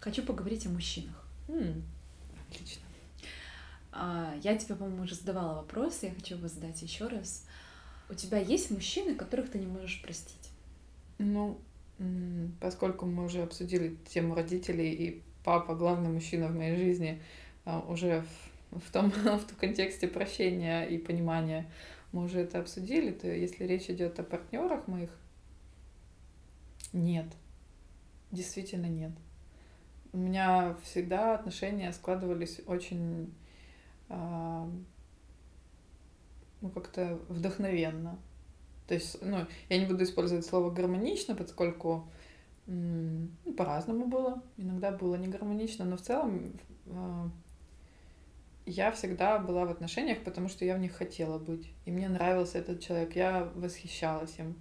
Хочу 0.00 0.22
поговорить 0.22 0.66
о 0.66 0.70
мужчинах. 0.70 1.26
Mm, 1.48 1.82
отлично. 2.50 2.82
А, 3.92 4.34
я 4.42 4.56
тебе, 4.56 4.74
по-моему, 4.74 5.04
уже 5.04 5.14
задавала 5.14 5.54
вопрос, 5.54 6.02
я 6.02 6.10
хочу 6.10 6.34
его 6.34 6.48
задать 6.48 6.82
еще 6.82 7.06
раз. 7.06 7.46
У 8.10 8.14
тебя 8.14 8.38
есть 8.38 8.70
мужчины, 8.70 9.14
которых 9.14 9.50
ты 9.50 9.58
не 9.58 9.66
можешь 9.66 10.02
простить? 10.02 10.50
Ну, 11.18 11.58
Поскольку 12.60 13.06
мы 13.06 13.24
уже 13.24 13.42
обсудили 13.42 13.96
тему 14.08 14.34
родителей, 14.34 14.92
и 14.92 15.22
папа, 15.44 15.74
главный 15.74 16.10
мужчина 16.10 16.48
в 16.48 16.54
моей 16.56 16.76
жизни, 16.76 17.22
а, 17.64 17.80
уже 17.80 18.24
в, 18.70 18.80
в, 18.80 18.90
том, 18.90 19.10
в 19.10 19.22
том 19.22 19.56
контексте 19.58 20.08
прощения 20.08 20.84
и 20.84 20.98
понимания 20.98 21.70
мы 22.12 22.24
уже 22.24 22.40
это 22.40 22.60
обсудили, 22.60 23.10
то 23.10 23.28
если 23.28 23.64
речь 23.64 23.90
идет 23.90 24.18
о 24.18 24.22
партнерах 24.22 24.86
моих, 24.88 25.10
нет. 26.92 27.26
Действительно 28.30 28.86
нет. 28.86 29.12
У 30.12 30.18
меня 30.18 30.76
всегда 30.82 31.34
отношения 31.34 31.92
складывались 31.92 32.60
очень 32.66 33.34
э, 34.08 34.66
ну, 36.60 36.70
как-то 36.70 37.18
вдохновенно. 37.28 38.18
То 38.86 38.94
есть, 38.94 39.16
ну, 39.22 39.46
я 39.68 39.78
не 39.78 39.86
буду 39.86 40.04
использовать 40.04 40.44
слово 40.44 40.70
гармонично, 40.70 41.34
поскольку 41.34 42.08
ну, 42.66 43.28
по-разному 43.56 44.06
было. 44.06 44.42
Иногда 44.56 44.90
было 44.90 45.16
не 45.16 45.28
гармонично, 45.28 45.84
но 45.84 45.96
в 45.96 46.02
целом 46.02 46.52
э, 46.86 47.28
я 48.66 48.90
всегда 48.92 49.38
была 49.38 49.66
в 49.66 49.70
отношениях, 49.70 50.22
потому 50.24 50.48
что 50.48 50.64
я 50.64 50.76
в 50.76 50.80
них 50.80 50.92
хотела 50.92 51.38
быть. 51.38 51.70
И 51.84 51.90
мне 51.90 52.08
нравился 52.08 52.58
этот 52.58 52.80
человек. 52.80 53.16
Я 53.16 53.50
восхищалась 53.54 54.38
им. 54.38 54.56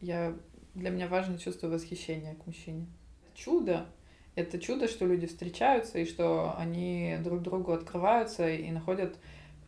Я, 0.00 0.36
для 0.74 0.90
меня 0.90 1.08
важно 1.08 1.38
чувство 1.38 1.68
восхищения 1.68 2.34
к 2.34 2.46
мужчине. 2.46 2.86
Чудо 3.34 3.86
Это 4.34 4.58
чудо, 4.58 4.88
что 4.88 5.06
люди 5.06 5.26
встречаются, 5.26 5.98
и 5.98 6.04
что 6.04 6.54
они 6.58 7.16
друг 7.22 7.42
другу 7.42 7.72
открываются 7.72 8.48
и 8.48 8.70
находят 8.70 9.18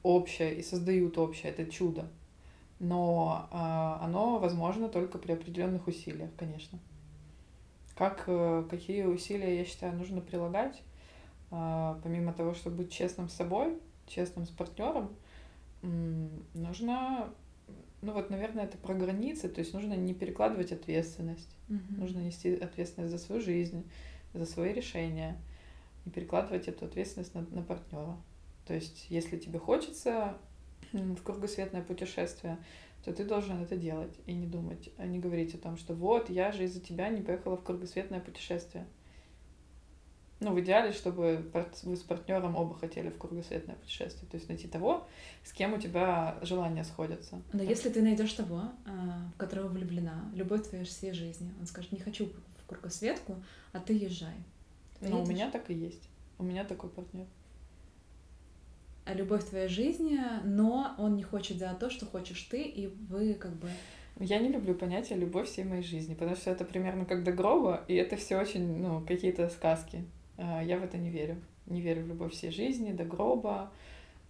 общее, 0.03 0.57
и 0.57 0.63
создают 0.63 1.17
общее. 1.19 1.53
Это 1.53 1.71
чудо. 1.71 2.11
Но 2.81 3.49
э, 3.51 4.05
оно 4.05 4.39
возможно 4.39 4.89
только 4.89 5.19
при 5.19 5.33
определенных 5.33 5.87
усилиях, 5.87 6.31
конечно. 6.37 6.79
Как, 7.97 8.25
э, 8.27 8.65
какие 8.71 9.05
усилия, 9.05 9.59
я 9.59 9.65
считаю, 9.65 9.97
нужно 9.97 10.21
прилагать, 10.21 10.83
э, 11.51 11.95
помимо 12.03 12.33
того, 12.33 12.55
чтобы 12.55 12.79
быть 12.79 12.93
честным 12.93 13.29
с 13.29 13.35
собой, 13.35 13.79
честным 14.07 14.47
с 14.47 14.51
партнером, 14.51 15.11
нужно 15.83 17.33
ну 18.01 18.13
вот, 18.13 18.31
наверное, 18.31 18.65
это 18.65 18.79
про 18.79 18.95
границы, 18.95 19.49
то 19.49 19.61
есть 19.61 19.75
нужно 19.75 19.95
не 19.95 20.15
перекладывать 20.15 20.73
ответственность, 20.73 21.57
Мгм. 21.69 21.99
нужно 21.99 22.21
нести 22.21 22.55
ответственность 22.55 23.11
за 23.11 23.19
свою 23.19 23.41
жизнь, 23.41 23.91
за 24.35 24.47
свои 24.47 24.73
решения, 24.73 25.37
и 26.07 26.11
перекладывать 26.11 26.69
эту 26.69 26.85
ответственность 26.85 27.35
на, 27.35 27.43
на 27.43 27.63
партнера. 27.63 28.17
То 28.67 28.75
есть, 28.75 29.07
если 29.11 29.37
тебе 29.37 29.59
хочется 29.59 30.37
в 30.93 31.23
кругосветное 31.23 31.83
путешествие, 31.83 32.59
то 33.05 33.13
ты 33.13 33.25
должен 33.25 33.63
это 33.63 33.77
делать 33.77 34.15
и 34.27 34.35
не 34.35 34.47
думать, 34.47 34.91
а 34.99 35.07
не 35.07 35.19
говорить 35.19 35.55
о 35.55 35.59
том, 35.59 35.77
что 35.77 35.95
вот, 35.95 36.31
я 36.31 36.53
же 36.53 36.65
из-за 36.65 36.81
тебя 36.81 37.09
не 37.09 37.23
поехала 37.23 37.57
в 37.57 37.63
кругосветное 37.63 38.21
путешествие. 38.21 38.87
Ну, 40.41 40.55
в 40.55 40.61
идеале, 40.61 40.93
чтобы 40.93 41.51
вы 41.83 41.97
с 41.97 42.03
партнером 42.03 42.55
оба 42.55 42.79
хотели 42.79 43.09
в 43.09 43.19
кругосветное 43.19 43.75
путешествие. 43.75 44.29
То 44.31 44.37
есть 44.37 44.49
найти 44.49 44.69
того, 44.69 45.09
с 45.43 45.53
кем 45.53 45.75
у 45.75 45.79
тебя 45.79 46.39
желания 46.43 46.85
сходятся. 46.85 47.43
Но 47.53 47.63
если 47.63 47.89
ты 47.89 48.03
найдешь 48.03 48.33
того, 48.35 48.71
а, 48.87 49.31
в 49.35 49.37
которого 49.37 49.67
влюблена, 49.67 50.31
любовь 50.35 50.69
твоей 50.69 50.85
всей 50.85 51.13
жизни, 51.13 51.53
он 51.59 51.67
скажет, 51.67 51.91
не 51.91 51.99
хочу 51.99 52.27
в 52.27 52.67
кругосветку, 52.69 53.43
а 53.73 53.81
ты 53.81 53.95
езжай. 53.95 54.37
Ну, 55.01 55.23
у 55.23 55.27
меня 55.27 55.51
так 55.51 55.71
и 55.71 55.75
есть. 55.75 56.09
У 56.39 56.45
меня 56.45 56.65
такой 56.65 56.91
партнер. 56.91 57.27
А 59.09 59.15
любовь 59.15 59.45
твоей 59.45 59.69
жизни, 59.69 60.21
но 60.45 60.95
он 60.99 61.17
не 61.17 61.23
хочет 61.23 61.59
за 61.59 61.75
то, 61.75 61.89
что 61.89 62.07
хочешь 62.07 62.43
ты, 62.43 62.63
и 62.63 62.89
вы 63.09 63.35
как 63.35 63.53
бы... 63.57 63.69
Я 64.21 64.39
не 64.39 64.49
люблю 64.49 64.75
понятие 64.75 65.19
любовь 65.19 65.49
всей 65.49 65.65
моей 65.65 65.83
жизни, 65.83 66.15
потому 66.15 66.37
что 66.37 66.51
это 66.51 66.65
примерно 66.65 67.05
как 67.05 67.25
до 67.25 67.33
гроба, 67.33 67.85
и 67.89 67.95
это 67.95 68.17
все 68.17 68.37
очень, 68.37 68.79
ну, 68.79 69.01
какие-то 69.07 69.49
сказки. 69.49 70.05
А, 70.37 70.63
Я 70.63 70.79
в 70.79 70.85
это 70.85 70.99
не 70.99 71.09
верю. 71.09 71.41
Не 71.67 71.81
верю 71.81 72.03
в 72.03 72.09
любовь 72.09 72.33
всей 72.33 72.51
жизни, 72.51 72.93
до 72.93 73.05
гроба. 73.05 73.71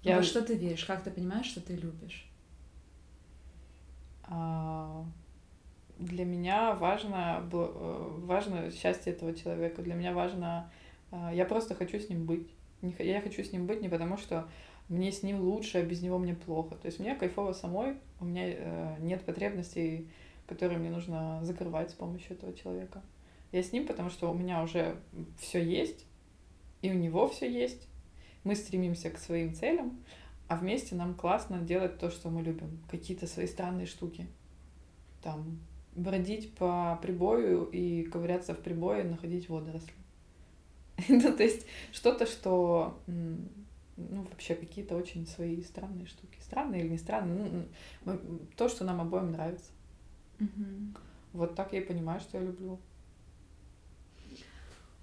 Я... 0.02 0.16
Во 0.16 0.22
что 0.22 0.42
ты 0.42 0.54
веришь? 0.54 0.84
Как 0.84 1.02
ты 1.02 1.10
понимаешь, 1.10 1.46
что 1.46 1.60
ты 1.60 1.74
любишь? 1.74 2.28
а, 4.30 5.04
для 5.98 6.24
меня 6.24 6.74
важно, 6.74 7.42
э, 7.52 8.08
важно 8.22 8.70
счастье 8.70 9.12
этого 9.12 9.34
человека. 9.34 9.82
Для 9.82 9.94
меня 9.94 10.12
важно, 10.12 10.70
а, 11.10 11.32
я 11.32 11.44
просто 11.44 11.74
хочу 11.74 11.98
с 11.98 12.08
ним 12.08 12.24
быть. 12.24 12.48
Я 12.98 13.20
хочу 13.20 13.42
с 13.42 13.52
ним 13.52 13.66
быть 13.66 13.80
не 13.80 13.88
потому, 13.88 14.16
что 14.16 14.48
мне 14.88 15.12
с 15.12 15.22
ним 15.22 15.40
лучше, 15.40 15.78
а 15.78 15.82
без 15.82 16.02
него 16.02 16.18
мне 16.18 16.34
плохо. 16.34 16.74
То 16.76 16.86
есть 16.86 16.98
мне 16.98 17.14
кайфово 17.14 17.52
самой, 17.52 17.96
у 18.20 18.24
меня 18.24 18.44
э, 18.46 18.96
нет 19.00 19.24
потребностей, 19.24 20.08
которые 20.46 20.78
мне 20.78 20.90
нужно 20.90 21.40
закрывать 21.42 21.90
с 21.90 21.94
помощью 21.94 22.32
этого 22.32 22.54
человека. 22.54 23.02
Я 23.52 23.62
с 23.62 23.72
ним, 23.72 23.86
потому 23.86 24.10
что 24.10 24.30
у 24.30 24.34
меня 24.34 24.62
уже 24.62 24.96
все 25.38 25.62
есть, 25.62 26.06
и 26.82 26.90
у 26.90 26.94
него 26.94 27.28
все 27.28 27.50
есть. 27.50 27.86
Мы 28.44 28.54
стремимся 28.54 29.10
к 29.10 29.18
своим 29.18 29.54
целям, 29.54 29.98
а 30.48 30.56
вместе 30.56 30.94
нам 30.94 31.14
классно 31.14 31.58
делать 31.58 31.98
то, 31.98 32.10
что 32.10 32.30
мы 32.30 32.42
любим. 32.42 32.80
Какие-то 32.90 33.26
свои 33.26 33.46
странные 33.46 33.86
штуки. 33.86 34.26
Там 35.22 35.58
бродить 35.94 36.54
по 36.54 36.98
прибою 37.02 37.64
и 37.64 38.04
ковыряться 38.04 38.54
в 38.54 38.60
прибое, 38.60 39.04
находить 39.04 39.48
водоросли. 39.48 39.92
Ну, 41.08 41.32
то 41.32 41.42
есть 41.42 41.66
что-то, 41.92 42.26
что 42.26 42.98
ну, 43.98 44.22
вообще 44.22 44.54
какие-то 44.54 44.96
очень 44.96 45.26
свои 45.26 45.62
странные 45.62 46.06
штуки. 46.06 46.38
Странные 46.40 46.82
или 46.82 46.90
не 46.90 46.98
странные, 46.98 47.68
ну, 48.04 48.20
то, 48.56 48.68
что 48.68 48.84
нам 48.84 49.00
обоим 49.00 49.32
нравится. 49.32 49.70
Вот 51.32 51.54
так 51.54 51.72
я 51.72 51.80
и 51.80 51.84
понимаю, 51.84 52.20
что 52.20 52.38
я 52.38 52.44
люблю. 52.44 52.78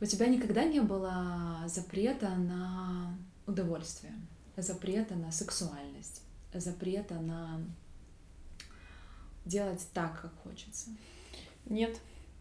У 0.01 0.05
тебя 0.05 0.27
никогда 0.27 0.63
не 0.65 0.81
было 0.81 1.63
запрета 1.67 2.35
на 2.35 3.17
удовольствие, 3.47 4.13
запрета 4.57 5.15
на 5.15 5.31
сексуальность, 5.31 6.23
запрета 6.53 7.15
на 7.15 7.61
делать 9.45 9.87
так, 9.93 10.21
как 10.21 10.33
хочется. 10.43 10.89
Нет, 11.65 11.99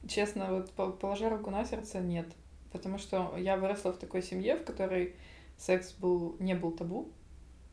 честно, 0.09 0.53
вот 0.53 0.73
по- 0.73 0.91
положа 0.91 1.29
руку 1.31 1.51
на 1.51 1.65
сердце, 1.65 2.01
нет. 2.01 2.27
Потому 2.73 2.99
что 2.99 3.37
я 3.37 3.57
выросла 3.57 3.93
в 3.93 3.99
такой 3.99 4.23
семье, 4.23 4.57
в 4.57 4.65
которой 4.65 5.15
секс 5.57 5.93
был, 5.93 6.37
не 6.39 6.55
был 6.55 6.73
табу. 6.73 7.13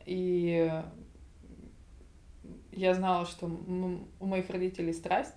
И 0.06 0.72
я 2.72 2.94
знала, 2.94 3.26
что 3.26 3.48
у 3.48 4.26
моих 4.26 4.50
родителей 4.50 4.94
страсть. 4.94 5.36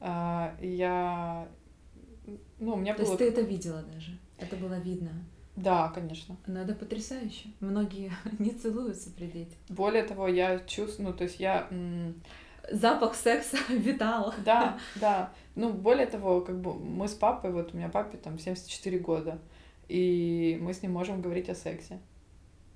А, 0.00 0.56
я... 0.60 1.48
Ну, 2.58 2.74
у 2.74 2.76
меня 2.76 2.94
То 2.94 3.02
было... 3.02 3.10
есть 3.10 3.18
ты 3.18 3.28
это 3.28 3.40
видела 3.42 3.82
даже, 3.82 4.18
это 4.38 4.56
было 4.56 4.74
видно. 4.74 5.10
Да, 5.56 5.88
конечно. 5.88 6.36
Но 6.46 6.60
это 6.60 6.74
потрясающе. 6.74 7.48
Многие 7.60 8.12
не 8.38 8.50
целуются 8.50 9.10
при 9.10 9.26
детях. 9.26 9.58
Более 9.68 10.02
того, 10.04 10.28
я 10.28 10.58
чувствую, 10.60 11.10
ну, 11.10 11.14
то 11.14 11.24
есть 11.24 11.38
я... 11.40 11.68
Запах 12.70 13.14
секса 13.14 13.56
витал. 13.68 14.34
Да, 14.44 14.78
да. 15.00 15.32
Ну, 15.54 15.72
более 15.72 16.06
того, 16.06 16.40
как 16.40 16.60
бы 16.60 16.74
мы 16.74 17.08
с 17.08 17.14
папой, 17.14 17.52
вот 17.52 17.74
у 17.74 17.76
меня 17.76 17.88
папе 17.88 18.16
там 18.16 18.38
74 18.38 18.98
года, 18.98 19.38
и 19.90 20.56
мы 20.60 20.72
с 20.72 20.82
ним 20.82 20.92
можем 20.92 21.20
говорить 21.20 21.48
о 21.48 21.54
сексе. 21.54 21.98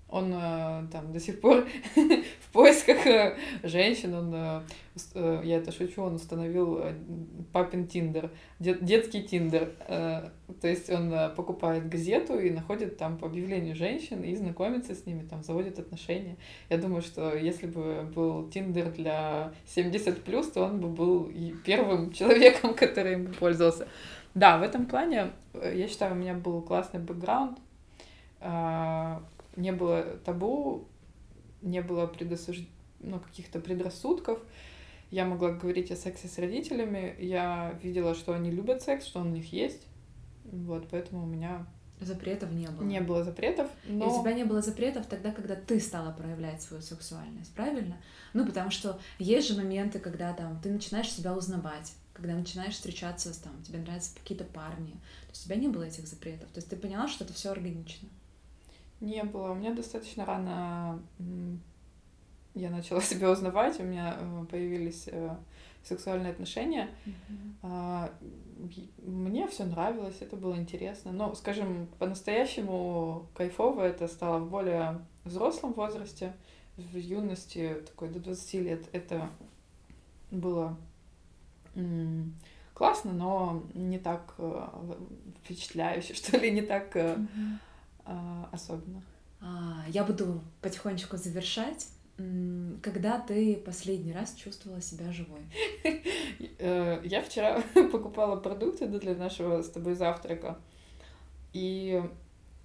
Он 0.09 0.33
э, 0.33 0.87
там 0.93 1.13
до 1.13 1.19
сих 1.19 1.41
пор 1.41 1.67
в 1.95 2.53
поисках 2.53 3.07
э, 3.07 3.37
женщин, 3.63 4.15
он, 4.15 4.35
э, 4.35 5.41
я 5.45 5.57
это 5.57 5.73
шучу, 5.73 6.03
он 6.03 6.15
установил 6.17 6.83
папин 7.53 7.87
тиндер, 7.89 8.31
дет- 8.61 8.85
детский 8.85 9.23
тиндер. 9.23 9.73
То 9.89 10.69
есть 10.69 10.91
он 10.91 11.13
покупает 11.35 11.89
газету 11.89 12.39
и 12.39 12.51
находит 12.51 12.97
там 12.97 13.17
по 13.17 13.27
объявлению 13.27 13.75
женщин 13.75 14.23
и 14.23 14.37
знакомится 14.37 14.95
с 14.95 15.07
ними, 15.07 15.27
там 15.27 15.43
заводит 15.43 15.79
отношения. 15.79 16.37
Я 16.69 16.79
думаю, 16.79 17.03
что 17.03 17.35
если 17.35 17.67
бы 17.67 18.09
был 18.15 18.49
тиндер 18.51 18.93
для 18.93 19.53
70+, 19.67 20.53
то 20.53 20.65
он 20.65 20.81
бы 20.81 20.89
был 20.89 21.33
первым 21.65 22.13
человеком, 22.13 22.75
который 22.75 23.15
им 23.15 23.35
пользовался. 23.35 23.89
Да, 24.35 24.59
в 24.59 24.63
этом 24.63 24.87
плане, 24.87 25.33
э, 25.53 25.75
я 25.77 25.89
считаю, 25.89 26.13
у 26.13 26.17
меня 26.17 26.35
был 26.35 26.61
классный 26.63 27.01
бэкграунд, 27.01 27.59
а, 28.41 29.23
не 29.57 29.73
было 29.73 30.03
табу, 30.25 30.87
не 31.63 31.81
было 31.81 32.07
предосуж... 32.07 32.59
ну, 33.01 33.21
каких-то 33.21 33.61
предрассудков. 33.61 34.41
Я 35.11 35.25
могла 35.25 35.51
говорить 35.53 35.91
о 35.93 35.97
сексе 35.97 36.29
с 36.29 36.39
родителями, 36.39 37.15
я 37.19 37.79
видела, 37.83 38.15
что 38.15 38.35
они 38.35 38.51
любят 38.51 38.83
секс, 38.83 39.07
что 39.07 39.21
он 39.21 39.29
у 39.29 39.31
них 39.31 39.53
есть. 39.53 39.87
Вот, 40.45 40.89
поэтому 40.91 41.23
у 41.23 41.27
меня 41.27 41.67
Запретов 42.01 42.51
не 42.51 42.67
было. 42.67 42.85
не 42.85 43.01
было 43.01 43.25
запретов, 43.25 43.71
И 43.87 43.93
но... 43.93 44.09
у 44.09 44.21
тебя 44.21 44.33
не 44.35 44.45
было 44.45 44.61
запретов 44.61 45.07
тогда, 45.07 45.31
когда 45.31 45.55
ты 45.55 45.79
стала 45.81 46.13
проявлять 46.13 46.61
свою 46.61 46.83
сексуальность, 46.83 47.55
правильно? 47.55 47.97
Ну, 48.33 48.45
потому 48.45 48.71
что 48.71 48.99
есть 49.19 49.49
же 49.49 49.57
моменты, 49.57 50.01
когда 50.01 50.33
там 50.33 50.61
ты 50.61 50.71
начинаешь 50.71 51.11
себя 51.11 51.35
узнавать, 51.35 51.95
когда 52.15 52.35
начинаешь 52.35 52.75
встречаться 52.75 53.35
с 53.35 53.39
там, 53.39 53.53
тебе 53.63 53.81
нравятся 53.81 54.15
какие-то 54.15 54.45
парни. 54.45 54.93
То 54.93 55.31
есть 55.31 55.43
у 55.43 55.45
тебя 55.47 55.57
не 55.57 55.69
было 55.69 55.83
этих 55.83 56.07
запретов. 56.07 56.49
То 56.51 56.59
есть 56.59 56.71
ты 56.71 56.77
поняла, 56.77 57.09
что 57.09 57.25
это 57.25 57.35
все 57.35 57.51
органично. 57.51 58.09
Не 59.01 59.25
было. 59.25 59.51
У 59.51 59.55
меня 59.55 59.75
достаточно 59.75 60.25
рано 60.25 61.03
я 62.55 62.71
начала 62.71 63.01
себя 63.03 63.31
узнавать, 63.31 63.79
у 63.81 63.83
меня 63.83 64.17
э, 64.19 64.45
появились 64.51 65.09
э, 65.09 65.37
сексуальные 65.83 66.33
отношения. 66.33 66.89
И 67.63 68.89
Мне 69.03 69.49
все 69.49 69.65
нравилось, 69.65 70.17
это 70.21 70.37
было 70.37 70.57
интересно. 70.57 71.13
Но, 71.13 71.35
скажем, 71.35 71.89
по-настоящему 71.99 73.27
кайфово 73.35 73.83
это 73.83 74.09
стало 74.09 74.39
в 74.39 74.49
более 74.49 75.01
взрослом 75.25 75.73
возрасте, 75.73 76.33
в 76.77 76.97
юности, 76.97 77.83
такой 77.87 78.09
до 78.09 78.21
20 78.21 78.55
лет. 78.55 78.85
Это 78.93 79.29
было 80.31 80.77
классно, 82.75 83.13
но 83.13 83.63
не 83.75 83.99
так 83.99 84.35
э, 84.39 84.67
впечатляюще, 85.43 86.15
что 86.15 86.37
ли, 86.39 86.51
не 86.51 86.63
так 86.63 86.97
а, 88.07 88.49
особенно. 88.53 89.03
А, 89.41 89.85
Я 89.89 90.05
буду 90.05 90.43
потихонечку 90.61 91.17
завершать. 91.17 91.89
Когда 92.81 93.19
ты 93.19 93.57
последний 93.57 94.13
раз 94.13 94.35
чувствовала 94.35 94.81
себя 94.81 95.11
живой? 95.13 95.41
Я 96.69 97.23
вчера 97.23 97.61
покупала 97.93 98.37
продукты 98.37 98.87
для 98.87 99.17
нашего 99.17 99.63
с 99.63 99.71
тобой 99.71 99.95
завтрака. 99.95 100.59
И 101.53 102.03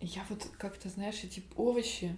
я 0.02 0.22
вот 0.30 0.48
как-то, 0.58 0.90
знаешь, 0.90 1.24
эти 1.24 1.44
овощи, 1.56 2.16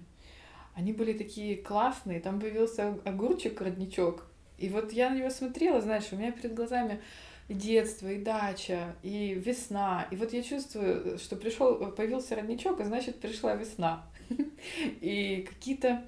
они 0.74 0.92
были 0.94 1.14
такие 1.14 1.56
классные. 1.58 2.20
Там 2.20 2.40
появился 2.40 3.00
огурчик, 3.06 3.62
родничок. 3.62 4.28
И 4.62 4.70
вот 4.70 4.94
я 4.94 5.10
на 5.10 5.18
него 5.18 5.30
смотрела, 5.30 5.82
знаешь, 5.82 6.08
у 6.12 6.16
меня 6.16 6.32
перед 6.32 6.54
глазами 6.54 7.02
и 7.48 7.54
детство, 7.54 8.08
и 8.08 8.18
дача, 8.18 8.96
и 9.04 9.34
весна. 9.34 10.08
И 10.12 10.16
вот 10.16 10.32
я 10.34 10.44
чувствую, 10.44 11.18
что 11.18 11.36
пришел, 11.36 11.76
появился 11.92 12.36
родничок, 12.36 12.80
а 12.80 12.86
значит 12.86 13.20
пришла 13.20 13.56
весна. 13.56 14.06
И 15.02 15.46
какие-то, 15.50 16.04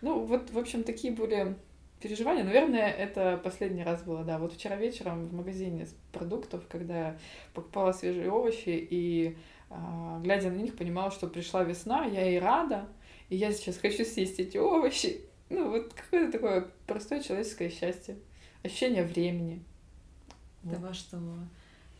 ну 0.00 0.24
вот, 0.24 0.50
в 0.50 0.58
общем, 0.58 0.82
такие 0.82 1.12
были 1.12 1.54
переживания. 2.00 2.44
Наверное, 2.44 2.90
это 2.90 3.40
последний 3.42 3.84
раз 3.84 4.02
было, 4.02 4.24
да. 4.24 4.38
Вот 4.38 4.54
вчера 4.54 4.76
вечером 4.76 5.24
в 5.24 5.32
магазине 5.34 5.86
продуктов, 6.12 6.66
когда 6.68 6.98
я 6.98 7.18
покупала 7.54 7.92
свежие 7.92 8.30
овощи 8.30 8.70
и 8.90 9.36
а, 9.70 10.20
глядя 10.22 10.50
на 10.50 10.56
них, 10.56 10.76
понимала, 10.76 11.10
что 11.10 11.26
пришла 11.26 11.62
весна, 11.62 12.06
я 12.06 12.28
и 12.28 12.38
рада, 12.38 12.88
и 13.28 13.36
я 13.36 13.52
сейчас 13.52 13.78
хочу 13.82 14.04
съесть 14.04 14.40
эти 14.40 14.56
овощи. 14.56 15.20
Ну, 15.50 15.70
вот 15.70 15.92
какое-то 15.94 16.32
такое 16.32 16.68
простое 16.86 17.22
человеческое 17.22 17.70
счастье, 17.70 18.16
ощущение 18.62 19.04
времени. 19.04 19.62
Того, 20.62 20.92
что 20.92 21.18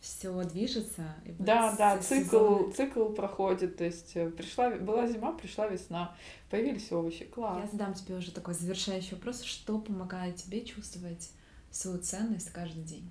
все 0.01 0.42
движется. 0.44 1.14
И 1.24 1.32
да, 1.38 1.74
да, 1.76 1.99
цикл, 1.99 2.70
цикл 2.70 3.07
проходит. 3.07 3.76
То 3.76 3.84
есть 3.84 4.12
э, 4.14 4.30
пришла, 4.30 4.70
была 4.70 5.07
зима, 5.07 5.32
пришла 5.32 5.66
весна, 5.66 6.14
появились 6.51 6.90
овощи. 6.92 7.24
Класс. 7.24 7.61
Я 7.64 7.70
задам 7.70 7.94
тебе 7.94 8.16
уже 8.16 8.30
такой 8.32 8.55
завершающий 8.55 9.16
вопрос. 9.16 9.42
Что 9.42 9.78
помогает 9.78 10.36
тебе 10.36 10.64
чувствовать 10.64 11.30
свою 11.70 11.99
ценность 11.99 12.51
каждый 12.51 12.82
день? 12.82 13.09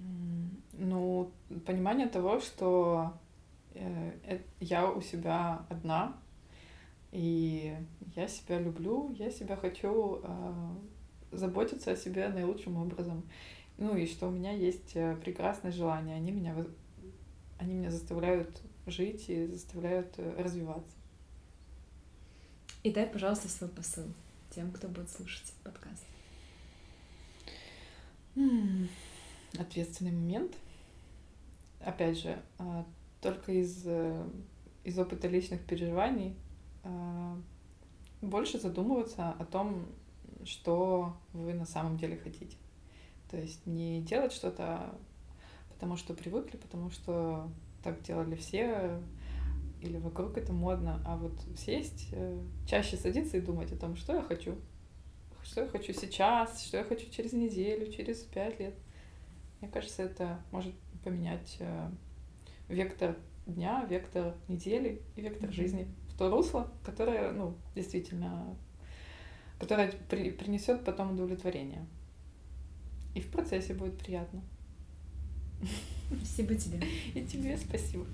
Ну, 0.73 1.31
понимание 1.65 2.07
того, 2.07 2.39
что 2.39 3.13
э, 3.73 4.39
я 4.59 4.89
у 4.89 5.01
себя 5.01 5.65
одна, 5.69 6.15
и 7.11 7.75
я 8.15 8.27
себя 8.27 8.59
люблю, 8.59 9.11
я 9.17 9.31
себя 9.31 9.55
хочу 9.55 10.21
э, 10.23 10.75
заботиться 11.31 11.91
о 11.91 11.95
себе 11.95 12.27
наилучшим 12.29 12.77
образом. 12.77 13.23
Ну 13.77 13.95
и 13.95 14.05
что 14.07 14.27
у 14.27 14.31
меня 14.31 14.51
есть 14.51 14.95
э, 14.95 15.15
прекрасное 15.17 15.71
желание. 15.71 16.15
Они 16.15 16.31
меня, 16.31 16.55
они 17.59 17.75
меня 17.75 17.91
заставляют 17.91 18.61
жить 18.87 19.29
и 19.29 19.47
заставляют 19.47 20.13
э, 20.17 20.41
развиваться. 20.41 20.95
И 22.83 22.91
дай, 22.91 23.07
пожалуйста, 23.07 23.47
свой 23.47 23.69
посыл 23.69 24.05
тем, 24.49 24.71
кто 24.71 24.87
будет 24.87 25.09
слушать 25.09 25.53
подкаст. 25.63 26.05
Ответственный 29.57 30.11
момент. 30.11 30.55
Опять 31.79 32.19
же, 32.19 32.39
а, 32.57 32.85
только 33.21 33.51
из, 33.51 33.83
э, 33.85 34.27
из 34.83 34.97
опыта 34.97 35.27
личных 35.27 35.63
переживаний 35.65 36.35
больше 38.21 38.59
задумываться 38.59 39.31
о 39.31 39.45
том, 39.45 39.85
что 40.43 41.15
вы 41.33 41.53
на 41.53 41.65
самом 41.65 41.97
деле 41.97 42.17
хотите. 42.17 42.57
То 43.29 43.37
есть 43.37 43.65
не 43.65 44.01
делать 44.01 44.31
что-то 44.31 44.95
потому, 45.69 45.97
что 45.97 46.13
привыкли, 46.13 46.57
потому 46.57 46.89
что 46.89 47.49
так 47.83 48.01
делали 48.01 48.35
все, 48.35 49.01
или 49.81 49.97
вокруг 49.97 50.37
это 50.37 50.53
модно, 50.53 51.01
а 51.05 51.17
вот 51.17 51.33
сесть, 51.57 52.07
э, 52.11 52.39
чаще 52.65 52.97
садиться 52.97 53.37
и 53.37 53.41
думать 53.41 53.71
о 53.71 53.77
том, 53.77 53.95
что 53.95 54.15
я 54.15 54.21
хочу, 54.21 54.55
что 55.43 55.61
я 55.61 55.67
хочу 55.67 55.93
сейчас, 55.93 56.63
что 56.63 56.77
я 56.77 56.83
хочу 56.83 57.09
через 57.11 57.33
неделю, 57.33 57.91
через 57.91 58.21
пять 58.23 58.59
лет. 58.59 58.73
Мне 59.61 59.69
кажется, 59.69 60.03
это 60.03 60.41
может 60.51 60.73
поменять 61.03 61.57
э, 61.59 61.91
вектор 62.69 63.17
дня, 63.45 63.85
вектор 63.89 64.35
недели 64.47 65.01
и 65.15 65.21
вектор 65.21 65.49
mm-hmm. 65.49 65.53
жизни 65.53 65.87
то 66.17 66.29
русло, 66.29 66.67
которое, 66.83 67.31
ну, 67.31 67.55
действительно, 67.75 68.55
которое 69.59 69.91
при, 70.09 70.31
принесет 70.31 70.83
потом 70.83 71.13
удовлетворение. 71.13 71.85
И 73.15 73.21
в 73.21 73.29
процессе 73.29 73.73
будет 73.73 73.97
приятно. 73.97 74.41
Спасибо 76.15 76.55
тебе. 76.55 76.79
И 77.13 77.25
тебе 77.25 77.57
спасибо. 77.57 78.05